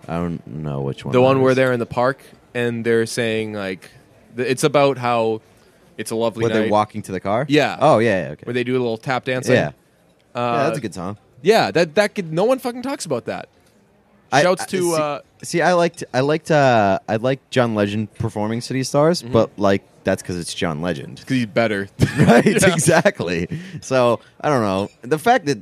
I 0.09 0.16
don't 0.16 0.46
know 0.46 0.83
which 0.83 1.05
one. 1.05 1.12
the 1.12 1.18
that 1.18 1.22
one 1.24 1.40
where 1.42 1.50
is. 1.50 1.57
they're 1.57 1.72
in 1.72 1.81
the 1.81 1.87
park 1.87 2.20
and 2.55 2.85
they're 2.85 3.07
saying 3.07 3.52
like 3.55 3.90
th- 4.37 4.48
it's 4.48 4.62
about 4.64 4.98
how 4.98 5.40
it's 5.98 6.11
a 6.11 6.16
lovely 6.16 6.42
where 6.44 6.52
night 6.52 6.61
they're 6.61 6.70
walking 6.70 7.02
to 7.02 7.12
the 7.12 7.20
car. 7.20 7.44
Yeah. 7.48 7.76
Oh 7.81 7.98
yeah. 7.98 8.26
yeah 8.26 8.33
okay. 8.33 8.42
where 8.44 8.55
they 8.55 8.64
do 8.64 8.72
a 8.72 8.79
little 8.79 8.98
tap 8.98 9.24
dancing. 9.24 9.55
yeah. 9.55 9.72
uh, 10.35 10.38
yeah, 10.40 10.62
that's 10.64 10.79
a 10.79 10.81
good 10.81 10.94
song. 10.94 11.18
Yeah, 11.42 11.70
that 11.72 11.94
that 11.96 12.14
could 12.14 12.33
no 12.33 12.44
one 12.44 12.59
fucking 12.61 12.83
talks 12.83 13.05
about 13.05 13.24
that. 13.26 13.48
I- 14.33 14.42
Shouts 14.42 14.62
I- 14.62 14.66
to 14.66 14.83
see, 14.83 14.94
uh, 15.00 15.20
see, 15.42 15.62
I 15.62 15.72
liked, 15.74 16.02
I 16.12 16.20
liked, 16.20 16.50
uh, 16.50 16.98
I 17.09 17.16
liked 17.16 17.48
John 17.50 17.74
Legend 17.76 18.12
performing 18.14 18.61
City 18.61 18.81
of 18.81 18.87
Stars, 18.87 19.22
Mm-hmm. 19.22 19.33
but 19.33 19.50
like 19.57 19.83
that's 20.06 20.22
because 20.22 20.38
it's 20.38 20.54
John 20.54 20.80
Legend, 20.80 21.16
because 21.20 21.36
he's 21.36 21.46
better. 21.46 21.88
right? 22.18 22.46
Yeah. 22.46 22.72
Exactly. 22.72 23.48
So 23.82 24.20
I 24.40 24.48
don't 24.48 24.62
know 24.62 24.88
the 25.02 25.18
fact 25.18 25.44
that 25.46 25.58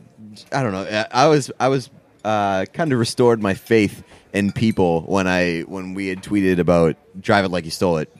I 0.53 0.63
don't 0.63 0.71
know. 0.73 1.07
I- 1.11 1.27
was, 1.27 1.51
I 1.59 1.69
was 1.69 1.91
uh, 2.25 2.67
kind 2.73 2.93
of 2.93 2.99
restored 3.01 3.43
my 3.43 3.55
faith 3.55 4.03
in 4.33 4.53
people 4.53 5.03
when 5.03 5.27
I 5.27 5.61
when 5.63 5.95
we 5.95 6.07
had 6.09 6.23
tweeted 6.23 6.59
about 6.59 6.97
"Drive 7.21 7.45
It 7.45 7.51
Like 7.51 7.65
You 7.65 7.71
Stole 7.73 7.99
It" 7.99 8.15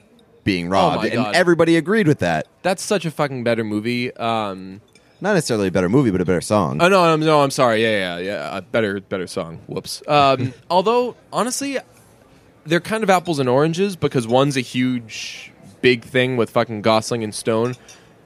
being 0.45 0.69
robbed, 0.69 1.05
Oh 1.05 1.07
and 1.07 1.15
God. 1.15 1.35
everybody 1.35 1.77
agreed 1.77 2.07
with 2.07 2.19
that. 2.19 2.47
That's 2.63 2.83
such 2.83 3.05
a 3.07 3.11
fucking 3.11 3.45
better 3.45 3.65
movie. 3.65 4.15
Um, 4.15 4.81
Not 5.23 5.33
necessarily 5.35 5.69
a 5.69 5.71
better 5.71 5.89
movie, 5.89 6.11
but 6.11 6.21
a 6.21 6.25
better 6.27 6.43
song. 6.43 6.83
oh 6.83 6.89
no, 6.89 7.03
I'm, 7.03 7.21
no, 7.21 7.41
I'm 7.41 7.51
sorry. 7.51 7.83
Yeah, 7.83 8.19
yeah, 8.19 8.19
yeah. 8.19 8.59
A 8.59 8.63
better, 8.63 9.01
better 9.01 9.27
song. 9.27 9.61
Whoops. 9.67 10.03
Um, 10.07 10.53
although 10.71 11.17
honestly, 11.33 11.79
they're 12.67 12.81
kind 12.81 13.03
of 13.03 13.09
apples 13.11 13.39
and 13.39 13.49
oranges 13.49 13.97
because 13.97 14.27
one's 14.27 14.57
a 14.59 14.61
huge, 14.61 15.51
big 15.85 16.03
thing 16.03 16.39
with 16.39 16.49
fucking 16.49 16.81
Gosling 16.81 17.23
and 17.23 17.35
Stone, 17.35 17.75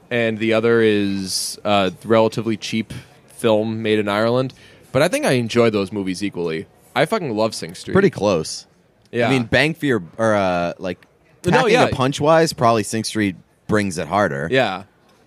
and 0.09 0.37
the 0.37 0.53
other 0.53 0.79
is 0.79 1.59
a 1.65 1.91
relatively 2.05 2.55
cheap 2.55 2.93
film 3.27 3.81
made 3.83 3.99
in 3.99 4.07
Ireland. 4.07 4.53
But 4.93 5.01
I 5.01 5.09
think 5.09 5.25
I 5.25 5.33
enjoy 5.33 5.69
those 5.69 5.91
movies 5.91 6.23
equally. 6.23 6.67
I 6.95 7.05
fucking 7.05 7.35
love 7.35 7.53
Sing 7.53 7.75
Street. 7.75 7.91
Pretty 7.93 8.09
close. 8.09 8.65
Yeah. 9.11 9.27
I 9.27 9.31
mean, 9.31 9.43
bang 9.43 9.73
for 9.73 9.85
your 9.85 10.01
or 10.17 10.35
uh, 10.35 10.71
like 10.79 11.05
No, 11.45 11.51
packing 11.51 11.73
yeah. 11.73 11.87
a 11.87 11.89
punch 11.89 12.21
wise, 12.21 12.53
probably 12.53 12.83
Sing 12.83 13.03
Street 13.03 13.35
brings 13.67 13.97
it 13.97 14.07
harder. 14.07 14.47
Yeah, 14.49 14.83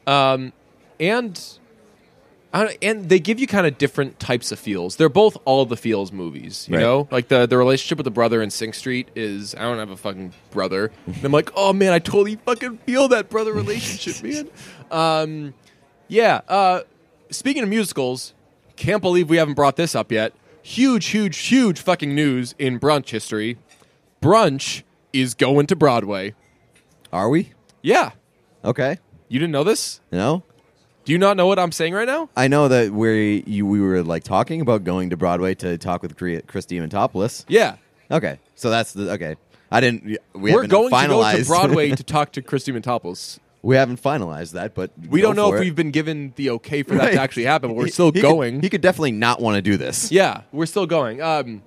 um, 0.06 0.54
and 0.98 1.38
and 2.52 3.08
they 3.08 3.18
give 3.18 3.40
you 3.40 3.46
kind 3.46 3.66
of 3.66 3.78
different 3.78 4.20
types 4.20 4.52
of 4.52 4.58
feels. 4.58 4.96
They're 4.96 5.08
both 5.08 5.36
all 5.44 5.64
the 5.64 5.76
feels 5.76 6.12
movies. 6.12 6.66
You 6.68 6.76
Right. 6.76 6.82
know, 6.82 7.08
like 7.10 7.28
the 7.28 7.46
the 7.46 7.56
relationship 7.56 7.98
with 7.98 8.04
the 8.04 8.10
brother 8.10 8.42
in 8.42 8.50
Sing 8.50 8.72
Street 8.72 9.08
is 9.14 9.54
I 9.54 9.62
don't 9.62 9.78
have 9.78 9.90
a 9.90 9.96
fucking 9.96 10.32
brother. 10.50 10.92
and 11.06 11.24
I'm 11.24 11.32
like, 11.32 11.50
oh 11.56 11.72
man, 11.72 11.92
I 11.92 11.98
totally 11.98 12.36
fucking 12.36 12.78
feel 12.78 13.08
that 13.08 13.30
brother 13.30 13.52
relationship, 13.52 14.22
man. 14.22 14.48
Um, 14.90 15.54
Yeah. 16.08 16.42
Uh, 16.48 16.80
speaking 17.30 17.62
of 17.62 17.68
musicals, 17.70 18.34
can't 18.76 19.00
believe 19.00 19.30
we 19.30 19.38
haven't 19.38 19.54
brought 19.54 19.76
this 19.76 19.94
up 19.94 20.12
yet. 20.12 20.34
Huge, 20.62 21.06
huge, 21.06 21.38
huge 21.38 21.80
fucking 21.80 22.14
news 22.14 22.54
in 22.58 22.78
brunch 22.78 23.08
history. 23.10 23.56
Brunch 24.20 24.82
is 25.12 25.34
going 25.34 25.66
to 25.66 25.76
Broadway. 25.76 26.34
Are 27.12 27.28
we? 27.28 27.52
Yeah. 27.82 28.10
Okay. 28.64 28.98
You 29.28 29.38
didn't 29.38 29.52
know 29.52 29.64
this? 29.64 30.00
No. 30.12 30.44
Do 31.04 31.12
you 31.12 31.18
not 31.18 31.36
know 31.36 31.46
what 31.46 31.58
I'm 31.58 31.72
saying 31.72 31.94
right 31.94 32.06
now? 32.06 32.28
I 32.36 32.48
know 32.48 32.68
that 32.68 32.92
we 32.92 33.42
you 33.46 33.66
we 33.66 33.80
were 33.80 34.02
like 34.02 34.22
talking 34.24 34.60
about 34.60 34.84
going 34.84 35.10
to 35.10 35.16
Broadway 35.16 35.54
to 35.56 35.76
talk 35.78 36.02
with 36.02 36.16
Christy 36.16 36.78
Mentopoulos. 36.78 37.44
Yeah. 37.48 37.76
Okay, 38.10 38.38
so 38.54 38.70
that's 38.70 38.92
the 38.92 39.10
okay. 39.12 39.36
I 39.70 39.80
didn't. 39.80 40.04
We 40.04 40.18
We're 40.34 40.50
haven't 40.62 40.70
going 40.70 40.90
to 40.90 41.08
go 41.08 41.32
to 41.38 41.44
Broadway 41.46 41.90
to 41.96 42.04
talk 42.04 42.32
to 42.32 42.42
Christy 42.42 42.72
Mentopoulos. 42.72 43.38
we 43.62 43.74
haven't 43.76 44.02
finalized 44.02 44.52
that, 44.52 44.74
but 44.74 44.90
We 45.08 45.20
go 45.22 45.28
don't 45.28 45.36
know 45.36 45.48
for 45.50 45.56
if 45.56 45.62
it. 45.62 45.64
we've 45.64 45.74
been 45.76 45.90
given 45.92 46.32
the 46.36 46.50
okay 46.50 46.82
for 46.82 46.94
that 46.96 47.04
Right. 47.04 47.12
to 47.14 47.20
actually 47.20 47.44
happen, 47.44 47.70
but 47.70 47.76
we're 47.76 47.86
He- 47.86 47.90
still 47.92 48.06
he 48.12 48.20
could- 48.20 48.22
going. 48.22 48.60
he 48.60 48.68
could 48.68 48.80
definitely 48.82 49.12
not 49.12 49.40
want 49.40 49.56
to 49.56 49.62
do 49.62 49.76
this. 49.78 50.12
Yeah, 50.12 50.42
we're 50.52 50.66
still 50.66 50.84
going. 50.86 51.22
Um, 51.22 51.62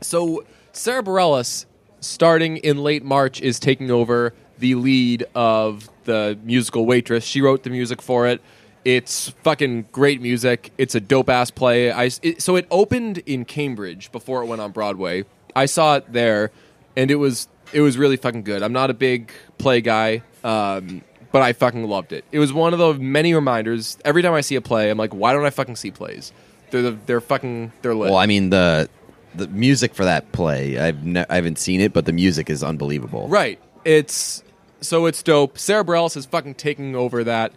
so 0.00 0.44
Sara 0.72 1.02
Bareilles, 1.02 1.66
starting 2.00 2.58
in 2.58 2.78
late 2.82 3.02
March, 3.04 3.40
is 3.40 3.58
taking 3.58 3.90
over 3.90 4.32
the 4.58 4.76
lead 4.76 5.24
of 5.34 5.90
the 6.04 6.38
musical 6.44 6.86
Waitress. 6.86 7.24
She 7.24 7.40
wrote 7.40 7.64
the 7.64 7.70
music 7.70 8.00
for 8.00 8.26
it. 8.28 8.40
It's 8.84 9.30
fucking 9.42 9.86
great 9.92 10.20
music. 10.20 10.72
It's 10.76 10.94
a 10.94 11.00
dope 11.00 11.28
ass 11.28 11.50
play. 11.50 11.92
I 11.92 12.10
it, 12.22 12.42
so 12.42 12.56
it 12.56 12.66
opened 12.70 13.18
in 13.18 13.44
Cambridge 13.44 14.10
before 14.12 14.42
it 14.42 14.46
went 14.46 14.60
on 14.60 14.72
Broadway. 14.72 15.24
I 15.54 15.66
saw 15.66 15.96
it 15.96 16.12
there, 16.12 16.50
and 16.96 17.10
it 17.10 17.16
was 17.16 17.48
it 17.72 17.80
was 17.80 17.96
really 17.96 18.16
fucking 18.16 18.42
good. 18.42 18.62
I'm 18.62 18.72
not 18.72 18.90
a 18.90 18.94
big 18.94 19.32
play 19.58 19.80
guy. 19.80 20.22
Um, 20.42 21.02
but 21.30 21.40
I 21.40 21.54
fucking 21.54 21.84
loved 21.88 22.12
it. 22.12 22.24
It 22.30 22.38
was 22.38 22.52
one 22.52 22.74
of 22.74 22.78
the 22.78 22.94
many 22.94 23.32
reminders. 23.32 23.96
Every 24.04 24.22
time 24.22 24.34
I 24.34 24.42
see 24.42 24.54
a 24.54 24.60
play, 24.60 24.90
I'm 24.90 24.98
like, 24.98 25.14
why 25.14 25.32
don't 25.32 25.44
I 25.46 25.50
fucking 25.50 25.76
see 25.76 25.90
plays? 25.90 26.30
They're 26.70 26.82
the, 26.82 26.98
they're 27.06 27.20
fucking 27.20 27.72
they're 27.80 27.94
lit. 27.94 28.10
Well, 28.10 28.18
I 28.18 28.26
mean 28.26 28.50
the 28.50 28.88
the 29.34 29.48
music 29.48 29.94
for 29.94 30.04
that 30.04 30.30
play. 30.32 30.78
I've 30.78 31.04
ne- 31.04 31.24
I 31.28 31.36
haven't 31.36 31.58
seen 31.58 31.80
it, 31.80 31.92
but 31.92 32.04
the 32.04 32.12
music 32.12 32.50
is 32.50 32.62
unbelievable. 32.62 33.28
Right. 33.28 33.58
It's 33.84 34.44
so 34.80 35.06
it's 35.06 35.22
dope. 35.22 35.58
Sara 35.58 35.84
Bareilles 35.84 36.16
is 36.16 36.26
fucking 36.26 36.54
taking 36.56 36.94
over 36.94 37.24
that. 37.24 37.52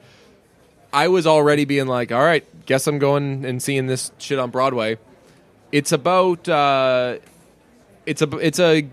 I 0.95 1.09
was 1.09 1.27
already 1.27 1.65
being 1.65 1.87
like, 1.87 2.13
all 2.13 2.23
right, 2.23 2.45
guess 2.65 2.87
I'm 2.87 2.99
going 2.99 3.43
and 3.43 3.61
seeing 3.61 3.87
this 3.87 4.13
shit 4.17 4.39
on 4.39 4.49
Broadway. 4.49 4.97
It's 5.73 5.91
about 5.91 6.47
uh, 6.47 7.17
it's 8.05 8.21
a 8.21 8.37
it's 8.37 8.61
a 8.61 8.87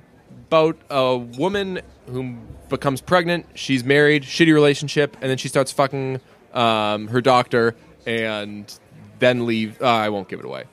about 0.48 0.76
a 0.90 1.16
woman 1.16 1.80
who 2.06 2.38
becomes 2.68 3.00
pregnant. 3.00 3.46
She's 3.54 3.84
married, 3.84 4.24
shitty 4.24 4.52
relationship, 4.52 5.16
and 5.20 5.30
then 5.30 5.38
she 5.38 5.46
starts 5.46 5.70
fucking 5.70 6.20
um, 6.52 7.06
her 7.06 7.20
doctor, 7.20 7.76
and 8.04 8.76
then 9.20 9.46
leave. 9.46 9.80
Uh, 9.80 9.86
I 9.86 10.08
won't 10.08 10.28
give 10.28 10.40
it 10.40 10.44
away. 10.44 10.64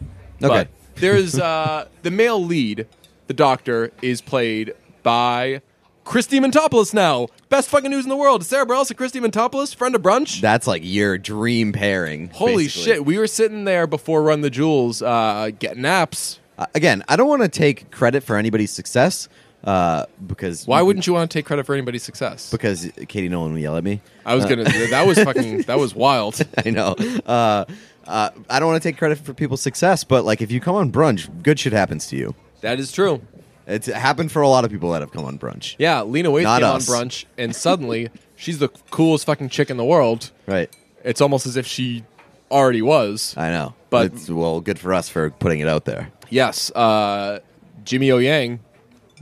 Okay. 0.41 0.47
But 0.47 0.67
there's 0.95 1.37
uh, 1.37 1.87
the 2.01 2.09
male 2.09 2.43
lead. 2.43 2.87
The 3.27 3.35
doctor 3.35 3.91
is 4.01 4.21
played 4.21 4.73
by 5.03 5.61
Chris 6.09 6.25
Diamantopoulos. 6.25 6.91
Now, 6.91 7.27
best 7.49 7.69
fucking 7.69 7.91
news 7.91 8.03
in 8.03 8.09
the 8.09 8.17
world. 8.17 8.43
Sara 8.43 8.65
Bareilles 8.65 8.89
and 8.89 8.97
Chris 8.97 9.11
Diamantopoulos, 9.11 9.75
friend 9.75 9.93
of 9.93 10.01
brunch. 10.01 10.41
That's 10.41 10.65
like 10.65 10.81
your 10.83 11.19
dream 11.19 11.71
pairing. 11.71 12.29
Holy 12.29 12.63
basically. 12.63 12.83
shit! 12.93 13.05
We 13.05 13.19
were 13.19 13.27
sitting 13.27 13.65
there 13.65 13.85
before 13.85 14.23
Run 14.23 14.41
the 14.41 14.49
Jewels, 14.49 15.03
uh, 15.03 15.51
getting 15.59 15.83
naps. 15.83 16.39
Uh, 16.57 16.65
again, 16.73 17.03
I 17.07 17.15
don't 17.15 17.27
want 17.27 17.43
to 17.43 17.47
take 17.47 17.91
credit 17.91 18.23
for 18.23 18.37
anybody's 18.37 18.71
success 18.71 19.29
uh, 19.63 20.07
because 20.25 20.65
Why 20.65 20.81
wouldn't 20.81 21.05
you 21.05 21.13
want 21.13 21.29
to 21.29 21.37
take 21.37 21.45
credit 21.45 21.67
for 21.67 21.75
anybody's 21.75 22.01
success? 22.01 22.49
Because 22.49 22.89
Katie 23.07 23.29
Nolan 23.29 23.53
will 23.53 23.59
yell 23.59 23.77
at 23.77 23.83
me. 23.83 24.01
I 24.25 24.33
was 24.33 24.45
gonna. 24.45 24.63
that 24.63 25.05
was 25.05 25.19
fucking. 25.19 25.61
That 25.67 25.77
was 25.77 25.93
wild. 25.93 26.41
I 26.65 26.71
know. 26.71 26.95
Uh, 27.23 27.65
uh, 28.07 28.31
I 28.49 28.59
don't 28.59 28.67
want 28.67 28.81
to 28.81 28.89
take 28.89 28.97
credit 28.97 29.19
for 29.19 29.35
people's 29.35 29.61
success, 29.61 30.03
but 30.03 30.25
like 30.25 30.41
if 30.41 30.51
you 30.51 30.59
come 30.59 30.75
on 30.75 30.91
brunch, 30.91 31.29
good 31.43 31.59
shit 31.59 31.71
happens 31.71 32.07
to 32.07 32.15
you. 32.15 32.33
That 32.61 32.79
is 32.79 32.91
true. 32.91 33.21
It's 33.69 33.87
happened 33.87 34.31
for 34.31 34.41
a 34.41 34.47
lot 34.49 34.65
of 34.65 34.71
people 34.71 34.91
that 34.91 35.01
have 35.01 35.11
come 35.11 35.25
on 35.25 35.37
brunch. 35.37 35.75
Yeah, 35.77 36.01
Lena 36.01 36.29
Waithe 36.29 36.43
Not 36.43 36.61
came 36.61 36.69
us. 36.71 36.89
on 36.89 36.95
brunch, 37.07 37.25
and 37.37 37.55
suddenly 37.55 38.09
she's 38.35 38.59
the 38.59 38.69
coolest 38.89 39.25
fucking 39.25 39.49
chick 39.49 39.69
in 39.69 39.77
the 39.77 39.85
world. 39.85 40.31
Right. 40.47 40.69
It's 41.03 41.21
almost 41.21 41.45
as 41.45 41.55
if 41.55 41.65
she 41.67 42.03
already 42.51 42.81
was. 42.81 43.35
I 43.37 43.49
know. 43.51 43.75
But- 43.89 44.07
it's, 44.13 44.29
well, 44.29 44.59
good 44.59 44.79
for 44.79 44.93
us 44.93 45.07
for 45.07 45.29
putting 45.29 45.59
it 45.59 45.67
out 45.67 45.85
there. 45.85 46.11
Yes, 46.29 46.71
uh, 46.71 47.39
Jimmy 47.85 48.11
O 48.11 48.17
Yang 48.17 48.59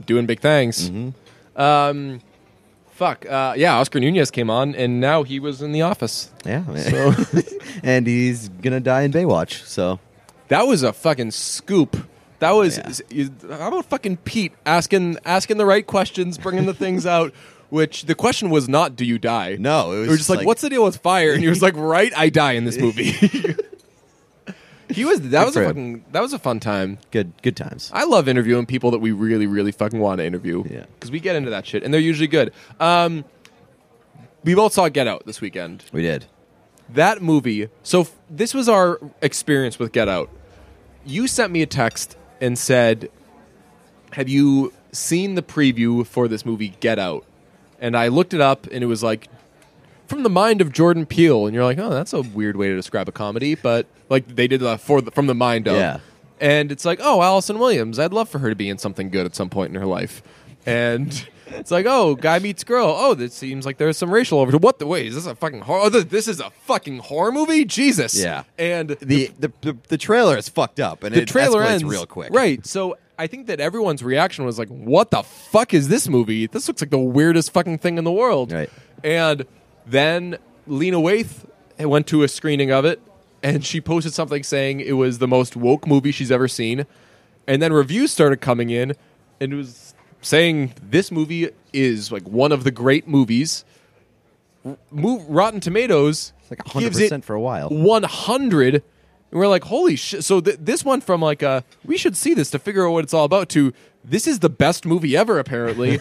doing 0.04 0.26
big 0.26 0.40
things. 0.40 0.90
Mm-hmm. 0.90 1.60
Um, 1.60 2.20
fuck. 2.92 3.24
Uh, 3.26 3.54
yeah, 3.56 3.76
Oscar 3.78 4.00
Nunez 4.00 4.30
came 4.30 4.50
on, 4.50 4.74
and 4.74 5.00
now 5.00 5.22
he 5.22 5.40
was 5.40 5.62
in 5.62 5.72
the 5.72 5.82
office. 5.82 6.30
Yeah. 6.44 6.64
So 6.76 7.14
and 7.82 8.06
he's 8.06 8.48
gonna 8.48 8.80
die 8.80 9.02
in 9.02 9.12
Baywatch. 9.12 9.64
So 9.64 10.00
that 10.48 10.66
was 10.66 10.82
a 10.82 10.92
fucking 10.92 11.30
scoop. 11.32 11.96
That 12.40 12.52
was 12.52 13.02
Yeah. 13.10 13.28
how 13.50 13.68
about 13.68 13.86
fucking 13.86 14.18
Pete 14.18 14.52
asking 14.64 15.18
asking 15.24 15.56
the 15.58 15.66
right 15.66 15.86
questions, 15.86 16.38
bringing 16.38 16.66
the 16.66 16.74
things 16.74 17.04
out. 17.16 17.32
Which 17.70 18.04
the 18.06 18.14
question 18.14 18.48
was 18.48 18.66
not, 18.68 18.96
"Do 18.96 19.04
you 19.04 19.18
die?" 19.18 19.56
No, 19.60 19.92
it 19.92 19.98
was 19.98 20.06
It 20.06 20.10
was 20.10 20.18
just 20.20 20.30
like, 20.30 20.38
like- 20.38 20.46
"What's 20.46 20.62
the 20.62 20.70
deal 20.70 20.84
with 20.84 20.96
fire?" 20.98 21.32
And 21.32 21.42
he 21.42 21.48
was 21.48 21.60
like, 21.60 21.74
"Right, 21.76 22.12
I 22.16 22.30
die 22.30 22.52
in 22.52 22.64
this 22.64 22.78
movie." 22.78 23.10
he 24.90 25.04
was 25.04 25.20
that 25.20 25.30
Good 25.30 25.46
was 25.46 25.56
a 25.56 25.60
him. 25.60 25.66
fucking 25.66 26.04
that 26.12 26.22
was 26.22 26.32
a 26.32 26.38
fun 26.38 26.60
time. 26.60 26.98
good, 27.10 27.32
good 27.42 27.56
times. 27.56 27.90
I 27.92 28.04
love 28.04 28.26
interviewing 28.28 28.64
people 28.66 28.90
that 28.92 29.00
we 29.00 29.12
really, 29.12 29.46
really 29.46 29.72
fucking 29.72 29.98
want 30.00 30.18
to 30.18 30.24
interview. 30.24 30.64
Yeah. 30.70 30.84
Because 30.94 31.10
we 31.10 31.20
get 31.20 31.36
into 31.36 31.50
that 31.50 31.66
shit, 31.66 31.82
and 31.82 31.92
they're 31.92 32.00
usually 32.00 32.26
good. 32.28 32.52
Um, 32.80 33.24
we 34.44 34.54
both 34.54 34.72
saw 34.72 34.88
Get 34.88 35.06
Out 35.06 35.26
this 35.26 35.40
weekend. 35.42 35.84
We 35.92 36.00
did. 36.02 36.24
That 36.88 37.20
movie. 37.20 37.68
So 37.82 38.02
f- 38.02 38.12
this 38.30 38.54
was 38.54 38.66
our 38.66 38.98
experience 39.20 39.78
with 39.78 39.92
Get 39.92 40.08
Out. 40.08 40.30
You 41.04 41.26
sent 41.26 41.52
me 41.52 41.60
a 41.60 41.66
text 41.66 42.16
and 42.40 42.58
said, 42.58 43.10
"Have 44.12 44.28
you 44.28 44.72
seen 44.92 45.34
the 45.34 45.42
preview 45.42 46.06
for 46.06 46.28
this 46.28 46.44
movie 46.44 46.74
Get 46.80 46.98
Out?" 46.98 47.24
And 47.80 47.96
I 47.96 48.08
looked 48.08 48.34
it 48.34 48.40
up, 48.40 48.66
and 48.66 48.82
it 48.82 48.86
was 48.86 49.02
like 49.02 49.28
from 50.06 50.22
the 50.22 50.30
mind 50.30 50.60
of 50.60 50.72
Jordan 50.72 51.06
Peele, 51.06 51.46
and 51.46 51.54
you're 51.54 51.64
like, 51.64 51.78
"Oh, 51.78 51.90
that's 51.90 52.12
a 52.12 52.22
weird 52.22 52.56
way 52.56 52.68
to 52.68 52.76
describe 52.76 53.08
a 53.08 53.12
comedy," 53.12 53.54
but 53.54 53.86
like 54.08 54.36
they 54.36 54.48
did 54.48 54.60
the 54.60 54.78
for 54.78 55.00
the, 55.00 55.10
from 55.10 55.26
the 55.26 55.34
mind 55.34 55.68
of. 55.68 55.76
Yeah. 55.76 56.00
And 56.40 56.70
it's 56.70 56.84
like, 56.84 57.00
"Oh, 57.02 57.22
Allison 57.22 57.58
Williams. 57.58 57.98
I'd 57.98 58.12
love 58.12 58.28
for 58.28 58.38
her 58.38 58.48
to 58.48 58.56
be 58.56 58.68
in 58.68 58.78
something 58.78 59.10
good 59.10 59.26
at 59.26 59.34
some 59.34 59.50
point 59.50 59.74
in 59.74 59.80
her 59.80 59.86
life." 59.86 60.22
And 60.66 61.26
it's 61.52 61.70
like, 61.70 61.86
"Oh, 61.86 62.14
guy 62.14 62.38
meets 62.38 62.64
girl. 62.64 62.94
Oh, 62.96 63.14
this 63.14 63.34
seems 63.34 63.66
like 63.66 63.78
there's 63.78 63.96
some 63.96 64.10
racial 64.10 64.38
over. 64.40 64.56
What 64.58 64.78
the 64.78 64.86
wait? 64.86 65.06
Is 65.06 65.14
this 65.14 65.26
a 65.26 65.34
fucking 65.34 65.60
horror? 65.60 65.80
Oh, 65.84 65.90
th- 65.90 66.08
this 66.08 66.28
is 66.28 66.40
a 66.40 66.50
fucking 66.50 66.98
horror 67.00 67.32
movie? 67.32 67.64
Jesus!" 67.64 68.18
Yeah. 68.20 68.44
And 68.58 68.90
The 68.90 69.30
the, 69.38 69.52
the, 69.60 69.76
the 69.88 69.98
trailer 69.98 70.36
is 70.36 70.48
fucked 70.48 70.80
up, 70.80 71.02
and 71.04 71.14
the 71.14 71.22
it 71.22 71.28
trailer 71.28 71.62
ends 71.62 71.84
real 71.84 72.06
quick. 72.06 72.32
Right. 72.32 72.64
So 72.66 72.96
I 73.18 73.26
think 73.26 73.46
that 73.48 73.60
everyone's 73.60 74.02
reaction 74.02 74.44
was 74.44 74.58
like, 74.58 74.68
"What 74.68 75.10
the 75.10 75.22
fuck 75.22 75.74
is 75.74 75.88
this 75.88 76.08
movie? 76.08 76.46
This 76.46 76.68
looks 76.68 76.80
like 76.82 76.90
the 76.90 76.98
weirdest 76.98 77.52
fucking 77.52 77.78
thing 77.78 77.98
in 77.98 78.04
the 78.04 78.12
world." 78.12 78.52
Right. 78.52 78.70
And 79.02 79.46
then 79.86 80.38
Lena 80.66 80.98
Waithe 80.98 81.46
went 81.78 82.06
to 82.08 82.22
a 82.22 82.28
screening 82.28 82.70
of 82.70 82.84
it, 82.84 83.00
and 83.42 83.64
she 83.64 83.80
posted 83.80 84.12
something 84.12 84.42
saying 84.42 84.80
it 84.80 84.92
was 84.92 85.18
the 85.18 85.28
most 85.28 85.56
woke 85.56 85.86
movie 85.86 86.12
she's 86.12 86.30
ever 86.30 86.48
seen. 86.48 86.86
And 87.46 87.62
then 87.62 87.72
reviews 87.72 88.10
started 88.12 88.40
coming 88.42 88.68
in, 88.70 88.94
and 89.40 89.52
it 89.52 89.56
was 89.56 89.87
saying 90.20 90.74
this 90.82 91.10
movie 91.10 91.50
is 91.72 92.10
like 92.12 92.26
one 92.28 92.52
of 92.52 92.64
the 92.64 92.70
great 92.70 93.06
movies. 93.08 93.64
R- 94.64 94.76
Mo- 94.90 95.24
Rotten 95.28 95.60
Tomatoes 95.60 96.32
It's 96.40 96.50
like 96.50 96.64
gives 96.82 96.98
it 96.98 97.12
100% 97.12 97.24
for 97.24 97.34
a 97.34 97.40
while. 97.40 97.68
100 97.70 98.74
and 98.74 98.82
we're 99.38 99.46
like 99.46 99.64
holy 99.64 99.94
shit 99.94 100.24
so 100.24 100.40
th- 100.40 100.56
this 100.60 100.82
one 100.84 101.00
from 101.02 101.20
like 101.20 101.42
uh 101.42 101.60
we 101.84 101.96
should 101.98 102.16
see 102.16 102.32
this 102.32 102.50
to 102.50 102.58
figure 102.58 102.86
out 102.88 102.92
what 102.92 103.04
it's 103.04 103.12
all 103.12 103.24
about 103.26 103.50
to 103.50 103.72
this 104.02 104.26
is 104.26 104.38
the 104.38 104.48
best 104.48 104.86
movie 104.86 105.14
ever 105.16 105.38
apparently 105.38 106.00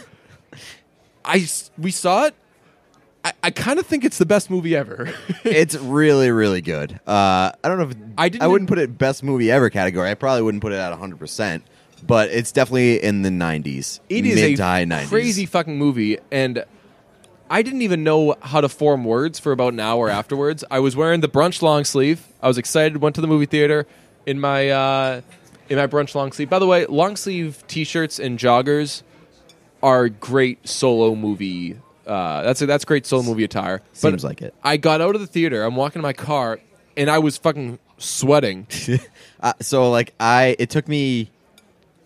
i 1.26 1.36
s- 1.40 1.70
we 1.78 1.92
saw 1.92 2.26
it 2.28 2.36
i, 3.26 3.34
I 3.44 3.52
kind 3.52 3.80
of 3.80 3.86
think 3.86 4.06
it's 4.06 4.18
the 4.18 4.26
best 4.26 4.50
movie 4.50 4.78
ever 4.78 5.14
it's 5.44 5.76
really, 5.76 6.32
really 6.32 6.62
good. 6.62 6.94
Uh, 7.06 7.52
I 7.64 7.68
don't 7.68 7.78
know 7.80 7.90
if 7.90 7.96
I 8.18 8.30
didn't- 8.30 8.44
I 8.44 8.48
wouldn't 8.48 8.70
put 8.70 8.80
it 8.80 8.98
best 8.98 9.24
movie 9.24 9.52
ever 9.52 9.70
category. 9.70 10.10
I 10.10 10.14
probably 10.14 10.42
wouldn't 10.44 10.62
put 10.62 10.72
it 10.72 10.78
at 10.78 10.90
100, 10.92 11.20
percent 11.20 11.64
but 12.06 12.30
it's 12.30 12.52
definitely 12.52 13.02
in 13.02 13.22
the 13.22 13.30
90s. 13.30 14.00
it 14.10 14.26
is 14.26 14.36
mid 14.36 14.60
a 14.60 14.86
90s. 14.86 15.08
crazy 15.08 15.46
fucking 15.46 15.78
movie 15.78 16.18
and 16.32 16.64
i 17.50 17.62
didn't 17.62 17.82
even 17.82 18.04
know 18.04 18.36
how 18.42 18.62
to 18.62 18.70
form 18.70 19.04
words 19.06 19.40
for 19.40 19.52
about 19.52 19.74
an 19.74 19.80
hour 19.80 20.10
afterwards 20.10 20.64
i 20.70 20.80
was 20.80 20.96
wearing 20.96 21.22
the 21.22 21.30
brunch 21.30 21.62
long 21.62 21.84
sleeve 21.84 22.28
i 22.42 22.48
was 22.48 22.58
excited 22.58 22.98
went 22.98 23.16
to 23.16 23.22
the 23.22 23.28
movie 23.28 23.46
theater 23.46 23.88
in 24.26 24.40
my 24.40 24.70
uh 24.70 25.22
in 25.70 25.78
my 25.78 25.88
brunch 25.88 26.14
long 26.14 26.32
sleeve 26.32 26.50
by 26.50 26.60
the 26.60 26.68
way 26.68 26.86
long 26.86 27.16
sleeve 27.16 27.64
t-shirts 27.68 28.20
and 28.20 28.38
joggers 28.38 29.04
are 29.84 30.10
great 30.10 30.68
solo 30.68 31.16
movie. 31.16 31.78
Uh, 32.06 32.42
that's 32.42 32.60
that's 32.62 32.86
great 32.86 33.06
solo 33.06 33.24
movie 33.24 33.44
attire. 33.44 33.82
Seems 33.94 34.24
like 34.24 34.42
it. 34.42 34.54
I 34.64 34.78
got 34.78 35.02
out 35.02 35.16
of 35.16 35.22
the 35.22 35.28
theater. 35.28 35.64
I'm 35.64 35.76
walking 35.76 36.00
to 36.00 36.04
my 36.04 36.14
car, 36.14 36.60
and 36.96 37.10
I 37.10 37.20
was 37.20 37.38
fucking 37.38 37.80
sweating. 37.98 38.68
Uh, 39.40 39.54
so 39.62 39.92
like 39.92 40.16
I, 40.20 40.56
it 40.58 40.72
took 40.72 40.88
me 40.88 41.30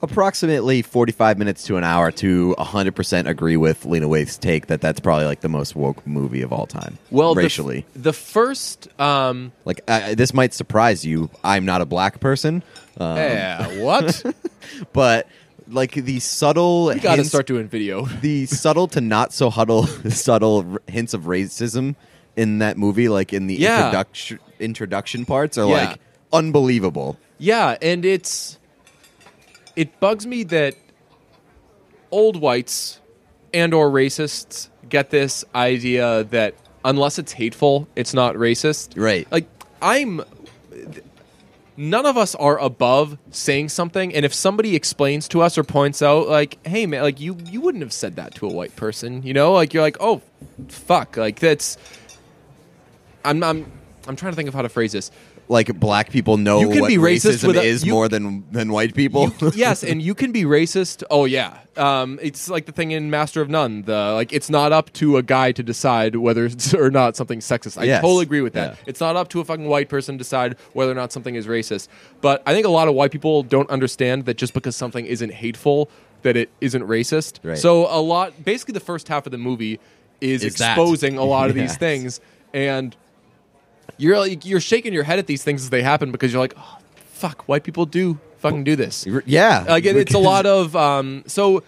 approximately 0.02 0.82
45 0.82 1.38
minutes 1.38 1.64
to 1.66 1.78
an 1.78 1.84
hour 1.84 2.12
to 2.12 2.56
100% 2.58 3.28
agree 3.28 3.58
with 3.58 3.86
Lena 3.86 4.08
Waithe's 4.08 4.38
take 4.38 4.68
that 4.68 4.82
that's 4.82 5.00
probably 5.00 5.26
like 5.26 5.42
the 5.42 5.50
most 5.50 5.76
woke 5.76 6.06
movie 6.08 6.42
of 6.42 6.52
all 6.52 6.66
time. 6.68 6.98
Well, 7.12 7.34
the 7.36 7.42
f- 7.42 7.46
racially. 7.46 7.86
the, 7.96 8.14
first, 8.14 8.88
um, 9.00 9.52
like, 9.66 9.82
uh, 9.88 10.16
this 10.16 10.34
might 10.34 10.54
surprise 10.54 11.06
you. 11.06 11.30
I'm 11.44 11.66
not 11.66 11.82
a 11.82 11.86
black 11.86 12.20
person. 12.20 12.64
Um, 12.98 13.18
yeah, 13.18 13.82
what? 13.82 14.24
But, 14.94 15.28
like, 15.68 15.94
the 15.94 16.20
subtle. 16.20 16.94
you 16.94 17.00
got 17.02 17.12
to 17.12 17.16
hints- 17.18 17.30
start 17.30 17.46
doing 17.48 17.68
video. 17.68 18.06
the 18.22 18.46
subtle 18.46 18.88
to 18.90 19.02
not 19.02 19.34
so 19.34 19.50
huddle, 19.50 19.86
subtle 20.10 20.66
r- 20.74 20.82
hints 20.88 21.14
of 21.14 21.24
racism 21.24 21.96
in 22.36 22.60
that 22.60 22.78
movie, 22.78 23.10
like 23.10 23.34
in 23.34 23.48
the 23.48 23.56
Yeah. 23.56 23.78
introduction 23.88 24.40
introduction 24.60 25.26
parts, 25.26 25.58
are 25.58 25.68
Yeah. 25.68 25.74
like 25.90 26.00
unbelievable. 26.32 27.18
Yeah, 27.40 27.78
and 27.82 28.06
it's 28.06 28.58
it 29.76 30.00
bugs 30.00 30.26
me 30.26 30.44
that 30.44 30.76
old 32.12 32.40
whites 32.40 33.00
and 33.54 33.74
or 33.74 33.90
racists 33.90 34.70
get 34.90 35.10
this 35.10 35.46
idea 35.56 36.24
that 36.26 36.56
unless 36.84 37.20
it's 37.20 37.34
hateful, 37.34 37.88
it's 37.96 38.14
not 38.14 38.36
racist. 38.36 39.00
Right. 39.00 39.28
Like 39.32 39.48
I'm 39.82 40.22
none 41.78 42.06
of 42.06 42.18
us 42.18 42.36
are 42.36 42.60
above 42.60 43.18
saying 43.32 43.70
something 43.70 44.14
and 44.14 44.26
if 44.26 44.34
somebody 44.34 44.76
explains 44.76 45.28
to 45.28 45.42
us 45.42 45.58
or 45.58 45.64
points 45.64 46.02
out 46.02 46.28
like 46.28 46.60
hey 46.68 46.86
man 46.86 47.02
like 47.02 47.20
you 47.20 47.38
you 47.46 47.62
wouldn't 47.62 47.82
have 47.82 47.94
said 47.94 48.18
that 48.18 48.36
to 48.36 48.46
a 48.46 48.52
white 48.52 48.76
person 48.76 49.24
you 49.24 49.34
know 49.34 49.54
like 49.54 49.74
you're 49.74 49.82
like 49.82 49.98
oh 50.00 50.22
fuck 50.68 51.16
like 51.16 51.40
that's 51.40 51.78
i'm 53.24 53.42
i'm 53.42 53.72
i'm 54.08 54.16
trying 54.16 54.32
to 54.32 54.36
think 54.36 54.50
of 54.50 54.54
how 54.54 54.62
to 54.62 54.70
phrase 54.70 54.92
this 54.92 55.12
Like 55.52 55.78
black 55.78 56.12
people 56.12 56.38
know 56.38 56.62
You 56.62 56.70
can 56.70 56.80
what 56.80 56.88
be 56.88 56.96
racist 56.96 57.44
racism 57.44 57.62
is 57.62 57.84
you- 57.86 57.92
more 57.92 58.08
than 58.08 58.46
than 58.54 58.72
white 58.72 58.96
people. 58.96 59.34
yes, 59.54 59.84
and 59.84 60.02
you 60.02 60.16
can 60.16 60.32
be 60.32 60.44
racist. 60.44 61.04
Oh 61.12 61.26
yeah, 61.26 61.58
um, 61.76 62.20
it's 62.22 62.50
like 62.50 62.66
the 62.68 62.72
thing 62.72 62.92
in 62.92 63.10
Master 63.10 63.42
of 63.42 63.50
None. 63.50 63.82
The 63.82 64.14
like, 64.14 64.32
it's 64.32 64.50
not 64.50 64.72
up 64.72 64.94
to 64.94 65.18
a 65.18 65.24
guy 65.24 65.52
to 65.52 65.62
decide 65.62 66.16
whether 66.16 66.46
it's 66.46 66.74
or 66.84 66.90
not 66.90 67.18
something's 67.18 67.46
sexist. 67.46 67.78
I 67.78 67.84
Yes. 67.84 68.02
totally 68.02 68.24
agree 68.24 68.40
with 68.40 68.54
that. 68.54 68.72
Yeah. 68.78 68.84
It's 68.88 69.02
not 69.02 69.18
up 69.18 69.28
to 69.30 69.42
a 69.42 69.46
fucking 69.46 69.68
white 69.68 69.90
person 69.90 70.16
to 70.16 70.20
decide 70.20 70.56
whether 70.72 70.92
or 70.94 70.96
not 70.96 71.12
something 71.12 71.36
is 71.36 71.48
racist. 71.48 71.90
But 72.22 72.42
I 72.46 72.54
think 72.54 72.66
a 72.66 72.70
lot 72.72 72.88
of 72.88 72.94
white 72.96 73.12
people 73.12 73.44
don't 73.44 73.70
understand 73.70 74.24
that 74.26 74.38
just 74.38 74.54
because 74.54 74.78
something 74.78 75.06
isn't 75.06 75.34
hateful, 75.34 75.90
that 76.22 76.38
it 76.38 76.50
isn't 76.62 76.84
racist. 76.84 77.40
Right. 77.44 77.58
So 77.58 77.88
a 77.94 78.00
lot, 78.00 78.46
basically, 78.46 78.72
the 78.74 78.80
first 78.80 79.10
half 79.10 79.26
of 79.26 79.32
the 79.34 79.38
movie 79.38 79.82
is, 80.22 80.46
Is 80.46 80.56
that. 80.56 80.78
exposing 80.78 81.18
a 81.18 81.26
lot 81.26 81.50
of 81.50 81.56
these 81.62 81.76
things, 81.76 82.22
and 82.54 82.96
you're 84.02 84.18
like 84.20 84.46
you're 84.46 84.60
shaking 84.60 84.94
your 84.94 85.04
head 85.04 85.20
at 85.20 85.28
these 85.28 85.44
things 85.44 85.62
as 85.64 85.70
they 85.70 85.82
happen 85.84 86.12
because 86.12 86.32
you're 86.34 86.42
like, 86.42 86.56
oh, 86.58 86.78
fuck, 86.96 87.48
white 87.48 87.64
people 87.64 87.86
do 87.86 88.20
fucking 88.40 88.64
do 88.64 88.76
this. 88.76 89.06
yeah, 89.26 89.64
Like 89.68 89.86
it, 89.86 89.96
it's 89.96 90.14
a 90.16 90.20
lot 90.32 90.46
of 90.46 90.76
um, 90.76 91.24
so 91.28 91.64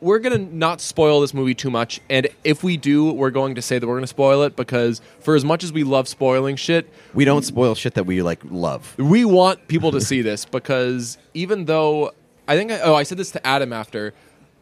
we're 0.00 0.18
gonna 0.18 0.38
not 0.38 0.80
spoil 0.80 1.20
this 1.20 1.32
movie 1.34 1.54
too 1.54 1.70
much, 1.70 2.00
and 2.10 2.28
if 2.44 2.62
we 2.64 2.76
do, 2.76 3.12
we're 3.12 3.30
going 3.30 3.54
to 3.56 3.62
say 3.62 3.78
that 3.78 3.86
we're 3.86 3.96
gonna 3.96 4.06
spoil 4.06 4.42
it 4.42 4.56
because 4.56 5.00
for 5.20 5.34
as 5.36 5.44
much 5.44 5.62
as 5.64 5.72
we 5.72 5.82
love 5.84 6.06
spoiling 6.08 6.56
shit, 6.56 6.88
We 7.14 7.24
don't 7.24 7.44
spoil 7.44 7.74
shit 7.74 7.94
that 7.94 8.04
we 8.06 8.22
like 8.22 8.40
love. 8.44 8.94
we 8.98 9.24
want 9.24 9.68
people 9.68 9.90
to 9.92 10.00
see 10.00 10.22
this 10.22 10.44
because 10.44 11.18
even 11.34 11.66
though 11.66 12.12
I 12.48 12.56
think 12.56 12.72
I, 12.72 12.80
oh 12.80 12.94
I 12.94 13.02
said 13.04 13.18
this 13.18 13.30
to 13.32 13.46
Adam 13.46 13.72
after 13.72 14.12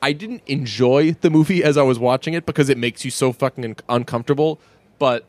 I 0.03 0.13
didn't 0.13 0.43
enjoy 0.47 1.13
the 1.21 1.29
movie 1.31 1.63
as 1.65 1.77
I 1.77 1.83
was 1.83 1.99
watching 1.99 2.33
it 2.35 2.47
because 2.47 2.69
it 2.71 2.79
makes 2.79 3.05
you 3.05 3.11
so 3.11 3.33
fucking 3.33 3.65
un- 3.65 3.77
uncomfortable, 3.89 4.59
but 4.99 5.25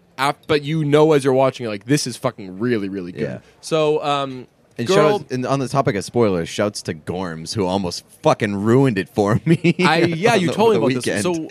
but 0.48 0.64
you 0.64 0.84
know 0.86 1.14
as 1.14 1.24
you're 1.24 1.34
watching 1.34 1.66
it 1.66 1.70
like 1.70 1.86
this 1.86 2.06
is 2.08 2.18
fucking 2.18 2.60
really 2.60 2.90
really 2.90 3.12
good. 3.12 3.22
Yeah. 3.22 3.40
So 3.62 4.04
um, 4.04 4.48
And, 4.78 4.88
girl, 4.88 5.20
shouts, 5.20 5.32
and 5.32 5.46
on 5.46 5.60
the 5.60 5.68
topic 5.68 5.96
of 5.96 6.04
spoilers, 6.06 6.50
shouts 6.50 6.82
to 6.84 6.94
Gorms 6.94 7.54
who 7.56 7.66
almost 7.66 8.06
fucking 8.24 8.56
ruined 8.56 8.98
it 8.98 9.10
for 9.10 9.40
me. 9.46 9.76
I- 9.80 10.00
yeah, 10.00 10.36
you 10.36 10.52
told 10.60 10.72
me 10.72 10.78
about 10.78 11.04
this. 11.04 11.24
So- 11.24 11.48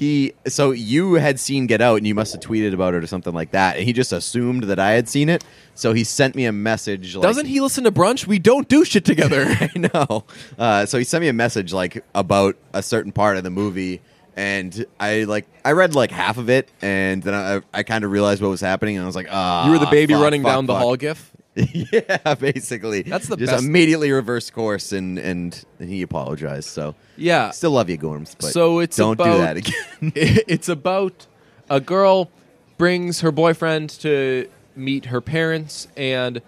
he, 0.00 0.32
so 0.46 0.70
you 0.70 1.14
had 1.14 1.38
seen 1.38 1.66
Get 1.66 1.82
Out, 1.82 1.98
and 1.98 2.06
you 2.06 2.14
must 2.14 2.32
have 2.32 2.40
tweeted 2.40 2.72
about 2.72 2.94
it 2.94 3.04
or 3.04 3.06
something 3.06 3.34
like 3.34 3.50
that, 3.50 3.76
and 3.76 3.84
he 3.84 3.92
just 3.92 4.12
assumed 4.14 4.62
that 4.64 4.78
I 4.78 4.92
had 4.92 5.10
seen 5.10 5.28
it. 5.28 5.44
So 5.74 5.92
he 5.92 6.04
sent 6.04 6.34
me 6.34 6.46
a 6.46 6.52
message. 6.52 7.14
Like, 7.14 7.22
doesn't 7.22 7.44
he 7.44 7.60
listen 7.60 7.84
to 7.84 7.92
brunch? 7.92 8.26
We 8.26 8.38
don't 8.38 8.66
do 8.66 8.82
shit 8.86 9.04
together. 9.04 9.44
I 9.60 9.70
know. 9.76 10.24
Uh, 10.58 10.86
so 10.86 10.96
he 10.96 11.04
sent 11.04 11.20
me 11.20 11.28
a 11.28 11.34
message 11.34 11.74
like 11.74 12.02
about 12.14 12.56
a 12.72 12.82
certain 12.82 13.12
part 13.12 13.36
of 13.36 13.44
the 13.44 13.50
movie, 13.50 14.00
and 14.36 14.84
I 14.98 15.24
like 15.24 15.46
I 15.64 15.72
read 15.72 15.94
like 15.94 16.10
half 16.10 16.38
of 16.38 16.48
it, 16.50 16.68
and 16.82 17.22
then 17.22 17.34
I, 17.34 17.60
I 17.78 17.82
kind 17.82 18.04
of 18.04 18.10
realized 18.10 18.42
what 18.42 18.48
was 18.48 18.60
happening, 18.60 18.96
and 18.96 19.04
I 19.04 19.06
was 19.06 19.16
like, 19.16 19.28
ah, 19.30 19.66
you 19.66 19.72
were 19.72 19.78
the 19.78 19.86
baby 19.86 20.14
fuck, 20.14 20.22
running 20.22 20.42
fuck, 20.42 20.52
down 20.52 20.66
the 20.66 20.74
hall 20.78 20.96
gif. 21.04 21.32
yeah, 21.56 22.34
basically. 22.36 23.02
That's 23.02 23.26
the 23.28 23.36
just 23.36 23.52
best- 23.52 23.64
immediately 23.64 24.10
reverse 24.12 24.50
course, 24.50 24.92
and 24.92 25.18
and 25.18 25.64
he 25.78 26.02
apologized. 26.02 26.68
So 26.68 26.94
Yeah. 27.16 27.50
still 27.50 27.72
love 27.72 27.90
you, 27.90 27.98
Gorms. 27.98 28.36
But 28.38 28.52
So 28.52 28.78
it's 28.78 28.96
don't 28.96 29.18
do 29.18 29.24
that 29.24 29.56
again. 29.56 29.74
it's 30.14 30.68
about 30.68 31.26
a 31.68 31.80
girl 31.80 32.30
brings 32.78 33.20
her 33.20 33.32
boyfriend 33.32 33.90
to 34.00 34.48
meet 34.76 35.06
her 35.06 35.20
parents, 35.20 35.88
and 35.96 36.40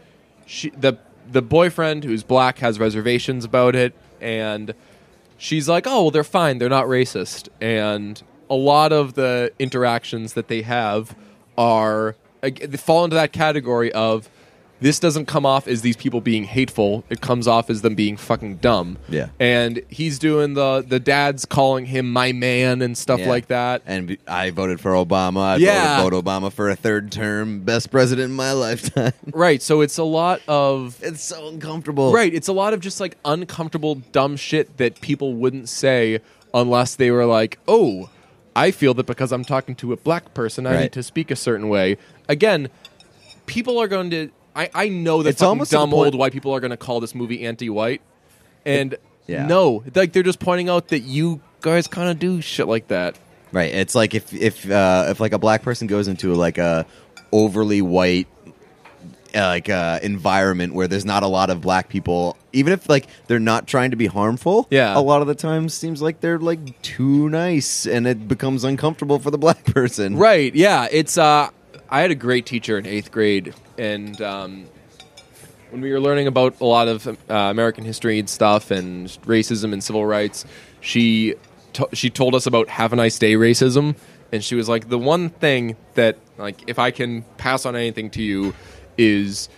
she 0.47 0.71
the 0.71 0.99
the 1.31 1.43
boyfriend 1.43 2.05
who's 2.05 2.23
black 2.23 2.59
has 2.59 2.79
reservations 2.79 3.45
about 3.45 3.75
it, 3.75 3.95
and 4.21 4.73
she's 5.43 5.69
like, 5.69 5.87
"Oh, 5.87 6.03
well, 6.03 6.11
they're 6.11 6.25
fine. 6.25 6.59
They're 6.59 6.69
not 6.69 6.87
racist." 6.87 7.49
And 7.61 8.23
a 8.49 8.55
lot 8.55 8.93
of 8.93 9.15
the 9.15 9.53
interactions 9.59 10.35
that 10.35 10.49
they 10.49 10.63
have 10.63 11.17
are 11.59 12.17
they 12.41 12.77
fall 12.77 13.05
into 13.05 13.15
that 13.15 13.33
category 13.33 13.93
of 13.93 14.29
this 14.83 14.99
doesn't 14.99 15.27
come 15.27 15.47
off 15.47 15.67
as 15.67 15.81
these 15.81 15.97
people 15.97 16.21
being 16.21 16.45
hateful. 16.45 17.05
It 17.09 17.21
comes 17.23 17.49
off 17.49 17.71
as 17.71 17.81
them 17.81 17.95
being 17.95 18.17
fucking 18.19 18.57
dumb. 18.57 18.99
Yeah. 19.09 19.29
And 19.41 19.81
he's 19.89 20.19
doing 20.19 20.53
the 20.55 20.85
the 20.87 21.01
dad's 21.01 21.45
calling 21.47 21.87
him 21.87 22.13
my 22.13 22.33
man 22.33 22.83
and 22.83 22.99
stuff 22.99 23.21
Yeah. 23.21 23.29
like 23.31 23.47
that. 23.47 23.83
And 23.87 24.19
I 24.29 24.51
voted 24.51 24.81
for 24.81 24.91
Obama. 24.93 25.41
I 25.41 25.57
Yeah. 25.57 25.97
voted, 26.03 26.25
voted 26.25 26.25
Obama 26.27 26.53
for 26.53 26.69
a 26.69 26.77
third 26.77 27.11
term, 27.11 27.61
best 27.61 27.91
president 27.91 28.31
in 28.31 28.37
my 28.37 28.53
lifetime. 28.53 29.13
Right. 29.33 29.63
So 29.63 29.81
it's 29.81 29.97
a 29.99 30.05
lot 30.05 30.43
of 30.49 30.99
it's 31.03 31.23
so 31.25 31.49
uncomfortable. 31.49 32.13
right. 32.13 32.35
It's 32.35 32.49
a 32.49 32.53
lot 32.53 32.75
of 32.75 32.81
just 32.81 33.01
like 33.01 33.17
uncomfortable 33.25 33.95
dumb 34.13 34.37
shit 34.37 34.77
that 34.77 35.01
people 35.01 35.33
wouldn't 35.35 35.69
say 35.71 36.19
unless 36.53 36.97
they 36.97 37.11
were 37.11 37.25
like, 37.25 37.59
"Oh, 37.67 38.11
I 38.55 38.71
feel 38.73 38.93
that 38.95 39.07
because 39.07 39.33
I'm 39.33 39.45
talking 39.45 39.75
to 39.77 39.93
a 39.93 39.97
black 39.97 40.35
person, 40.35 40.67
I 40.67 40.73
Right. 40.75 40.81
need 40.83 40.93
to 40.93 41.03
speak 41.03 41.31
a 41.31 41.37
certain 41.37 41.69
way." 41.71 41.97
Again, 42.29 42.69
people 43.47 43.79
are 43.79 43.89
going 43.89 44.11
to. 44.11 44.29
I, 44.55 44.71
I 44.75 44.89
know 44.89 45.23
that 45.23 45.31
It's 45.31 45.39
fucking 45.41 45.49
almost 45.49 45.71
to 45.71 45.77
the 45.77 45.81
dumb 45.81 45.91
point- 45.91 46.07
old 46.07 46.15
white 46.15 46.33
people 46.33 46.53
are 46.55 46.61
going 46.61 46.71
to 46.73 46.77
call 46.77 47.01
this 47.01 47.15
movie 47.15 47.45
anti-white, 47.47 48.03
and 48.67 48.95
yeah. 49.27 49.47
no, 49.47 49.83
like 49.95 50.13
they're 50.13 50.23
just 50.23 50.41
pointing 50.41 50.69
out 50.69 50.89
that 50.89 51.01
you 51.01 51.41
guys 51.61 51.87
kind 51.87 52.11
of 52.11 52.19
do 52.19 52.41
shit 52.41 52.69
like 52.69 52.89
that. 52.89 53.19
Right. 53.53 53.73
It's 53.73 53.95
like 53.95 54.15
if 54.15 54.33
if 54.33 54.71
uh, 54.71 55.07
if 55.11 55.21
like 55.21 55.33
a 55.33 55.39
black 55.39 55.63
person 55.63 55.87
goes 55.87 56.09
into 56.09 56.35
like 56.35 56.59
a 56.59 56.87
overly 57.33 57.83
white 57.83 58.27
uh, 59.35 59.41
like 59.47 59.69
uh, 59.71 59.99
environment 60.03 60.75
where 60.75 60.87
there's 60.89 61.05
not 61.07 61.23
a 61.23 61.27
lot 61.27 61.49
of 61.51 61.61
black 61.61 61.89
people, 61.89 62.37
even 62.53 62.73
if 62.73 62.89
like 62.89 63.07
they're 63.27 63.39
not 63.39 63.67
trying 63.67 63.91
to 63.91 63.97
be 63.97 64.07
harmful. 64.07 64.67
Yeah. 64.71 64.97
A 64.97 65.01
lot 65.01 65.23
of 65.23 65.29
the 65.29 65.35
times 65.35 65.73
seems 65.75 66.03
like 66.03 66.21
they're 66.21 66.39
like 66.39 66.81
too 66.83 67.29
nice, 67.31 67.87
and 67.87 68.07
it 68.07 68.27
becomes 68.29 68.65
uncomfortable 68.65 69.19
for 69.19 69.31
the 69.31 69.39
black 69.39 69.65
person. 69.67 70.17
Right. 70.17 70.55
Yeah. 70.55 70.89
It's. 70.91 71.17
uh 71.17 71.49
I 71.93 72.01
had 72.01 72.11
a 72.11 72.15
great 72.15 72.47
teacher 72.47 72.79
in 72.79 72.87
eighth 72.87 73.13
grade, 73.13 73.55
and 73.77 74.19
um, 74.23 74.65
when 75.71 75.83
we 75.83 75.93
were 75.93 76.01
learning 76.01 76.27
about 76.27 76.59
a 76.61 76.65
lot 76.65 76.89
of 76.89 77.07
uh, 77.07 77.13
American 77.29 77.85
history 77.85 78.19
and 78.19 78.29
stuff, 78.31 78.71
and 78.71 79.09
racism 79.27 79.75
and 79.75 79.85
civil 79.85 80.07
rights, 80.07 80.47
she 80.81 81.35
to- 81.75 81.89
she 81.93 82.09
told 82.09 82.35
us 82.35 82.47
about 82.47 82.69
"Have 82.71 82.95
a 82.95 82.97
nice 82.97 83.19
day" 83.19 83.35
racism, 83.35 83.95
and 84.33 84.43
she 84.43 84.55
was 84.55 84.71
like, 84.71 84.89
"The 84.89 84.99
one 84.99 85.29
thing 85.29 85.77
that 85.93 86.17
like 86.39 86.65
if 86.67 86.79
I 86.79 86.93
can 86.93 87.23
pass 87.37 87.67
on 87.67 87.77
anything 87.77 88.09
to 88.11 88.23
you 88.23 88.55
is." 88.97 89.49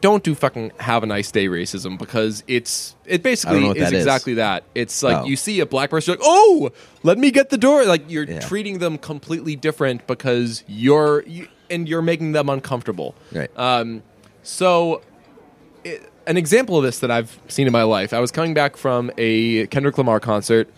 Don't 0.00 0.24
do 0.24 0.34
fucking 0.34 0.72
have 0.80 1.04
a 1.04 1.06
nice 1.06 1.30
day 1.30 1.46
racism 1.46 1.96
because 1.96 2.42
it's 2.48 2.96
it 3.06 3.22
basically 3.22 3.64
is 3.68 3.76
is 3.76 3.82
that 3.82 3.92
is. 3.92 3.98
exactly 4.00 4.34
that. 4.34 4.64
It's 4.74 5.00
like 5.00 5.18
Oh. 5.18 5.24
you 5.26 5.36
see 5.36 5.60
a 5.60 5.66
black 5.66 5.90
person, 5.90 6.14
you're 6.14 6.18
like, 6.18 6.26
oh, 6.28 6.72
let 7.04 7.18
me 7.18 7.30
get 7.30 7.50
the 7.50 7.56
door. 7.56 7.84
Like 7.84 8.10
you're 8.10 8.24
Yeah. 8.24 8.40
treating 8.40 8.80
them 8.80 8.98
completely 8.98 9.54
different 9.54 10.08
because 10.08 10.64
you're 10.66 11.22
you, 11.28 11.46
and 11.72 11.88
you're 11.88 12.02
making 12.02 12.32
them 12.32 12.48
uncomfortable. 12.48 13.14
Right. 13.32 13.50
Um, 13.58 14.02
so, 14.42 15.02
it, 15.82 16.08
an 16.26 16.36
example 16.36 16.76
of 16.76 16.84
this 16.84 17.00
that 17.00 17.10
I've 17.10 17.38
seen 17.48 17.66
in 17.66 17.72
my 17.72 17.82
life, 17.82 18.12
I 18.12 18.20
was 18.20 18.30
coming 18.30 18.54
back 18.54 18.76
from 18.76 19.10
a 19.18 19.66
Kendrick 19.68 19.98
Lamar 19.98 20.20
concert 20.20 20.68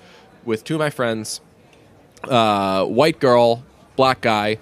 with 0.45 0.65
two 0.65 0.75
of 0.75 0.79
my 0.79 0.91
friends, 0.91 1.41
uh, 2.25 2.85
white 2.85 3.21
girl, 3.21 3.65
black 3.97 4.21
guy, 4.21 4.59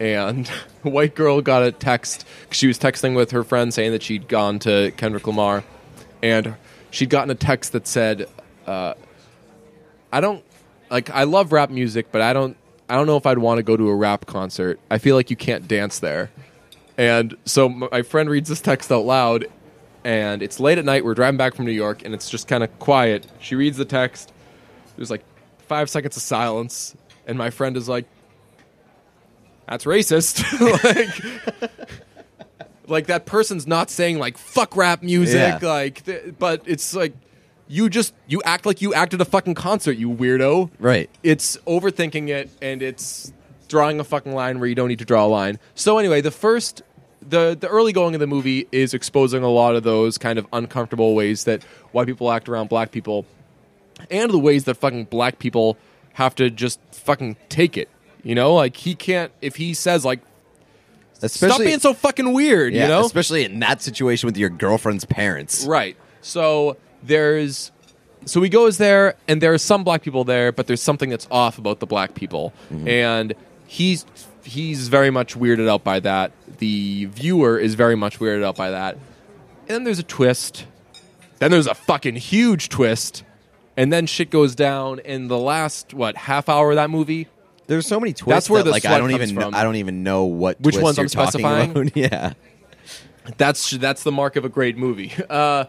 and 0.00 0.48
white 0.82 1.14
girl 1.14 1.40
got 1.40 1.62
a 1.62 1.72
text. 1.72 2.26
She 2.50 2.66
was 2.66 2.78
texting 2.78 3.14
with 3.14 3.30
her 3.30 3.44
friend 3.44 3.72
saying 3.72 3.92
that 3.92 4.02
she'd 4.02 4.28
gone 4.28 4.58
to 4.60 4.92
Kendrick 4.96 5.26
Lamar, 5.26 5.64
and 6.22 6.54
she'd 6.90 7.10
gotten 7.10 7.30
a 7.30 7.34
text 7.34 7.72
that 7.72 7.86
said, 7.86 8.28
uh, 8.66 8.94
"I 10.12 10.20
don't 10.20 10.44
like. 10.90 11.10
I 11.10 11.24
love 11.24 11.52
rap 11.52 11.70
music, 11.70 12.06
but 12.10 12.20
I 12.20 12.32
don't. 12.32 12.56
I 12.88 12.96
don't 12.96 13.06
know 13.06 13.16
if 13.16 13.26
I'd 13.26 13.38
want 13.38 13.58
to 13.58 13.62
go 13.62 13.76
to 13.76 13.88
a 13.88 13.94
rap 13.94 14.26
concert. 14.26 14.78
I 14.90 14.98
feel 14.98 15.16
like 15.16 15.30
you 15.30 15.36
can't 15.36 15.66
dance 15.68 15.98
there." 15.98 16.30
And 16.96 17.36
so 17.44 17.68
my 17.68 18.02
friend 18.02 18.28
reads 18.30 18.48
this 18.48 18.60
text 18.60 18.92
out 18.92 19.04
loud, 19.04 19.46
and 20.04 20.42
it's 20.42 20.60
late 20.60 20.78
at 20.78 20.84
night. 20.84 21.04
We're 21.04 21.14
driving 21.14 21.38
back 21.38 21.54
from 21.54 21.64
New 21.64 21.72
York, 21.72 22.04
and 22.04 22.14
it's 22.14 22.30
just 22.30 22.46
kind 22.46 22.62
of 22.62 22.78
quiet. 22.78 23.26
She 23.40 23.54
reads 23.56 23.76
the 23.76 23.84
text. 23.84 24.32
There's 24.96 25.10
like 25.10 25.24
five 25.66 25.90
seconds 25.90 26.16
of 26.16 26.22
silence, 26.22 26.94
and 27.26 27.36
my 27.36 27.50
friend 27.50 27.76
is 27.76 27.88
like, 27.88 28.04
"That's 29.68 29.84
racist." 29.86 30.42
like, 31.60 31.70
like 32.86 33.06
that 33.06 33.26
person's 33.26 33.66
not 33.66 33.90
saying 33.90 34.18
like 34.18 34.36
"fuck 34.38 34.76
rap 34.76 35.02
music," 35.02 35.60
Yeah. 35.62 35.68
like, 35.68 36.04
th- 36.04 36.34
but 36.38 36.62
it's 36.66 36.94
like 36.94 37.14
you 37.68 37.88
just 37.88 38.14
you 38.26 38.42
act 38.44 38.66
like 38.66 38.82
you 38.82 38.92
acted 38.94 39.20
a 39.20 39.24
fucking 39.24 39.54
concert, 39.54 39.92
you 39.92 40.10
weirdo 40.10 40.70
Right. 40.78 41.08
it's 41.22 41.56
overthinking 41.66 42.28
it 42.28 42.50
and 42.60 42.82
it's 42.82 43.32
drawing 43.68 43.98
a 44.00 44.04
fucking 44.04 44.34
line 44.34 44.60
where 44.60 44.68
you 44.68 44.74
don't 44.74 44.88
need 44.88 44.98
to 44.98 45.04
draw 45.04 45.24
a 45.24 45.28
line. 45.28 45.58
So 45.74 45.98
anyway, 45.98 46.20
the 46.20 46.30
first 46.30 46.82
the 47.26 47.56
the 47.58 47.68
early 47.68 47.92
going 47.92 48.14
of 48.14 48.20
the 48.20 48.26
movie 48.26 48.68
is 48.70 48.92
exposing 48.92 49.42
a 49.42 49.48
lot 49.48 49.74
of 49.76 49.82
those 49.82 50.18
kind 50.18 50.38
of 50.38 50.46
uncomfortable 50.52 51.14
ways 51.14 51.44
that 51.44 51.62
white 51.92 52.06
people 52.06 52.30
act 52.30 52.48
around 52.48 52.68
black 52.68 52.90
people 52.90 53.24
and 54.10 54.30
the 54.30 54.38
ways 54.38 54.64
that 54.64 54.74
fucking 54.74 55.04
black 55.04 55.38
people 55.38 55.78
have 56.14 56.34
to 56.34 56.50
just 56.50 56.78
fucking 56.92 57.36
take 57.48 57.76
it. 57.76 57.88
You 58.22 58.34
know, 58.34 58.54
like 58.54 58.76
he 58.76 58.94
can't 58.94 59.32
if 59.40 59.56
he 59.56 59.72
says 59.74 60.04
like 60.04 60.20
especially, 61.22 61.54
stop 61.54 61.64
being 61.64 61.80
so 61.80 61.94
fucking 61.94 62.32
weird, 62.32 62.74
yeah, 62.74 62.82
you 62.82 62.88
know? 62.88 63.04
especially 63.04 63.44
in 63.44 63.58
that 63.60 63.80
situation 63.82 64.26
with 64.26 64.36
your 64.36 64.50
girlfriend's 64.50 65.04
parents. 65.04 65.64
Right. 65.64 65.96
So 66.20 66.76
there's 67.06 67.70
so 68.26 68.40
he 68.40 68.48
goes 68.48 68.78
there 68.78 69.16
and 69.28 69.40
there 69.40 69.52
are 69.52 69.58
some 69.58 69.84
black 69.84 70.02
people 70.02 70.24
there, 70.24 70.52
but 70.52 70.66
there's 70.66 70.82
something 70.82 71.10
that's 71.10 71.28
off 71.30 71.58
about 71.58 71.80
the 71.80 71.86
black 71.86 72.14
people. 72.14 72.52
And 72.86 73.34
he's 73.66 74.06
he's 74.44 74.88
very 74.88 75.10
much 75.10 75.36
weirded 75.36 75.68
out 75.68 75.84
by 75.84 76.00
that. 76.00 76.32
The 76.58 77.06
viewer 77.06 77.58
is 77.58 77.74
very 77.74 77.96
much 77.96 78.18
weirded 78.18 78.44
out 78.44 78.56
by 78.56 78.70
that. 78.70 78.94
And 79.66 79.70
then 79.70 79.84
there's 79.84 79.98
a 79.98 80.04
twist. 80.04 80.66
Then 81.38 81.50
there's 81.50 81.66
a 81.66 81.74
fucking 81.74 82.16
huge 82.16 82.68
twist. 82.68 83.24
And 83.76 83.92
then 83.92 84.06
shit 84.06 84.30
goes 84.30 84.54
down 84.54 85.00
in 85.00 85.28
the 85.28 85.38
last 85.38 85.94
what 85.94 86.16
half 86.16 86.48
hour 86.48 86.70
of 86.70 86.76
that 86.76 86.90
movie. 86.90 87.28
There's 87.66 87.86
so 87.86 87.98
many 87.98 88.12
twists. 88.12 88.28
That's 88.28 88.50
where 88.50 88.62
that, 88.62 88.66
the 88.66 88.70
like 88.70 88.84
I 88.84 88.98
don't 88.98 89.10
comes 89.10 89.22
even 89.22 89.34
know, 89.34 89.40
from. 89.42 89.54
I 89.54 89.62
don't 89.62 89.76
even 89.76 90.02
know 90.02 90.24
what 90.24 90.60
Which 90.60 90.76
ones 90.76 90.98
I'm 90.98 91.08
specifying? 91.08 91.92
yeah. 91.94 92.34
That's 93.38 93.70
that's 93.70 94.02
the 94.02 94.12
mark 94.12 94.36
of 94.36 94.44
a 94.44 94.48
great 94.48 94.76
movie. 94.76 95.12
Uh, 95.30 95.64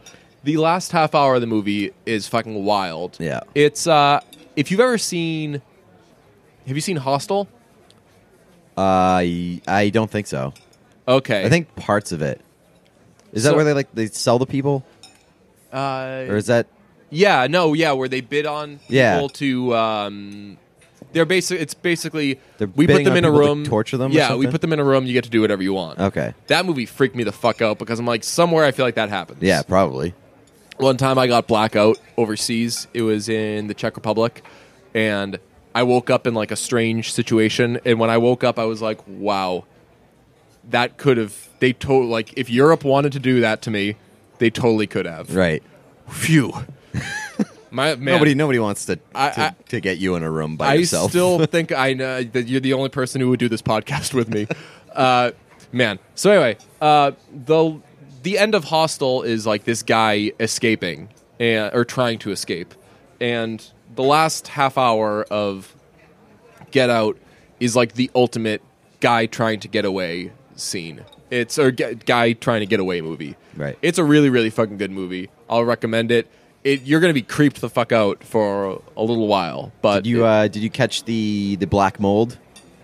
the 0.45 0.57
last 0.57 0.91
half 0.93 1.13
hour 1.13 1.35
of 1.35 1.41
the 1.41 1.47
movie 1.47 1.91
is 2.05 2.27
fucking 2.27 2.63
wild. 2.63 3.17
Yeah. 3.19 3.41
It's 3.53 3.85
uh, 3.87 4.21
if 4.55 4.71
you've 4.71 4.79
ever 4.79 4.97
seen, 4.97 5.61
have 6.67 6.75
you 6.77 6.81
seen 6.81 6.97
Hostel? 6.97 7.47
Uh, 8.77 9.21
I 9.67 9.89
don't 9.93 10.09
think 10.11 10.27
so. 10.27 10.53
Okay, 11.07 11.45
I 11.45 11.49
think 11.49 11.75
parts 11.75 12.11
of 12.11 12.21
it. 12.21 12.41
Is 13.33 13.43
that 13.43 13.49
So- 13.51 13.55
where 13.55 13.65
they 13.65 13.73
like 13.73 13.93
they 13.93 14.07
sell 14.07 14.39
the 14.39 14.45
people, 14.45 14.83
Uh, 15.73 16.25
or 16.29 16.37
is 16.37 16.47
that 16.47 16.67
yeah, 17.09 17.47
no, 17.47 17.73
yeah, 17.73 17.91
where 17.91 18.07
they 18.07 18.21
bid 18.21 18.45
on 18.45 18.77
people 18.79 18.87
Yeah. 18.95 19.27
to 19.33 19.75
um, 19.75 20.57
they're 21.13 21.25
basic. 21.25 21.61
It's 21.61 21.73
basically 21.73 22.39
They're 22.57 22.67
we 22.67 22.85
put 22.87 22.93
bidding 22.93 23.05
them 23.05 23.13
on 23.13 23.17
in 23.19 23.25
a 23.25 23.27
people 23.29 23.41
to 23.41 23.47
room, 23.47 23.63
torture 23.65 23.97
them 23.97 24.11
or 24.11 24.15
Yeah, 24.15 24.29
we 24.29 24.33
something? 24.45 24.51
put 24.51 24.61
them 24.61 24.73
in 24.73 24.79
a 24.79 24.83
room. 24.83 25.05
You 25.05 25.13
get 25.13 25.23
to 25.25 25.29
do 25.29 25.41
whatever 25.41 25.63
you 25.63 25.73
want. 25.73 25.99
okay? 25.99 26.33
That 26.47 26.65
movie 26.65 26.85
freaked 26.85 27.15
me 27.15 27.23
the 27.23 27.31
fuck 27.31 27.61
out 27.61 27.77
because 27.79 27.99
I'm 27.99 28.05
like, 28.07 28.23
somewhere 28.23 28.65
I 28.65 28.71
feel 28.71 28.85
like 28.85 28.95
that 28.95 29.09
happens. 29.09 29.41
Yeah, 29.41 29.61
probably. 29.61 30.13
One 30.77 30.97
time 30.97 31.17
I 31.17 31.27
got 31.27 31.47
blackout 31.47 31.97
overseas. 32.17 32.87
It 32.93 33.01
was 33.03 33.29
in 33.29 33.67
the 33.67 33.73
Czech 33.73 33.95
Republic, 33.95 34.43
and 34.93 35.39
I 35.73 35.83
woke 35.83 36.09
up 36.09 36.27
in 36.27 36.33
like 36.33 36.51
a 36.51 36.55
strange 36.57 37.13
situation. 37.13 37.79
And 37.85 37.99
when 37.99 38.09
I 38.09 38.17
woke 38.17 38.43
up, 38.43 38.59
I 38.59 38.65
was 38.65 38.81
like, 38.81 38.99
"Wow, 39.07 39.63
that 40.69 40.97
could 40.97 41.17
have 41.17 41.47
they 41.59 41.71
told 41.73 42.07
like 42.09 42.33
if 42.37 42.49
Europe 42.49 42.83
wanted 42.83 43.13
to 43.13 43.19
do 43.19 43.39
that 43.41 43.61
to 43.63 43.71
me, 43.71 43.95
they 44.39 44.49
totally 44.49 44.87
could 44.87 45.05
have." 45.05 45.33
Right. 45.33 45.63
Phew. 46.09 46.53
My 47.71 47.95
man, 47.95 48.05
Nobody, 48.15 48.35
nobody 48.35 48.59
wants 48.59 48.85
to 48.85 48.95
to, 48.97 49.01
I- 49.13 49.27
I- 49.37 49.55
to 49.69 49.79
get 49.81 49.97
you 49.97 50.15
in 50.15 50.23
a 50.23 50.31
room 50.31 50.55
by 50.55 50.67
I 50.71 50.73
yourself. 50.75 51.07
I 51.07 51.09
still 51.09 51.45
think 51.45 51.71
I 51.71 51.93
know 51.93 52.23
that 52.23 52.47
you're 52.47 52.61
the 52.61 52.73
only 52.73 52.89
person 52.89 53.19
who 53.21 53.29
would 53.29 53.39
do 53.39 53.49
this 53.49 53.61
podcast 53.61 54.13
with 54.13 54.29
me. 54.29 54.47
uh, 54.93 55.31
man. 55.73 55.99
So 56.15 56.31
anyway, 56.31 56.57
uh, 56.79 57.11
the 57.33 57.77
the 58.25 58.37
end 58.39 58.55
of 58.55 58.65
Hostel 58.65 59.21
is 59.23 59.45
like 59.45 59.63
this 59.63 59.83
guy 59.83 60.31
escaping 60.39 61.09
and 61.39 61.73
or 61.73 61.85
trying 61.85 62.19
to 62.19 62.31
escape, 62.31 62.73
and 63.21 63.63
the 63.95 64.03
last 64.03 64.47
half 64.49 64.77
hour 64.77 65.23
of 65.31 65.73
Get 66.71 66.89
Out 66.89 67.17
is 67.59 67.75
like 67.75 67.93
the 67.93 68.09
ultimate 68.15 68.61
guy 68.99 69.25
trying 69.27 69.59
to 69.61 69.67
get 69.67 69.85
away 69.85 70.31
scene. 70.55 71.01
It's 71.31 71.57
a 71.57 71.71
guy 71.71 72.33
trying 72.33 72.61
to 72.61 72.65
get 72.65 72.79
away 72.79 73.01
movie. 73.01 73.35
Right. 73.55 73.77
It's 73.81 73.97
a 73.97 74.03
really 74.03 74.29
really 74.29 74.49
fucking 74.49 74.77
good 74.77 74.91
movie. 74.91 75.29
I'll 75.49 75.63
recommend 75.65 76.11
it. 76.11 76.27
It 76.63 76.81
you're 76.83 76.99
gonna 76.99 77.13
be 77.13 77.21
creeped 77.21 77.61
the 77.61 77.69
fuck 77.69 77.91
out 77.91 78.23
for 78.23 78.81
a 78.97 79.03
little 79.03 79.27
while. 79.27 79.71
But 79.81 80.03
did 80.03 80.09
you 80.09 80.23
it- 80.25 80.27
uh, 80.27 80.47
did 80.47 80.63
you 80.63 80.69
catch 80.69 81.03
the 81.05 81.55
the 81.57 81.67
black 81.67 81.99
mold 81.99 82.37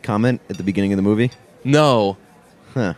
comment 0.03 0.41
at 0.49 0.57
the 0.57 0.63
beginning 0.63 0.93
of 0.93 0.97
the 0.97 1.03
movie? 1.03 1.31
no 1.63 2.17
Huh. 2.73 2.93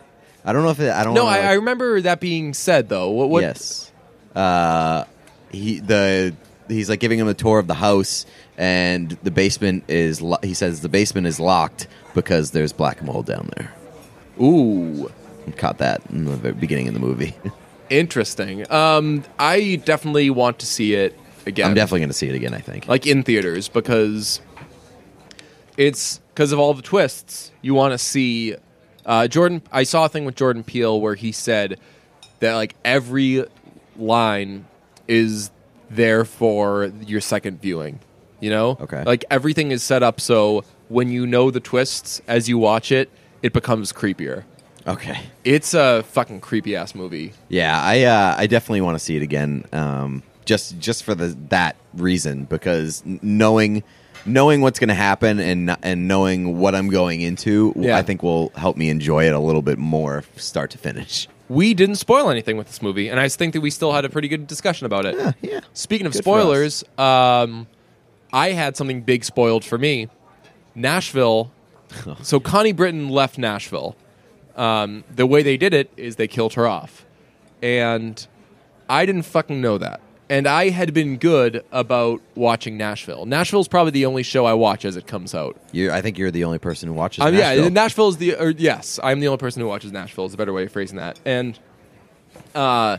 I 0.46 0.54
don't 0.54 0.64
know 0.64 0.70
if 0.72 0.80
it, 0.80 0.92
I 0.92 1.04
don't 1.04 1.14
no 1.14 1.24
know, 1.24 1.28
I, 1.28 1.38
like- 1.38 1.46
I 1.46 1.54
remember 1.54 2.02
that 2.02 2.20
being 2.20 2.54
said 2.54 2.90
though. 2.90 3.10
What, 3.12 3.30
what 3.30 3.42
Yes. 3.42 3.92
Uh, 4.36 5.06
he 5.52 5.80
the 5.80 6.36
he's 6.68 6.90
like 6.90 7.00
giving 7.00 7.20
him 7.20 7.28
a 7.28 7.34
tour 7.34 7.60
of 7.60 7.68
the 7.68 7.76
house, 7.76 8.26
and 8.58 9.12
the 9.24 9.30
basement 9.32 9.84
is. 9.88 10.22
Lo- 10.22 10.40
he 10.42 10.54
says 10.56 10.82
the 10.82 10.90
basement 10.90 11.28
is 11.28 11.40
locked 11.40 11.88
because 12.16 12.52
there's 12.52 12.74
black 12.74 13.04
mold 13.04 13.26
down 13.28 13.50
there. 13.56 13.72
Ooh, 14.42 15.12
Caught 15.58 15.78
that 15.80 16.02
in 16.10 16.26
the 16.42 16.54
beginning 16.54 16.88
of 16.88 16.94
the 16.96 17.00
movie. 17.00 17.36
interesting. 17.92 18.70
Um, 18.72 19.24
I 19.38 19.80
definitely 19.86 20.32
want 20.32 20.60
to 20.60 20.66
see 20.66 20.96
it 20.96 21.16
again. 21.46 21.68
I'm 21.70 21.76
definitely 21.76 22.00
going 22.00 22.10
to 22.10 22.14
see 22.16 22.30
it 22.30 22.36
again. 22.36 22.54
I 22.56 22.60
think. 22.60 22.88
like 22.88 23.06
in 23.06 23.22
theaters 23.22 23.70
because 23.70 24.42
it's 25.78 26.20
because 26.34 26.52
of 26.52 26.60
all 26.60 26.74
the 26.74 26.82
twists. 26.82 27.52
You 27.62 27.74
want 27.76 27.92
to 27.94 27.98
see 27.98 28.56
uh, 29.06 29.28
Jordan. 29.28 29.62
I 29.72 29.84
saw 29.84 30.06
a 30.06 30.10
thing 30.10 30.26
with 30.26 30.36
Jordan 30.36 30.64
Peele 30.64 31.00
where 31.00 31.16
he 31.16 31.32
said 31.32 31.80
that 32.40 32.54
like 32.56 32.76
every 32.86 33.46
line 33.98 34.66
is 35.08 35.52
there 35.90 36.26
for 36.26 36.92
your 37.06 37.22
second 37.22 37.62
viewing. 37.62 38.00
You 38.40 38.50
know, 38.50 38.78
Okay. 38.82 39.04
Like 39.06 39.24
everything 39.32 39.72
is 39.72 39.84
set 39.84 40.04
up 40.04 40.20
so 40.20 40.66
when 40.90 41.10
you 41.10 41.26
know 41.26 41.50
the 41.50 41.62
twists 41.62 42.22
as 42.28 42.50
you 42.50 42.58
watch 42.58 42.92
it, 42.92 43.10
it 43.42 43.54
becomes 43.54 43.94
creepier. 43.94 44.44
okay. 44.86 45.18
It's 45.46 45.74
a 45.74 46.04
fucking 46.04 46.42
creepy 46.42 46.76
ass 46.76 46.94
movie. 46.94 47.32
Yeah, 47.48 47.80
I 47.82 48.04
uh, 48.04 48.36
I 48.38 48.48
definitely 48.48 48.82
want 48.82 48.96
to 48.96 49.00
see 49.04 49.16
it 49.16 49.22
again. 49.22 49.66
Um, 49.72 50.24
just 50.46 50.78
just 50.78 51.04
for 51.04 51.16
the 51.16 51.28
that 51.50 51.78
reason 51.94 52.44
because 52.46 53.02
knowing 53.06 53.84
knowing 54.26 54.62
what's 54.62 54.80
going 54.80 54.88
to 54.90 54.94
happen 54.94 55.40
and 55.40 55.76
and 55.84 56.08
knowing 56.08 56.58
what 56.60 56.76
I'm 56.76 56.90
going 56.90 57.22
into, 57.22 57.74
Yeah. 57.76 57.98
I 57.98 58.02
think 58.04 58.24
will 58.24 58.52
help 58.56 58.78
me 58.78 58.90
enjoy 58.90 59.26
it 59.28 59.34
a 59.34 59.40
little 59.40 59.62
bit 59.62 59.78
more, 59.78 60.24
start 60.38 60.72
to 60.72 60.78
finish. 60.78 61.28
We 61.50 61.74
didn't 61.74 61.96
spoil 61.96 62.30
anything 62.30 62.58
with 62.58 62.68
this 62.68 62.82
movie, 62.82 63.10
and 63.10 63.20
I 63.20 63.28
think 63.28 63.54
that 63.54 63.62
we 63.62 63.70
still 63.70 63.92
had 63.92 64.06
a 64.06 64.10
pretty 64.10 64.28
good 64.28 64.48
discussion 64.48 64.86
about 64.86 65.06
it. 65.06 65.16
Yeah, 65.16 65.32
yeah. 65.42 65.60
Speaking 65.74 66.08
of 66.08 66.14
Good 66.14 66.24
spoilers, 66.24 66.84
um, 66.98 67.68
I 68.32 68.52
had 68.52 68.76
something 68.78 69.02
big 69.02 69.24
spoiled 69.24 69.64
for 69.66 69.78
me. 69.78 70.08
Nashville. 70.74 71.52
so 72.24 72.40
Connie 72.40 72.72
Britton 72.72 73.10
left 73.10 73.38
Nashville. 73.38 73.96
Um, 74.56 75.04
the 75.14 75.26
way 75.28 75.44
they 75.44 75.58
did 75.58 75.74
it 75.74 75.92
is 75.98 76.16
they 76.16 76.28
killed 76.28 76.54
her 76.54 76.66
off, 76.68 77.06
and 77.62 78.26
I 78.90 79.06
didn't 79.06 79.24
fucking 79.24 79.60
know 79.62 79.78
that. 79.78 80.00
And 80.30 80.48
I 80.48 80.70
had 80.70 80.94
been 80.94 81.18
good 81.18 81.64
about 81.72 82.22
watching 82.36 82.78
Nashville. 82.78 83.26
Nashville's 83.26 83.68
probably 83.68 83.92
the 83.92 84.06
only 84.06 84.24
show 84.24 84.46
I 84.46 84.54
watch 84.54 84.86
as 84.86 84.96
it 84.96 85.06
comes 85.06 85.36
out. 85.36 85.60
You're, 85.72 85.92
I 85.92 86.02
think 86.02 86.18
you're 86.18 86.32
the 86.32 86.46
only 86.46 86.60
person 86.60 86.88
who 86.88 86.94
watches. 86.96 87.24
Um, 87.24 87.36
Nashville. 87.36 87.64
yeah, 87.64 87.70
Nashville 87.70 88.08
is 88.08 88.18
the 88.18 88.36
or 88.36 88.50
yes, 88.52 89.00
I'm 89.04 89.20
the 89.20 89.28
only 89.28 89.38
person 89.38 89.62
who 89.62 89.68
watches 89.68 89.92
Nashville. 89.92 90.26
Is 90.26 90.34
a 90.34 90.38
better 90.38 90.54
way 90.54 90.64
of 90.64 90.72
phrasing 90.72 90.98
that. 90.98 91.20
And 91.26 91.60
uh, 92.56 92.98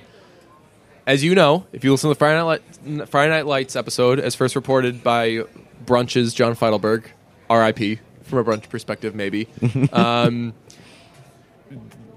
as 1.07 1.25
you 1.25 1.35
know, 1.35 1.67
if 1.73 1.85
you 1.85 1.93
listen 1.93 2.09
to 2.09 2.15
the 2.15 2.19
Friday 2.19 2.39
Night, 2.39 2.63
Light, 2.87 3.09
Friday 3.09 3.31
Night 3.31 3.47
Lights 3.47 3.77
episode, 3.77 4.21
as 4.21 4.35
first 4.35 4.55
reported 4.55 5.03
by 5.03 5.43
Brunch's 5.85 6.35
John 6.35 6.55
Feidelberg, 6.55 7.11
R.I.P. 7.51 8.01
From 8.23 8.39
a 8.39 8.45
brunch 8.45 8.69
perspective, 8.71 9.15
maybe. 9.15 9.49
um, 9.93 10.55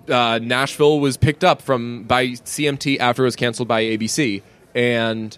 uh, 0.09 0.39
Nashville 0.41 0.99
was 0.99 1.17
picked 1.17 1.43
up 1.43 1.61
from 1.61 2.03
by 2.03 2.27
CMT 2.27 2.97
after 2.99 3.23
it 3.23 3.25
was 3.25 3.35
canceled 3.35 3.67
by 3.67 3.83
ABC, 3.83 4.41
and 4.77 5.35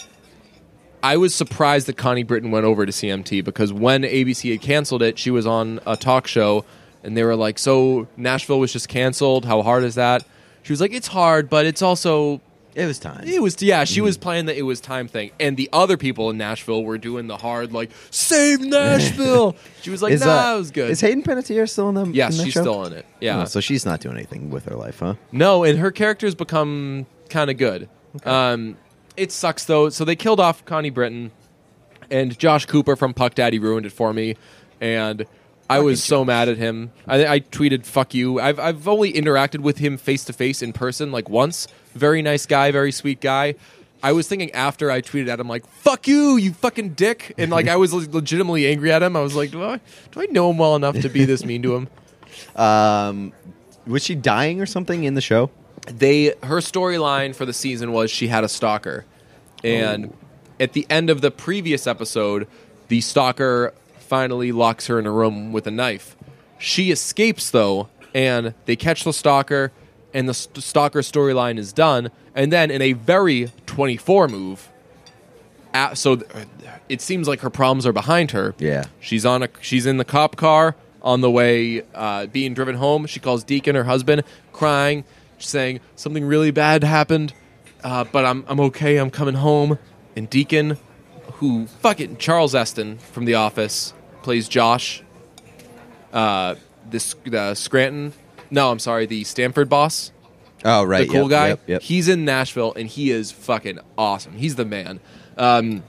I 1.01 1.15
was 1.17 1.33
surprised 1.33 1.87
that 1.87 1.95
Connie 1.97 2.23
Britton 2.23 2.51
went 2.51 2.65
over 2.65 2.85
to 2.85 2.91
CMT 2.91 3.43
because 3.45 3.71
when 3.71 4.03
ABC 4.03 4.51
had 4.51 4.61
canceled 4.61 5.01
it, 5.01 5.17
she 5.17 5.31
was 5.31 5.47
on 5.47 5.79
a 5.87 5.95
talk 5.95 6.27
show 6.27 6.65
and 7.03 7.15
they 7.15 7.23
were 7.23 7.37
like, 7.37 7.57
"So 7.57 8.07
Nashville 8.17 8.59
was 8.59 8.73
just 8.73 8.89
canceled. 8.89 9.45
How 9.45 9.61
hard 9.61 9.83
is 9.85 9.95
that?" 9.95 10.25
She 10.63 10.73
was 10.73 10.81
like, 10.81 10.93
"It's 10.93 11.07
hard, 11.07 11.49
but 11.49 11.65
it's 11.65 11.81
also 11.81 12.41
it 12.75 12.85
was 12.85 12.99
time. 12.99 13.23
it 13.25 13.41
was 13.41 13.61
yeah." 13.61 13.85
She 13.85 13.95
Mm-hmm. 13.99 14.03
was 14.03 14.17
playing 14.17 14.45
the 14.47 14.57
it 14.57 14.63
was 14.63 14.81
time 14.81 15.07
thing, 15.07 15.31
and 15.39 15.55
the 15.55 15.69
other 15.71 15.95
people 15.95 16.29
in 16.29 16.37
Nashville 16.37 16.83
were 16.83 16.97
doing 16.97 17.27
the 17.27 17.37
hard 17.37 17.71
like 17.71 17.91
save 18.11 18.59
Nashville. 18.59 19.55
she 19.81 19.89
was 19.89 20.01
like, 20.01 20.11
is, 20.11 20.25
"Nah, 20.25 20.51
uh, 20.51 20.55
it 20.55 20.57
was 20.57 20.71
good." 20.71 20.91
Is 20.91 20.99
Hayden 20.99 21.23
Panettiere 21.23 21.69
still 21.69 21.87
in 21.87 21.95
them? 21.95 22.11
yes, 22.13 22.37
in 22.37 22.43
she's 22.43 22.53
show? 22.53 22.61
still 22.61 22.83
in 22.85 22.91
it. 22.91 23.05
Yeah, 23.21 23.43
Oh, 23.43 23.45
so 23.45 23.61
she's 23.61 23.85
not 23.85 24.01
doing 24.01 24.17
anything 24.17 24.49
with 24.49 24.65
her 24.65 24.75
life, 24.75 24.99
huh? 24.99 25.13
no, 25.31 25.63
and 25.63 25.79
her 25.79 25.91
character's 25.91 26.35
become 26.35 27.05
kind 27.29 27.49
of 27.49 27.55
good. 27.57 27.87
Um, 28.25 28.75
it 29.19 29.31
sucks 29.31 29.65
though. 29.65 29.89
So 29.89 30.05
they 30.05 30.15
killed 30.15 30.39
off 30.39 30.65
Connie 30.65 30.89
Britton, 30.89 31.31
and 32.09 32.37
Josh 32.37 32.65
Cooper 32.65 32.95
from 32.95 33.13
Puck 33.13 33.35
Daddy 33.35 33.59
ruined 33.59 33.85
it 33.85 33.91
for 33.91 34.13
me, 34.13 34.35
and 34.81 35.25
I 35.69 35.79
was 35.79 36.03
so 36.03 36.25
mad 36.25 36.49
at 36.49 36.57
him. 36.57 36.91
I, 37.07 37.25
I 37.27 37.39
tweeted 37.39 37.85
"fuck 37.85 38.13
you." 38.13 38.39
I've 38.39 38.59
I've 38.59 38.87
only 38.87 39.13
interacted 39.13 39.59
with 39.59 39.77
him 39.77 39.97
face 39.97 40.23
to 40.25 40.33
face 40.33 40.61
in 40.61 40.73
person 40.73 41.11
like 41.11 41.29
once. 41.29 41.67
Very 41.93 42.21
nice 42.21 42.45
guy, 42.45 42.71
very 42.71 42.91
sweet 42.91 43.21
guy. 43.21 43.55
I 44.01 44.13
was 44.13 44.27
thinking 44.27 44.49
after 44.51 44.89
I 44.89 45.01
tweeted 45.01 45.27
at 45.27 45.39
him 45.39 45.47
like 45.47 45.67
"fuck 45.67 46.07
you, 46.07 46.37
you 46.37 46.53
fucking 46.53 46.93
dick," 46.93 47.33
and 47.37 47.51
like 47.51 47.67
I 47.67 47.75
was 47.75 47.93
legitimately 47.93 48.67
angry 48.67 48.91
at 48.91 49.03
him. 49.03 49.15
I 49.15 49.21
was 49.21 49.35
like, 49.35 49.51
do 49.51 49.63
I 49.63 49.79
do 50.11 50.21
I 50.21 50.25
know 50.31 50.49
him 50.49 50.57
well 50.57 50.75
enough 50.75 50.99
to 51.01 51.09
be 51.09 51.25
this 51.25 51.45
mean 51.45 51.61
to 51.63 51.75
him? 51.75 51.87
Um, 52.55 53.33
was 53.85 54.03
she 54.03 54.15
dying 54.15 54.61
or 54.61 54.65
something 54.65 55.03
in 55.03 55.15
the 55.15 55.21
show? 55.21 55.49
They 55.89 56.35
her 56.43 56.57
storyline 56.57 57.35
for 57.35 57.45
the 57.45 57.53
season 57.53 57.91
was 57.91 58.11
she 58.11 58.27
had 58.27 58.43
a 58.43 58.49
stalker. 58.49 59.05
And 59.63 60.13
at 60.59 60.73
the 60.73 60.85
end 60.89 61.09
of 61.09 61.21
the 61.21 61.31
previous 61.31 61.87
episode 61.87 62.47
the 62.87 63.01
stalker 63.01 63.73
finally 63.99 64.51
locks 64.51 64.87
her 64.87 64.97
in 64.99 65.05
a 65.05 65.11
room 65.11 65.51
with 65.51 65.67
a 65.67 65.71
knife. 65.71 66.15
She 66.57 66.91
escapes 66.91 67.51
though 67.51 67.89
and 68.13 68.53
they 68.65 68.75
catch 68.75 69.03
the 69.03 69.13
stalker 69.13 69.71
and 70.13 70.27
the 70.27 70.33
st- 70.33 70.63
stalker 70.63 71.01
storyline 71.01 71.57
is 71.57 71.71
done. 71.71 72.09
And 72.33 72.51
then 72.51 72.71
in 72.71 72.81
a 72.81 72.93
very 72.93 73.51
24 73.67 74.27
move 74.27 74.69
at, 75.73 75.97
so 75.97 76.15
th- 76.15 76.47
it 76.87 77.01
seems 77.01 77.27
like 77.27 77.41
her 77.41 77.49
problems 77.49 77.85
are 77.85 77.93
behind 77.93 78.31
her. 78.31 78.55
Yeah. 78.57 78.85
she's 78.99 79.25
on 79.25 79.43
a 79.43 79.49
she's 79.61 79.85
in 79.85 79.97
the 79.97 80.05
cop 80.05 80.35
car 80.35 80.75
on 81.01 81.21
the 81.21 81.29
way 81.29 81.83
uh, 81.93 82.25
being 82.27 82.53
driven 82.53 82.75
home. 82.75 83.05
She 83.05 83.19
calls 83.19 83.43
deacon 83.43 83.75
her 83.75 83.83
husband 83.83 84.23
crying 84.51 85.03
saying 85.39 85.79
something 85.95 86.25
really 86.25 86.51
bad 86.51 86.83
happened 86.83 87.33
uh, 87.83 88.03
but 88.03 88.25
I'm, 88.25 88.43
I'm 88.47 88.59
okay 88.61 88.97
i'm 88.97 89.09
coming 89.09 89.35
home 89.35 89.77
and 90.15 90.29
deacon 90.29 90.77
who 91.33 91.67
fucking 91.67 92.17
charles 92.17 92.53
esten 92.55 92.97
from 92.97 93.25
the 93.25 93.35
office 93.35 93.93
plays 94.21 94.47
josh 94.47 95.03
uh, 96.13 96.55
this 96.89 97.15
the 97.25 97.53
scranton 97.55 98.13
no 98.51 98.71
i'm 98.71 98.79
sorry 98.79 99.05
the 99.05 99.23
stamford 99.23 99.69
boss 99.69 100.11
Oh, 100.65 100.83
right. 100.83 101.07
the 101.07 101.13
cool 101.13 101.21
yep, 101.23 101.29
guy. 101.29 101.47
Yep, 101.47 101.59
yep. 101.67 101.81
He's 101.81 102.09
in 102.09 102.25
Nashville 102.25 102.73
and 102.75 102.85
he 102.85 103.11
is 103.11 103.31
fucking 103.31 103.79
awesome. 103.97 104.33
He's 104.33 104.55
the 104.55 104.65
man. 104.65 104.99
Um, 105.37 105.83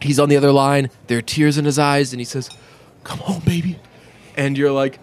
he's 0.00 0.20
on 0.20 0.28
the 0.28 0.36
other 0.36 0.52
line. 0.52 0.90
There 1.08 1.18
are 1.18 1.22
tears 1.22 1.58
in 1.58 1.64
his 1.64 1.78
eyes, 1.80 2.12
and 2.12 2.20
he 2.20 2.24
says, 2.24 2.48
"Come 3.02 3.18
home, 3.18 3.42
baby." 3.44 3.78
And 4.36 4.56
you're 4.56 4.70
like, 4.70 5.00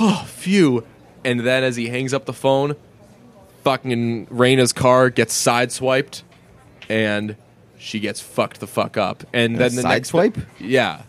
"Oh, 0.00 0.24
phew." 0.26 0.86
And 1.24 1.40
then 1.40 1.62
as 1.62 1.76
he 1.76 1.88
hangs 1.88 2.14
up 2.14 2.24
the 2.24 2.32
phone, 2.32 2.74
fucking 3.68 4.26
Rayna's 4.28 4.72
car 4.72 5.10
gets 5.10 5.34
sideswiped, 5.34 6.22
and 6.88 7.36
she 7.78 8.00
gets 8.00 8.18
fucked 8.18 8.60
the 8.60 8.66
fuck 8.66 8.96
up. 8.96 9.24
And 9.34 9.58
then 9.58 9.74
the 9.74 9.82
next 9.82 10.10
sideswipe? 10.12 10.42
yeah. 10.58 11.02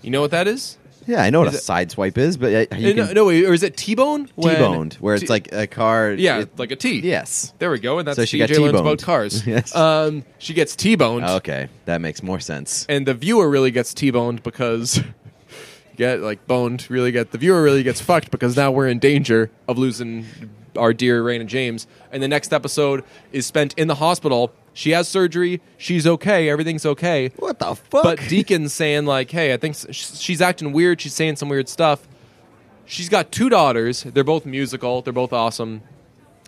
You 0.00 0.10
know 0.10 0.22
what 0.22 0.30
that 0.30 0.48
is? 0.48 0.78
yeah, 1.06 1.22
I 1.22 1.28
know 1.30 1.40
what 1.40 1.52
a 1.52 1.56
it- 1.56 1.60
side 1.62 1.90
swipe 1.92 2.16
is, 2.18 2.36
but 2.38 2.72
uh, 2.72 2.76
you 2.76 2.94
no, 2.94 3.06
can 3.06 3.14
no, 3.14 3.26
or 3.28 3.52
is 3.54 3.62
it 3.62 3.76
T-bone? 3.76 4.28
When- 4.36 4.56
T-boned, 4.56 4.94
where 4.94 5.14
it's 5.14 5.24
T- 5.24 5.28
like 5.28 5.52
a 5.52 5.66
car. 5.66 6.12
yeah, 6.12 6.38
it- 6.40 6.58
like 6.58 6.70
a 6.72 6.76
T. 6.76 7.00
yes. 7.00 7.52
There 7.58 7.70
we 7.70 7.78
go. 7.78 7.98
And 7.98 8.08
that's 8.08 8.16
So 8.16 8.24
she 8.24 8.38
DJ 8.38 8.40
got 8.40 8.48
learns 8.48 8.58
T-boned. 8.72 8.86
about 8.86 9.02
cars. 9.02 9.46
Yes. 9.54 9.76
Um, 9.76 10.24
she 10.38 10.54
gets 10.54 10.74
T-boned, 10.74 11.24
Okay, 11.24 11.68
that 11.84 12.00
makes 12.00 12.22
more 12.22 12.40
sense. 12.40 12.86
and 12.88 13.06
the 13.06 13.14
viewer 13.14 13.48
really 13.50 13.70
gets 13.70 13.92
T-boned 13.94 14.42
because 14.42 15.00
get 15.96 16.20
like 16.20 16.46
boned. 16.46 16.86
Really 16.88 17.12
get 17.12 17.30
the 17.32 17.38
viewer 17.38 17.62
really 17.62 17.82
gets 17.84 18.00
fucked 18.00 18.30
because 18.32 18.56
now 18.56 18.70
we're 18.72 18.88
in 18.88 18.98
danger 18.98 19.50
of 19.68 19.76
losing 19.78 20.26
our 20.76 20.92
dear 20.92 21.22
Rayna 21.22 21.46
Jaymes. 21.46 21.86
And 22.12 22.22
the 22.22 22.28
next 22.28 22.52
episode 22.52 23.04
is 23.32 23.46
spent 23.46 23.74
in 23.78 23.88
the 23.88 23.96
hospital. 23.96 24.52
She 24.72 24.90
has 24.90 25.08
surgery. 25.08 25.60
She's 25.78 26.06
okay. 26.06 26.48
Everything's 26.50 26.84
okay. 26.84 27.30
What 27.36 27.58
the 27.58 27.74
fuck? 27.74 28.02
But 28.02 28.18
Deacon's 28.28 28.72
saying 28.74 29.06
like, 29.06 29.30
"Hey, 29.30 29.52
I 29.54 29.56
think 29.56 29.74
s- 29.74 29.86
she's 30.20 30.42
acting 30.42 30.72
weird. 30.72 31.00
She's 31.00 31.14
saying 31.14 31.36
some 31.36 31.48
weird 31.48 31.68
stuff." 31.68 32.06
She's 32.84 33.08
got 33.08 33.32
two 33.32 33.48
daughters. 33.48 34.02
They're 34.04 34.22
both 34.24 34.46
musical. 34.46 35.02
They're 35.02 35.12
both 35.12 35.32
awesome. 35.32 35.82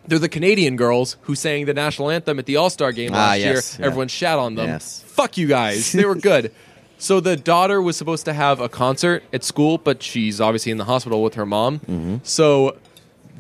They're 0.07 0.19
the 0.19 0.29
Canadian 0.29 0.77
girls 0.77 1.17
who 1.23 1.35
sang 1.35 1.67
the 1.67 1.75
national 1.75 2.11
anthem 2.11 2.39
at 2.39 2.47
the 2.47 2.57
All 2.57 2.71
Star 2.71 2.93
game 2.93 3.13
Ah, 3.13 3.17
last 3.31 3.39
yes, 3.41 3.45
year. 3.47 3.81
yeah. 3.81 3.87
Everyone 3.87 4.09
shat 4.09 4.39
on 4.39 4.55
them. 4.55 4.67
Yes. 4.69 5.03
Fuck 5.07 5.37
you 5.37 5.47
guys. 5.49 5.93
They 5.93 6.05
were 6.05 6.15
good. 6.33 6.53
so 6.99 7.21
the 7.21 7.37
daughter 7.37 7.81
was 7.83 7.97
supposed 7.97 8.25
to 8.27 8.33
have 8.33 8.61
a 8.61 8.69
concert 8.69 9.23
at 9.33 9.43
school, 9.45 9.79
but 9.79 10.03
she's 10.03 10.41
obviously 10.41 10.71
in 10.73 10.79
the 10.79 10.85
hospital 10.85 11.23
with 11.23 11.35
her 11.35 11.45
mom. 11.47 11.81
Mm-hmm. 11.81 12.17
So 12.23 12.77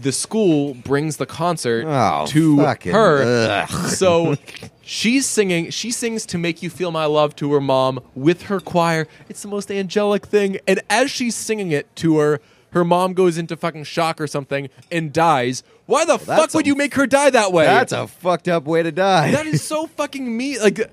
the 0.00 0.12
school 0.12 0.74
brings 0.74 1.16
the 1.16 1.26
concert 1.26 1.84
Oh, 1.86 2.26
to 2.28 2.56
fucking- 2.58 2.92
her. 2.92 3.22
ugh. 3.68 3.68
So 3.90 4.36
she's 4.82 5.26
singing. 5.26 5.70
She 5.70 5.90
sings 5.90 6.24
to 6.26 6.38
make 6.38 6.62
you 6.62 6.70
feel 6.70 6.90
my 6.90 7.04
love 7.06 7.34
to 7.36 7.52
her 7.52 7.60
mom 7.60 8.00
with 8.14 8.42
her 8.42 8.60
choir. 8.60 9.06
It's 9.28 9.42
the 9.42 9.48
most 9.48 9.70
angelic 9.70 10.26
thing. 10.26 10.58
And 10.66 10.80
as 10.88 11.10
she's 11.10 11.34
singing 11.34 11.72
it 11.72 11.94
to 11.96 12.18
her, 12.18 12.40
her 12.72 12.84
mom 12.84 13.14
goes 13.14 13.38
into 13.38 13.56
fucking 13.56 13.84
shock 13.84 14.20
or 14.20 14.26
something 14.26 14.68
and 14.92 15.12
dies. 15.12 15.62
Why 15.86 16.04
the 16.04 16.18
fuck 16.18 16.52
would 16.54 16.66
a- 16.66 16.68
you 16.68 16.74
make 16.74 16.94
her 16.94 17.06
die 17.06 17.30
that 17.30 17.52
way? 17.52 17.64
That's 17.64 17.92
a 17.92 18.06
fucked 18.06 18.46
up 18.48 18.64
way 18.64 18.82
to 18.82 18.92
die. 18.92 19.30
that 19.32 19.46
is 19.46 19.62
so 19.62 19.86
fucking 19.86 20.36
me. 20.36 20.58
Like, 20.60 20.90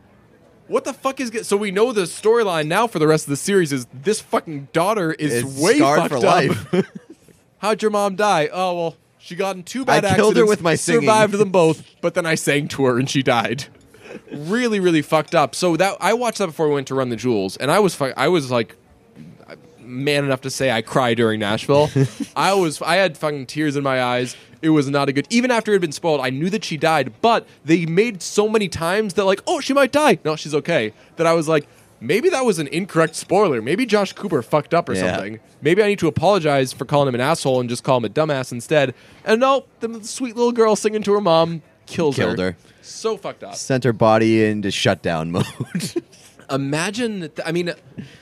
what 0.68 0.86
the 0.86 0.94
fuck 0.94 1.20
is? 1.20 1.30
Get- 1.30 1.46
so 1.46 1.58
we 1.58 1.72
know 1.72 1.92
the 1.92 2.04
storyline 2.04 2.68
now 2.68 2.88
for 2.88 2.98
the 3.00 3.08
rest 3.08 3.26
of 3.26 3.30
the 3.30 3.36
series 3.36 3.72
is 3.74 3.86
this 3.94 4.22
fucking 4.22 4.70
daughter 4.74 5.12
is 5.14 5.34
It's 5.44 5.60
way 5.60 5.76
scarred 5.76 6.00
fucked 6.00 6.10
for 6.12 6.18
up. 6.18 6.24
life. 6.24 6.66
How'd 7.60 7.82
your 7.82 7.92
mom 7.92 8.16
die? 8.16 8.50
Oh 8.52 8.76
well, 8.76 8.98
she 9.18 9.36
got 9.36 9.56
in 9.56 9.64
two 9.64 9.86
bad 9.86 10.06
I 10.06 10.10
accidents. 10.10 10.16
killed 10.18 10.38
her 10.38 10.46
with 10.46 10.62
my 10.62 10.76
singing. 10.76 11.02
Survived 11.02 11.34
them 11.34 11.50
both, 11.52 11.84
but 12.02 12.14
then 12.14 12.26
I 12.26 12.36
sang 12.36 12.68
to 12.70 12.86
her 12.86 13.00
and 13.00 13.10
she 13.10 13.24
died. 13.24 13.66
really, 14.32 14.80
really 14.80 15.02
fucked 15.02 15.34
up. 15.36 15.56
So 15.56 15.76
that 15.78 15.98
I 16.00 16.14
watched 16.14 16.38
that 16.40 16.48
before 16.48 16.68
we 16.68 16.76
went 16.76 16.88
to 16.88 16.96
Run 16.96 17.10
the 17.10 17.16
Jewels, 17.16 17.58
and 17.58 17.72
I 17.72 17.80
was 17.80 17.96
fu- 17.96 18.14
I 18.16 18.28
was 18.28 18.52
like 18.52 18.76
man 19.80 20.26
enough 20.26 20.42
to 20.42 20.50
say 20.50 20.72
I 20.72 20.82
cry 20.82 21.14
during 21.14 21.40
Nashville. 21.40 21.90
I 22.36 22.54
was 22.54 22.82
I 22.82 22.96
had 22.96 23.18
fucking 23.18 23.46
tears 23.48 23.76
in 23.76 23.84
my 23.84 24.02
eyes. 24.02 24.36
It 24.62 24.70
was 24.70 24.90
not 24.90 25.10
a 25.10 25.14
good. 25.14 25.28
Even 25.30 25.52
after 25.52 25.72
it 25.72 25.76
had 25.76 25.82
been 25.82 25.92
spoiled, 25.92 26.22
I 26.22 26.32
knew 26.32 26.50
that 26.50 26.64
she 26.64 26.76
died, 26.76 27.14
but 27.22 27.48
they 27.64 27.86
made 27.86 28.24
so 28.24 28.50
many 28.50 28.68
times 28.68 29.14
that 29.14 29.26
like, 29.26 29.42
oh, 29.46 29.60
she 29.60 29.74
might 29.74 29.92
die. 29.92 30.18
No, 30.26 30.36
she's 30.36 30.56
okay. 30.56 30.92
That 31.18 31.28
I 31.28 31.34
was 31.34 31.48
like, 31.48 31.68
maybe 32.08 32.30
that 32.30 32.46
was 32.46 32.60
an 32.60 32.68
incorrect 32.68 33.16
spoiler. 33.16 33.62
Maybe 33.62 33.86
Josh 33.86 34.14
Cooper 34.14 34.42
fucked 34.42 34.74
up 34.74 34.88
or 34.90 34.94
Yeah. 34.94 35.14
something. 35.16 35.40
Maybe 35.62 35.84
I 35.84 35.88
need 35.88 36.00
to 36.00 36.08
apologize 36.08 36.72
for 36.74 36.86
calling 36.86 37.08
him 37.08 37.16
an 37.16 37.22
asshole 37.22 37.60
and 37.60 37.70
just 37.70 37.84
call 37.84 37.98
him 37.98 38.06
a 38.06 38.10
dumbass 38.10 38.52
instead. 38.52 38.94
And 39.24 39.40
no, 39.42 39.66
the 39.80 40.04
sweet 40.04 40.36
little 40.36 40.52
girl 40.52 40.76
singing 40.76 41.04
to 41.04 41.14
her 41.14 41.22
mom 41.22 41.62
kills 41.86 42.16
Killed 42.16 42.40
her. 42.40 42.56
So 42.82 43.18
fucked 43.18 43.44
up. 43.44 43.56
Sent 43.56 43.84
her 43.84 43.94
body 43.94 44.44
into 44.46 44.72
shutdown 44.72 45.32
mode. 45.34 45.46
Imagine, 46.52 47.22
th- 47.22 47.40
I 47.44 47.52
mean, 47.52 47.74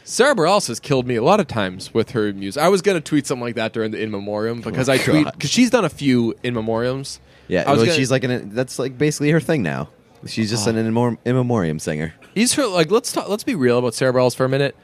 Sara 0.05 0.33
Bareilles 0.33 0.67
has 0.69 0.79
killed 0.79 1.05
me 1.05 1.15
a 1.15 1.23
lot 1.23 1.41
of 1.41 1.47
times 1.47 1.93
with 1.93 2.11
her 2.11 2.31
music. 2.31 2.61
I 2.63 2.69
was 2.69 2.81
gonna 2.81 3.01
tweet 3.01 3.27
something 3.27 3.43
like 3.43 3.55
that 3.55 3.73
during 3.73 3.91
the 3.91 4.01
in 4.01 4.11
memoriam 4.11 4.61
oh, 4.65 4.69
because 4.69 4.87
I 4.87 4.97
tweet 4.97 5.25
because 5.33 5.49
she's 5.49 5.69
done 5.69 5.83
a 5.83 5.89
few 5.89 6.33
in 6.41 6.53
memoriams. 6.53 7.19
yeah, 7.49 7.63
I 7.67 7.71
was 7.71 7.79
well, 7.79 7.85
gonna- 7.87 7.97
she's 7.97 8.11
like 8.11 8.23
an. 8.23 8.51
That's 8.53 8.79
like 8.79 8.97
basically 8.97 9.31
her 9.31 9.41
thing 9.41 9.61
now. 9.61 9.89
She's 10.25 10.49
just 10.49 10.67
an 10.67 10.77
in, 10.77 10.93
mem- 10.93 11.17
in 11.25 11.35
memoriam 11.35 11.79
singer. 11.79 12.13
He's 12.33 12.53
her 12.53 12.65
like 12.67 12.89
let's 12.91 13.11
talk, 13.11 13.29
let's 13.29 13.43
be 13.43 13.55
real 13.55 13.77
about 13.77 13.93
Sara 13.93 14.13
Bareilles 14.13 14.35
for 14.35 14.45
a 14.45 14.49
minute. 14.49 14.75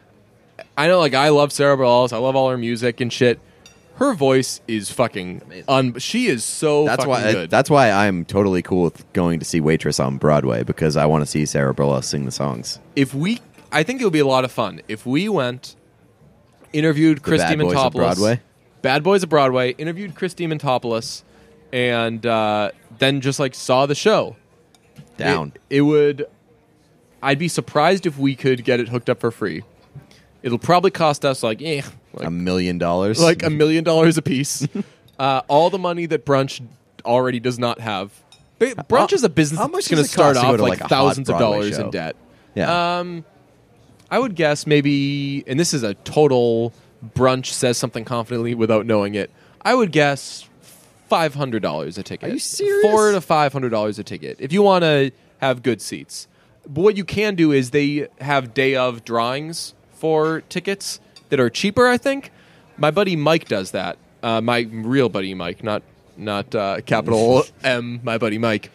I 0.78 0.88
know, 0.88 1.00
like 1.00 1.14
I 1.14 1.30
love 1.30 1.52
Sara 1.52 1.78
Bareilles. 1.78 2.14
I 2.14 2.18
love 2.18 2.36
all 2.36 2.50
her 2.50 2.58
music 2.58 3.02
and 3.02 3.12
shit. 3.12 3.40
Her 3.96 4.14
voice 4.14 4.62
is 4.68 4.90
fucking. 4.92 5.42
Un- 5.68 6.00
she 6.00 6.28
is 6.28 6.44
so. 6.46 6.86
That's 6.86 7.04
fucking 7.04 7.10
why. 7.26 7.32
Good. 7.34 7.50
That's 7.50 7.70
why 7.70 7.92
I'm 7.92 8.24
totally 8.24 8.62
cool 8.62 8.84
with 8.84 9.12
going 9.14 9.40
to 9.40 9.46
see 9.46 9.60
Waitress 9.60 10.00
on 10.00 10.18
Broadway 10.18 10.64
because 10.64 10.96
I 10.96 11.06
want 11.06 11.22
to 11.24 11.26
see 11.26 11.46
Sarah 11.46 11.74
Bareilles 11.74 12.06
sing 12.06 12.26
the 12.26 12.32
songs. 12.32 12.80
if 12.96 13.14
we, 13.14 13.40
I 13.72 13.84
think 13.84 14.00
it 14.00 14.06
would 14.06 14.14
be 14.14 14.20
a 14.20 14.26
lot 14.28 14.46
of 14.46 14.52
fun 14.52 14.82
if 14.88 15.06
we 15.06 15.28
went, 15.28 15.76
interviewed 16.72 17.24
Chris 17.24 17.42
Bad 17.42 17.60
Boys 17.60 17.76
of 17.76 17.94
Broadway? 17.94 18.40
Bad 18.82 19.04
Boys 19.04 19.24
of 19.24 19.30
Broadway, 19.30 19.72
interviewed 19.72 20.16
Chris 20.16 20.34
Diamantopoulos, 20.34 21.24
and 21.74 22.26
uh, 22.26 22.72
then 23.00 23.20
just 23.20 23.38
like 23.40 23.54
saw 23.54 23.86
the 23.86 23.96
show. 23.96 24.38
Down. 25.20 25.54
It, 25.70 25.78
it 25.78 25.82
would. 25.82 26.26
I'd 27.22 27.40
be 27.40 27.48
surprised 27.48 28.06
if 28.06 28.18
we 28.18 28.36
could 28.36 28.64
get 28.64 28.80
it 28.80 28.90
hooked 28.90 29.10
up 29.10 29.20
for 29.20 29.32
free. 29.32 29.64
It'll 30.42 30.58
probably 30.58 30.92
cost 30.92 31.26
us 31.26 31.44
like 31.44 31.62
eh, 31.62 31.82
like, 32.14 32.28
a 32.28 32.32
million 32.32 32.78
dollars. 32.78 33.22
like 33.22 33.44
a 33.44 33.50
million 33.50 33.84
dollars 33.84 34.18
a 34.18 34.22
piece. 34.22 34.68
uh, 35.20 35.42
all 35.48 35.70
the 35.70 35.78
money 35.78 36.06
that 36.06 36.26
Brunch 36.26 36.66
already 37.06 37.40
does 37.40 37.60
not 37.60 37.80
have. 37.80 38.12
Brunch 38.60 38.90
How- 38.90 39.08
is 39.16 39.24
a 39.24 39.30
business 39.30 39.60
how 39.60 39.68
much 39.68 39.86
that's 39.86 39.88
going 39.90 39.98
to 39.98 40.04
does 40.04 40.14
it 40.14 40.18
cost 40.18 40.40
start 40.40 40.56
off 40.56 40.62
like, 40.62 40.80
like, 40.80 40.90
thousands 40.90 41.30
of 41.30 41.38
dollars 41.38 41.76
show? 41.76 41.86
in 41.86 41.92
debt. 41.92 42.16
yeah. 42.56 43.00
Um, 43.00 43.24
I 44.12 44.18
would 44.18 44.36
guess 44.36 44.66
maybe, 44.66 45.44
and 45.46 45.60
this 45.60 45.74
is 45.74 45.84
a 45.84 45.94
total 45.94 46.74
brunch 47.16 47.48
says 47.48 47.78
something 47.78 48.04
confidently 48.04 48.56
without 48.56 48.86
knowing 48.86 49.16
it. 49.16 49.30
I 49.62 49.76
would 49.76 49.92
guess 49.92 50.49
five 51.10 51.34
hundred 51.34 51.62
dollars 51.62 51.98
a 51.98 52.04
ticket. 52.04 52.30
Are 52.30 52.34
you 52.34 52.40
serious? 52.40 52.82
Four 52.82 53.12
to 53.12 53.22
five 53.22 53.54
hundred 53.54 53.70
dollars 53.70 54.00
a 54.00 54.04
ticket 54.04 54.38
if 54.40 54.54
you 54.54 54.62
want 54.62 54.84
to 54.84 55.12
have 55.40 55.64
good 55.64 55.82
seats. 55.82 56.28
But 56.68 56.82
what 56.82 56.98
you 56.98 57.06
can 57.06 57.36
do 57.36 57.52
is 57.52 57.72
they 57.72 58.08
have 58.20 58.54
day 58.54 58.76
of 58.76 59.04
drawings 59.04 59.74
for 59.94 60.42
tickets 60.50 61.00
that 61.30 61.40
are 61.40 61.50
cheaper. 61.50 61.88
I 61.88 61.98
think 61.98 62.32
my 62.78 62.92
buddy 62.92 63.16
Mike 63.16 63.48
does 63.48 63.72
that. 63.72 63.98
Uh, 64.22 64.42
my 64.42 64.68
real 64.72 65.10
buddy 65.10 65.34
Mike, 65.34 65.64
not 65.64 65.84
not 66.18 66.54
uh, 66.54 66.82
capital 66.82 67.44
M. 67.64 68.00
My 68.04 68.18
buddy 68.18 68.38
Mike 68.38 68.72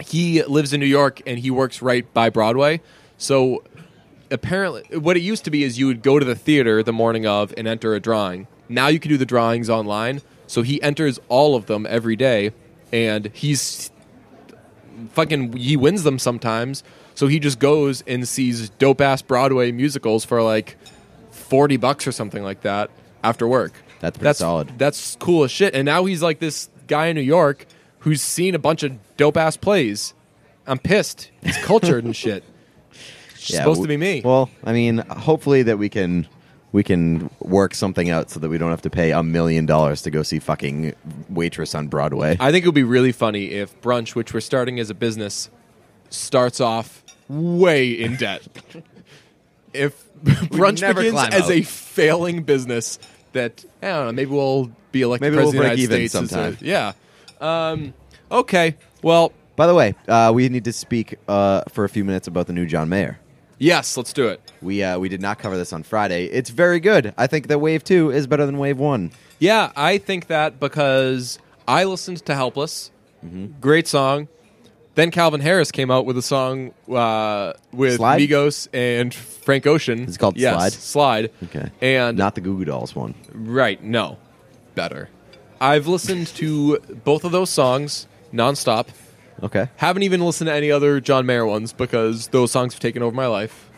he 0.00 0.42
lives 0.44 0.72
in 0.72 0.80
New 0.80 0.86
York 0.86 1.22
and 1.26 1.38
he 1.38 1.50
works 1.50 1.82
right 1.82 2.12
by 2.12 2.30
Broadway. 2.30 2.80
So 3.18 3.62
apparently, 4.30 4.82
what 4.98 5.16
it 5.16 5.20
used 5.20 5.44
to 5.44 5.50
be 5.50 5.62
is 5.62 5.78
you 5.78 5.86
would 5.86 6.02
go 6.02 6.18
to 6.18 6.24
the 6.24 6.34
theater 6.34 6.82
the 6.82 6.92
morning 6.92 7.26
of 7.26 7.54
and 7.56 7.66
enter 7.68 7.94
a 7.94 8.00
drawing. 8.00 8.46
Now 8.68 8.88
you 8.88 8.98
can 8.98 9.10
do 9.10 9.16
the 9.16 9.26
drawings 9.26 9.70
online. 9.70 10.20
So 10.46 10.62
he 10.62 10.80
enters 10.82 11.18
all 11.28 11.56
of 11.56 11.66
them 11.66 11.86
every 11.88 12.16
day, 12.16 12.52
and 12.92 13.30
he's 13.32 13.90
fucking 15.12 15.54
he 15.56 15.76
wins 15.76 16.02
them 16.02 16.18
sometimes. 16.18 16.82
So 17.14 17.26
he 17.26 17.38
just 17.38 17.58
goes 17.58 18.02
and 18.06 18.26
sees 18.26 18.70
dope 18.70 19.00
ass 19.00 19.22
Broadway 19.22 19.72
musicals 19.72 20.24
for 20.24 20.42
like 20.42 20.76
forty 21.30 21.76
bucks 21.76 22.06
or 22.06 22.12
something 22.12 22.42
like 22.42 22.62
that 22.62 22.90
after 23.22 23.46
work. 23.46 23.72
That's 24.00 24.18
pretty 24.18 24.24
that's 24.24 24.38
solid. 24.40 24.78
That's 24.78 25.16
cool 25.16 25.44
as 25.44 25.50
shit. 25.50 25.74
And 25.74 25.86
now 25.86 26.04
he's 26.04 26.22
like 26.22 26.38
this 26.40 26.68
guy 26.88 27.06
in 27.06 27.16
New 27.16 27.22
York 27.22 27.66
who's 28.00 28.20
seen 28.20 28.54
a 28.54 28.58
bunch 28.58 28.82
of 28.82 28.92
dope 29.16 29.36
ass 29.36 29.56
plays. 29.56 30.12
I'm 30.66 30.78
pissed. 30.78 31.30
He's 31.42 31.56
cultured 31.58 32.04
and 32.04 32.14
shit. 32.24 32.44
It's 33.34 33.50
Yeah, 33.50 33.58
supposed 33.60 33.82
to 33.82 33.88
be 33.88 33.96
me. 33.96 34.20
Well, 34.24 34.50
I 34.62 34.72
mean, 34.72 34.98
hopefully 34.98 35.62
that 35.64 35.78
we 35.78 35.88
can 35.88 36.26
we 36.74 36.82
can 36.82 37.30
work 37.38 37.72
something 37.72 38.10
out 38.10 38.30
so 38.30 38.40
that 38.40 38.48
we 38.48 38.58
don't 38.58 38.70
have 38.70 38.82
to 38.82 38.90
pay 38.90 39.12
a 39.12 39.22
million 39.22 39.64
dollars 39.64 40.02
to 40.02 40.10
go 40.10 40.24
see 40.24 40.40
fucking 40.40 40.92
waitress 41.30 41.72
on 41.72 41.86
Broadway. 41.86 42.36
I 42.40 42.50
think 42.50 42.64
it 42.64 42.68
would 42.68 42.74
be 42.74 42.82
really 42.82 43.12
funny 43.12 43.52
if 43.52 43.80
brunch, 43.80 44.16
which 44.16 44.34
we're 44.34 44.40
starting 44.40 44.80
as 44.80 44.90
a 44.90 44.94
business, 44.94 45.50
starts 46.10 46.60
off 46.60 47.04
way 47.28 47.92
in 47.92 48.16
debt. 48.16 48.42
if 49.72 50.12
brunch 50.24 50.80
never 50.80 51.02
begins 51.02 51.22
as 51.32 51.44
out. 51.44 51.50
a 51.52 51.62
failing 51.62 52.42
business, 52.42 52.98
that 53.34 53.64
I 53.80 53.86
don't 53.90 54.06
know, 54.06 54.12
maybe 54.12 54.32
we'll 54.32 54.72
be 54.90 55.02
elected 55.02 55.30
Maybe 55.30 55.36
we'll 55.36 55.52
president 55.52 55.72
of 55.72 55.78
the 55.78 55.86
break 55.86 55.90
United 55.90 56.04
even 56.04 56.08
States. 56.08 56.14
as 56.16 56.22
a- 56.24 56.56
sometime. 56.56 56.58
yeah. 57.40 57.70
Um, 57.70 57.94
okay. 58.32 58.74
Well, 59.00 59.32
By 59.54 59.68
the 59.68 59.74
way, 59.74 59.94
uh, 60.08 60.32
we 60.34 60.48
need 60.48 60.64
to 60.64 60.72
speak 60.72 61.18
uh, 61.28 61.62
for 61.68 61.84
a 61.84 61.88
few 61.88 62.04
minutes 62.04 62.26
about 62.26 62.48
the 62.48 62.52
new 62.52 62.66
John 62.66 62.88
Mayer. 62.88 63.20
Yes. 63.58 63.96
Let's 63.96 64.12
do 64.12 64.28
it. 64.28 64.40
We 64.62 64.82
uh, 64.82 64.98
we 64.98 65.08
did 65.08 65.20
not 65.20 65.38
cover 65.38 65.56
this 65.56 65.72
on 65.72 65.82
Friday. 65.82 66.26
It's 66.26 66.50
very 66.50 66.80
good. 66.80 67.12
I 67.16 67.26
think 67.26 67.48
that 67.48 67.58
Wave 67.60 67.84
Two 67.84 68.10
is 68.10 68.26
better 68.26 68.46
than 68.46 68.58
Wave 68.58 68.78
One. 68.78 69.10
Yeah, 69.38 69.72
I 69.76 69.98
think 69.98 70.28
that 70.28 70.58
because 70.60 71.38
I 71.68 71.84
listened 71.84 72.24
to 72.26 72.34
Helpless, 72.34 72.90
Mm-hmm. 73.24 73.58
great 73.60 73.88
song. 73.88 74.28
Then 74.96 75.10
Calvin 75.10 75.40
Harris 75.40 75.72
came 75.72 75.90
out 75.90 76.06
with 76.06 76.16
a 76.18 76.22
song 76.22 76.72
uh, 76.88 77.54
with 77.72 77.96
Slide? 77.96 78.20
Migos 78.20 78.68
and 78.72 79.12
Frank 79.12 79.66
Ocean. 79.66 80.02
It's 80.04 80.16
called 80.16 80.36
yes, 80.36 80.54
Slide? 80.54 80.72
Slide. 80.72 81.30
Okay, 81.44 81.70
And 81.82 82.16
not 82.16 82.34
the 82.36 82.40
Goo 82.40 82.58
Goo 82.58 82.64
Dolls 82.66 82.94
one. 82.94 83.14
right, 83.32 83.82
no, 83.82 84.18
better. 84.76 85.08
I've 85.60 85.88
listened 85.88 86.28
to 86.36 86.78
both 87.02 87.24
of 87.24 87.32
those 87.32 87.50
songs 87.50 88.06
nonstop. 88.32 88.86
Okay, 89.42 89.68
Haven't 89.76 90.02
even 90.04 90.20
listened 90.24 90.48
to 90.48 90.54
any 90.54 90.70
other 90.70 91.00
John 91.00 91.26
Mayer 91.26 91.44
ones 91.46 91.72
because 91.72 92.28
those 92.28 92.50
songs 92.52 92.72
have 92.74 92.80
taken 92.80 93.02
over 93.02 93.14
my 93.14 93.26
life. 93.26 93.68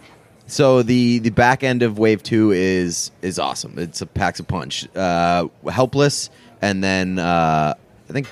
so 0.46 0.82
the 0.82 1.18
the 1.20 1.30
back 1.30 1.64
end 1.64 1.82
of 1.82 1.98
Wave 1.98 2.22
Two 2.22 2.52
is 2.52 3.11
is 3.22 3.38
awesome. 3.38 3.74
It's 3.78 4.00
a 4.00 4.07
packs 4.07 4.38
a 4.38 4.44
punch. 4.44 4.86
Uh, 4.94 5.48
Helpless, 5.70 6.30
and 6.62 6.84
then 6.84 7.18
uh, 7.18 7.74
I 8.09 8.12
think 8.12 8.28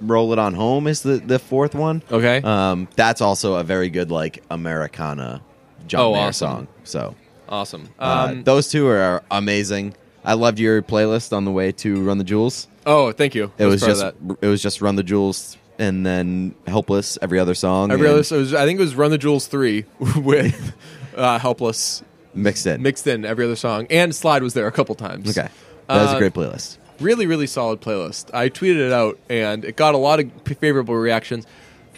Roll 0.00 0.32
It 0.32 0.38
On 0.38 0.54
Home 0.54 0.86
is 0.86 1.02
the 1.02 1.16
the 1.18 1.38
fourth 1.38 1.74
one. 1.74 2.02
Okay. 2.10 2.40
Um, 2.42 2.88
that's 2.96 3.20
also 3.20 3.54
a 3.56 3.62
very 3.64 3.90
good 3.90 4.10
like 4.10 4.42
Americana 4.50 5.42
John 5.86 6.00
Oh, 6.00 6.12
Mayer 6.14 6.28
awesome. 6.28 6.48
song. 6.48 6.68
So 6.84 7.14
awesome. 7.48 7.88
uh, 7.98 8.28
Um, 8.30 8.44
those 8.44 8.68
two 8.70 8.86
are 8.88 9.22
amazing. 9.30 9.94
I 10.24 10.34
loved 10.34 10.58
your 10.58 10.80
playlist 10.82 11.36
on 11.36 11.44
the 11.44 11.50
way 11.50 11.72
to 11.72 12.00
Run 12.02 12.16
the 12.18 12.24
Jewels. 12.24 12.66
oh, 12.86 13.12
thank 13.12 13.34
you. 13.34 13.52
It 13.58 13.66
was 13.66 13.82
of 13.82 13.88
just 13.88 14.04
it 14.40 14.46
was 14.46 14.62
just 14.62 14.80
Run 14.80 14.96
the 14.96 15.02
Jewels 15.02 15.58
and 15.78 16.04
then 16.06 16.54
Helpless 16.66 17.18
every 17.22 17.38
other 17.38 17.54
song. 17.54 17.90
Every 17.92 18.06
other, 18.08 18.22
so 18.22 18.36
it 18.36 18.40
was, 18.40 18.54
I 18.54 18.64
think 18.64 18.78
it 18.78 18.82
was 18.82 18.94
Run 18.94 19.10
the 19.10 19.18
Jewels 19.18 19.46
three 19.46 19.84
with 20.16 20.72
uh, 21.16 21.38
Helpless 21.38 22.02
mixed 22.34 22.66
in. 22.66 22.82
mixed 22.82 23.06
in 23.06 23.24
every 23.24 23.44
other 23.44 23.56
song, 23.56 23.86
and 23.90 24.14
Slide 24.14 24.42
was 24.42 24.54
there 24.54 24.66
a 24.66 24.72
couple 24.72 24.94
times. 24.94 25.36
Okay, 25.36 25.48
that 25.88 26.02
was 26.02 26.12
Uh, 26.12 26.16
a 26.16 26.18
great 26.18 26.32
playlist. 26.34 26.78
really, 27.00 27.26
really 27.26 27.46
solid 27.46 27.80
playlist. 27.80 28.32
I 28.34 28.48
tweeted 28.48 28.86
it 28.86 28.92
out, 28.92 29.18
and 29.28 29.64
it 29.64 29.76
got 29.76 29.94
a 29.94 29.98
lot 29.98 30.20
of 30.20 30.30
favorable 30.58 30.94
reactions. 30.96 31.46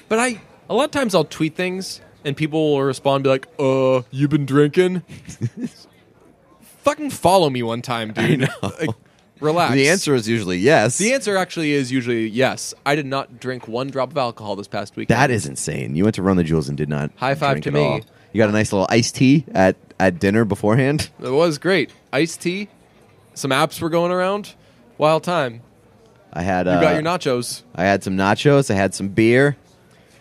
But 0.09 0.19
I, 0.19 0.41
a 0.71 0.75
lot 0.75 0.85
of 0.85 0.91
times, 0.91 1.15
I'll 1.15 1.25
tweet 1.25 1.55
things, 1.57 2.01
and 2.25 2.37
people 2.37 2.73
will 2.75 2.83
respond, 2.83 3.25
be 3.25 3.31
like, 3.31 3.47
"Uh, 3.59 4.03
you've 4.11 4.31
been 4.31 4.47
drinking?" 4.47 5.03
Fucking 6.83 7.11
follow 7.11 7.51
me 7.51 7.63
one 7.63 7.83
time, 7.83 8.13
dude. 8.13 8.41
know. 8.41 8.47
Like, 8.63 8.91
relax. 9.41 9.75
The 9.75 9.89
answer 9.89 10.15
is 10.15 10.29
usually 10.29 10.59
yes. 10.59 10.99
the 10.99 11.13
answer 11.13 11.37
actually 11.37 11.73
is 11.73 11.91
usually 11.93 12.27
yes. 12.29 12.75
I 12.85 12.95
did 12.95 13.07
not 13.07 13.39
drink 13.41 13.69
one 13.69 13.89
drop 13.91 14.11
of 14.11 14.17
alcohol 14.19 14.57
this 14.57 14.69
past 14.69 14.97
week. 14.97 15.09
that 15.09 15.31
is 15.31 15.47
insane. 15.47 15.95
You 15.97 16.05
went 16.05 16.15
to 16.17 16.23
Run 16.23 16.37
the 16.37 16.45
Jewels 16.45 16.69
and 16.69 16.77
did 16.77 16.89
not 16.89 17.11
High 17.17 17.35
five 17.35 17.53
drink 17.61 17.65
to 17.65 17.69
at 17.71 17.75
me. 17.75 17.81
all. 17.85 18.01
You 18.33 18.39
got 18.39 18.49
a 18.49 18.53
nice 18.53 18.73
little 18.73 18.87
iced 18.91 19.15
tea 19.17 19.45
at 19.55 19.77
at 19.99 20.19
dinner 20.19 20.45
beforehand. 20.45 21.09
It 21.21 21.31
was 21.31 21.59
great. 21.59 21.91
Iced 22.13 22.41
tea. 22.43 22.69
Some 23.35 23.51
apps 23.51 23.81
were 23.81 23.91
going 23.91 24.13
around. 24.13 24.55
Wild 24.99 25.25
time. 25.25 25.63
I 26.33 26.43
had 26.43 26.67
You 26.67 26.73
uh, 26.73 26.81
got 26.81 26.95
your 26.95 27.03
nachos. 27.03 27.63
I 27.75 27.85
had 27.85 28.03
some 28.05 28.17
nachos. 28.17 28.71
I 28.71 28.75
had 28.75 28.95
some 28.95 29.09
beer. 29.09 29.57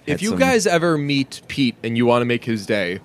If 0.05 0.13
had 0.13 0.22
you 0.22 0.30
some- 0.30 0.39
guys 0.39 0.66
ever 0.68 0.97
meet 0.97 1.41
Pete 1.47 1.76
and 1.84 1.97
you 1.97 2.05
want 2.05 2.22
to 2.22 2.26
make 2.26 2.45
his 2.45 2.66
day, 2.66 2.99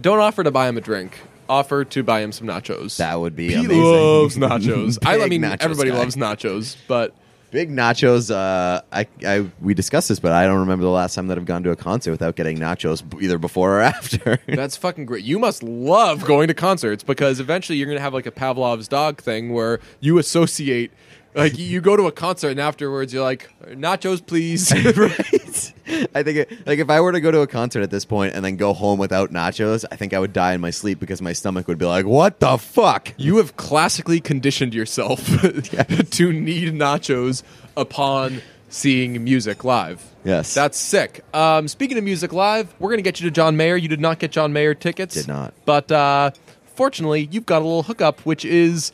don't 0.00 0.18
offer 0.18 0.42
to 0.42 0.50
buy 0.50 0.68
him 0.68 0.76
a 0.76 0.80
drink. 0.80 1.18
Offer 1.48 1.84
to 1.86 2.02
buy 2.02 2.20
him 2.20 2.32
some 2.32 2.46
nachos. 2.46 2.96
That 2.96 3.20
would 3.20 3.36
be 3.36 3.48
Pete 3.48 3.58
amazing. 3.66 3.82
loves 3.82 4.36
nachos. 4.36 4.98
I, 5.04 5.22
I 5.22 5.26
mean, 5.28 5.42
nachos 5.42 5.58
everybody 5.60 5.90
guy. 5.90 5.98
loves 5.98 6.16
nachos, 6.16 6.76
but 6.88 7.14
Big 7.52 7.68
nachos. 7.70 8.34
Uh, 8.34 8.80
I, 8.90 9.06
I 9.26 9.46
we 9.60 9.74
discussed 9.74 10.08
this, 10.08 10.18
but 10.18 10.32
I 10.32 10.46
don't 10.46 10.60
remember 10.60 10.84
the 10.84 10.90
last 10.90 11.14
time 11.14 11.26
that 11.26 11.36
I've 11.36 11.44
gone 11.44 11.62
to 11.64 11.70
a 11.70 11.76
concert 11.76 12.10
without 12.10 12.34
getting 12.34 12.56
nachos, 12.56 13.02
either 13.22 13.36
before 13.36 13.76
or 13.78 13.80
after. 13.82 14.38
that's 14.48 14.74
fucking 14.78 15.04
great. 15.04 15.22
You 15.22 15.38
must 15.38 15.62
love 15.62 16.24
going 16.24 16.48
to 16.48 16.54
concerts 16.54 17.04
because 17.04 17.40
eventually 17.40 17.76
you're 17.76 17.86
going 17.86 17.98
to 17.98 18.02
have 18.02 18.14
like 18.14 18.24
a 18.24 18.30
Pavlov's 18.30 18.88
dog 18.88 19.20
thing 19.20 19.52
where 19.52 19.80
you 20.00 20.16
associate. 20.16 20.92
Like 21.34 21.58
you 21.58 21.82
go 21.82 21.94
to 21.94 22.06
a 22.06 22.12
concert 22.12 22.52
and 22.52 22.60
afterwards 22.60 23.12
you're 23.12 23.22
like 23.22 23.50
nachos, 23.66 24.24
please. 24.24 24.72
right? 24.96 25.61
I 26.14 26.22
think 26.22 26.38
it, 26.38 26.66
like 26.66 26.78
if 26.78 26.90
I 26.90 27.00
were 27.00 27.12
to 27.12 27.20
go 27.20 27.30
to 27.30 27.40
a 27.40 27.46
concert 27.46 27.82
at 27.82 27.90
this 27.90 28.04
point 28.04 28.34
and 28.34 28.44
then 28.44 28.56
go 28.56 28.72
home 28.72 28.98
without 28.98 29.30
nachos, 29.30 29.84
I 29.90 29.96
think 29.96 30.14
I 30.14 30.18
would 30.18 30.32
die 30.32 30.54
in 30.54 30.60
my 30.60 30.70
sleep 30.70 31.00
because 31.00 31.20
my 31.20 31.32
stomach 31.32 31.68
would 31.68 31.78
be 31.78 31.86
like, 31.86 32.06
"What 32.06 32.40
the 32.40 32.58
fuck?" 32.58 33.14
You 33.16 33.36
have 33.36 33.56
classically 33.56 34.20
conditioned 34.20 34.74
yourself 34.74 35.24
to 35.42 36.32
need 36.32 36.74
nachos 36.74 37.42
upon 37.76 38.42
seeing 38.68 39.22
music 39.22 39.64
live. 39.64 40.02
Yes. 40.24 40.54
That's 40.54 40.78
sick. 40.78 41.24
Um, 41.34 41.68
speaking 41.68 41.98
of 41.98 42.04
music 42.04 42.32
live, 42.32 42.72
we're 42.78 42.88
going 42.88 42.98
to 42.98 43.02
get 43.02 43.20
you 43.20 43.28
to 43.28 43.34
John 43.34 43.56
Mayer. 43.56 43.76
You 43.76 43.88
did 43.88 44.00
not 44.00 44.18
get 44.18 44.30
John 44.32 44.52
Mayer 44.52 44.74
tickets. 44.74 45.14
Did 45.14 45.28
not. 45.28 45.52
But 45.64 45.92
uh, 45.92 46.30
fortunately, 46.74 47.28
you've 47.30 47.46
got 47.46 47.60
a 47.60 47.64
little 47.64 47.82
hookup, 47.82 48.20
which 48.20 48.44
is 48.44 48.92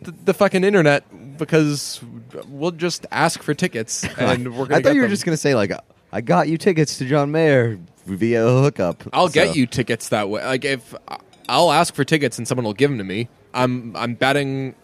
the, 0.00 0.12
the 0.24 0.34
fucking 0.34 0.64
internet, 0.64 1.04
because 1.38 2.00
we'll 2.48 2.70
just 2.70 3.06
ask 3.10 3.42
for 3.42 3.54
tickets 3.54 4.04
and 4.18 4.48
we're 4.56 4.66
going 4.66 4.68
to 4.68 4.76
I 4.76 4.82
thought 4.82 4.94
you 4.94 5.02
were 5.02 5.08
just 5.08 5.24
gonna 5.24 5.36
say 5.36 5.54
like, 5.54 5.72
"I 6.12 6.20
got 6.20 6.48
you 6.48 6.58
tickets 6.58 6.98
to 6.98 7.04
John 7.06 7.30
Mayer 7.32 7.78
via 8.06 8.46
a 8.46 8.62
hookup." 8.62 9.04
I'll 9.12 9.28
So- 9.28 9.34
get 9.34 9.56
you 9.56 9.66
tickets 9.66 10.08
that 10.10 10.28
way. 10.28 10.44
Like 10.44 10.64
if 10.64 10.94
I'll 11.48 11.72
ask 11.72 11.94
for 11.94 12.04
tickets 12.04 12.38
and 12.38 12.46
someone 12.46 12.64
will 12.64 12.74
give 12.74 12.90
them 12.90 12.98
to 12.98 13.04
me. 13.04 13.28
I'm 13.54 13.94
I'm 13.96 14.14
betting. 14.14 14.74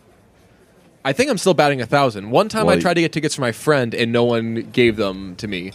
I 1.05 1.13
think 1.13 1.31
I'm 1.31 1.39
still 1.39 1.55
batting 1.55 1.81
a 1.81 1.87
thousand. 1.87 2.31
One 2.31 2.49
time 2.49 2.67
Well, 2.67 2.77
I 2.77 2.81
tried 2.81 2.95
to 2.95 3.01
get 3.01 3.13
tickets 3.13 3.35
for 3.37 3.41
my 3.41 3.53
friend 3.53 3.95
and 3.95 4.11
no 4.11 4.25
one 4.25 4.69
gave 4.73 4.97
them 4.97 5.37
to 5.37 5.47
me. 5.47 5.73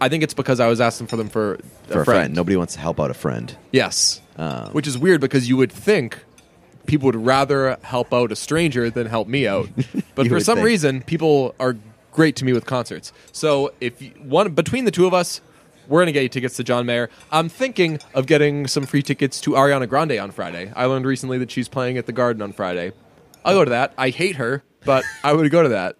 I 0.00 0.10
think 0.10 0.22
it's 0.22 0.34
because 0.34 0.60
I 0.60 0.66
was 0.68 0.78
asking 0.80 1.06
for 1.06 1.16
them 1.16 1.30
for, 1.30 1.58
for 1.86 2.02
a 2.02 2.04
friend. 2.04 2.34
Nobody 2.34 2.56
wants 2.56 2.74
to 2.74 2.80
help 2.80 3.00
out 3.00 3.10
a 3.10 3.14
friend. 3.14 3.56
Yes, 3.72 4.20
Um, 4.36 4.66
which 4.72 4.86
is 4.86 4.98
weird 4.98 5.22
because 5.22 5.48
you 5.48 5.56
would 5.56 5.72
think 5.72 6.18
people 6.84 7.06
would 7.06 7.16
rather 7.16 7.78
help 7.82 8.12
out 8.12 8.30
a 8.30 8.36
stranger 8.36 8.90
than 8.90 9.06
help 9.06 9.26
me 9.26 9.46
out, 9.48 9.70
but 10.14 10.26
for 10.28 10.38
some 10.40 10.56
think. 10.56 10.66
reason, 10.66 11.00
people 11.00 11.54
are 11.58 11.76
great 12.14 12.36
to 12.36 12.46
me 12.46 12.54
with 12.54 12.64
concerts. 12.64 13.12
So 13.32 13.74
if 13.82 14.00
you, 14.00 14.12
one 14.22 14.54
between 14.54 14.86
the 14.86 14.90
two 14.90 15.06
of 15.06 15.12
us, 15.12 15.42
we're 15.86 16.00
gonna 16.00 16.12
get 16.12 16.22
you 16.22 16.30
tickets 16.30 16.56
to 16.56 16.64
John 16.64 16.86
Mayer. 16.86 17.10
I'm 17.30 17.50
thinking 17.50 17.98
of 18.14 18.26
getting 18.26 18.66
some 18.66 18.86
free 18.86 19.02
tickets 19.02 19.38
to 19.42 19.50
Ariana 19.50 19.86
Grande 19.86 20.12
on 20.12 20.30
Friday. 20.30 20.72
I 20.74 20.86
learned 20.86 21.04
recently 21.04 21.36
that 21.38 21.50
she's 21.50 21.68
playing 21.68 21.98
at 21.98 22.06
the 22.06 22.12
Garden 22.12 22.40
on 22.40 22.52
Friday. 22.52 22.92
I'll 23.44 23.54
go 23.54 23.64
to 23.64 23.70
that. 23.70 23.92
I 23.98 24.08
hate 24.08 24.36
her, 24.36 24.62
but 24.86 25.04
I 25.22 25.34
would 25.34 25.50
go 25.50 25.62
to 25.62 25.68
that. 25.70 25.96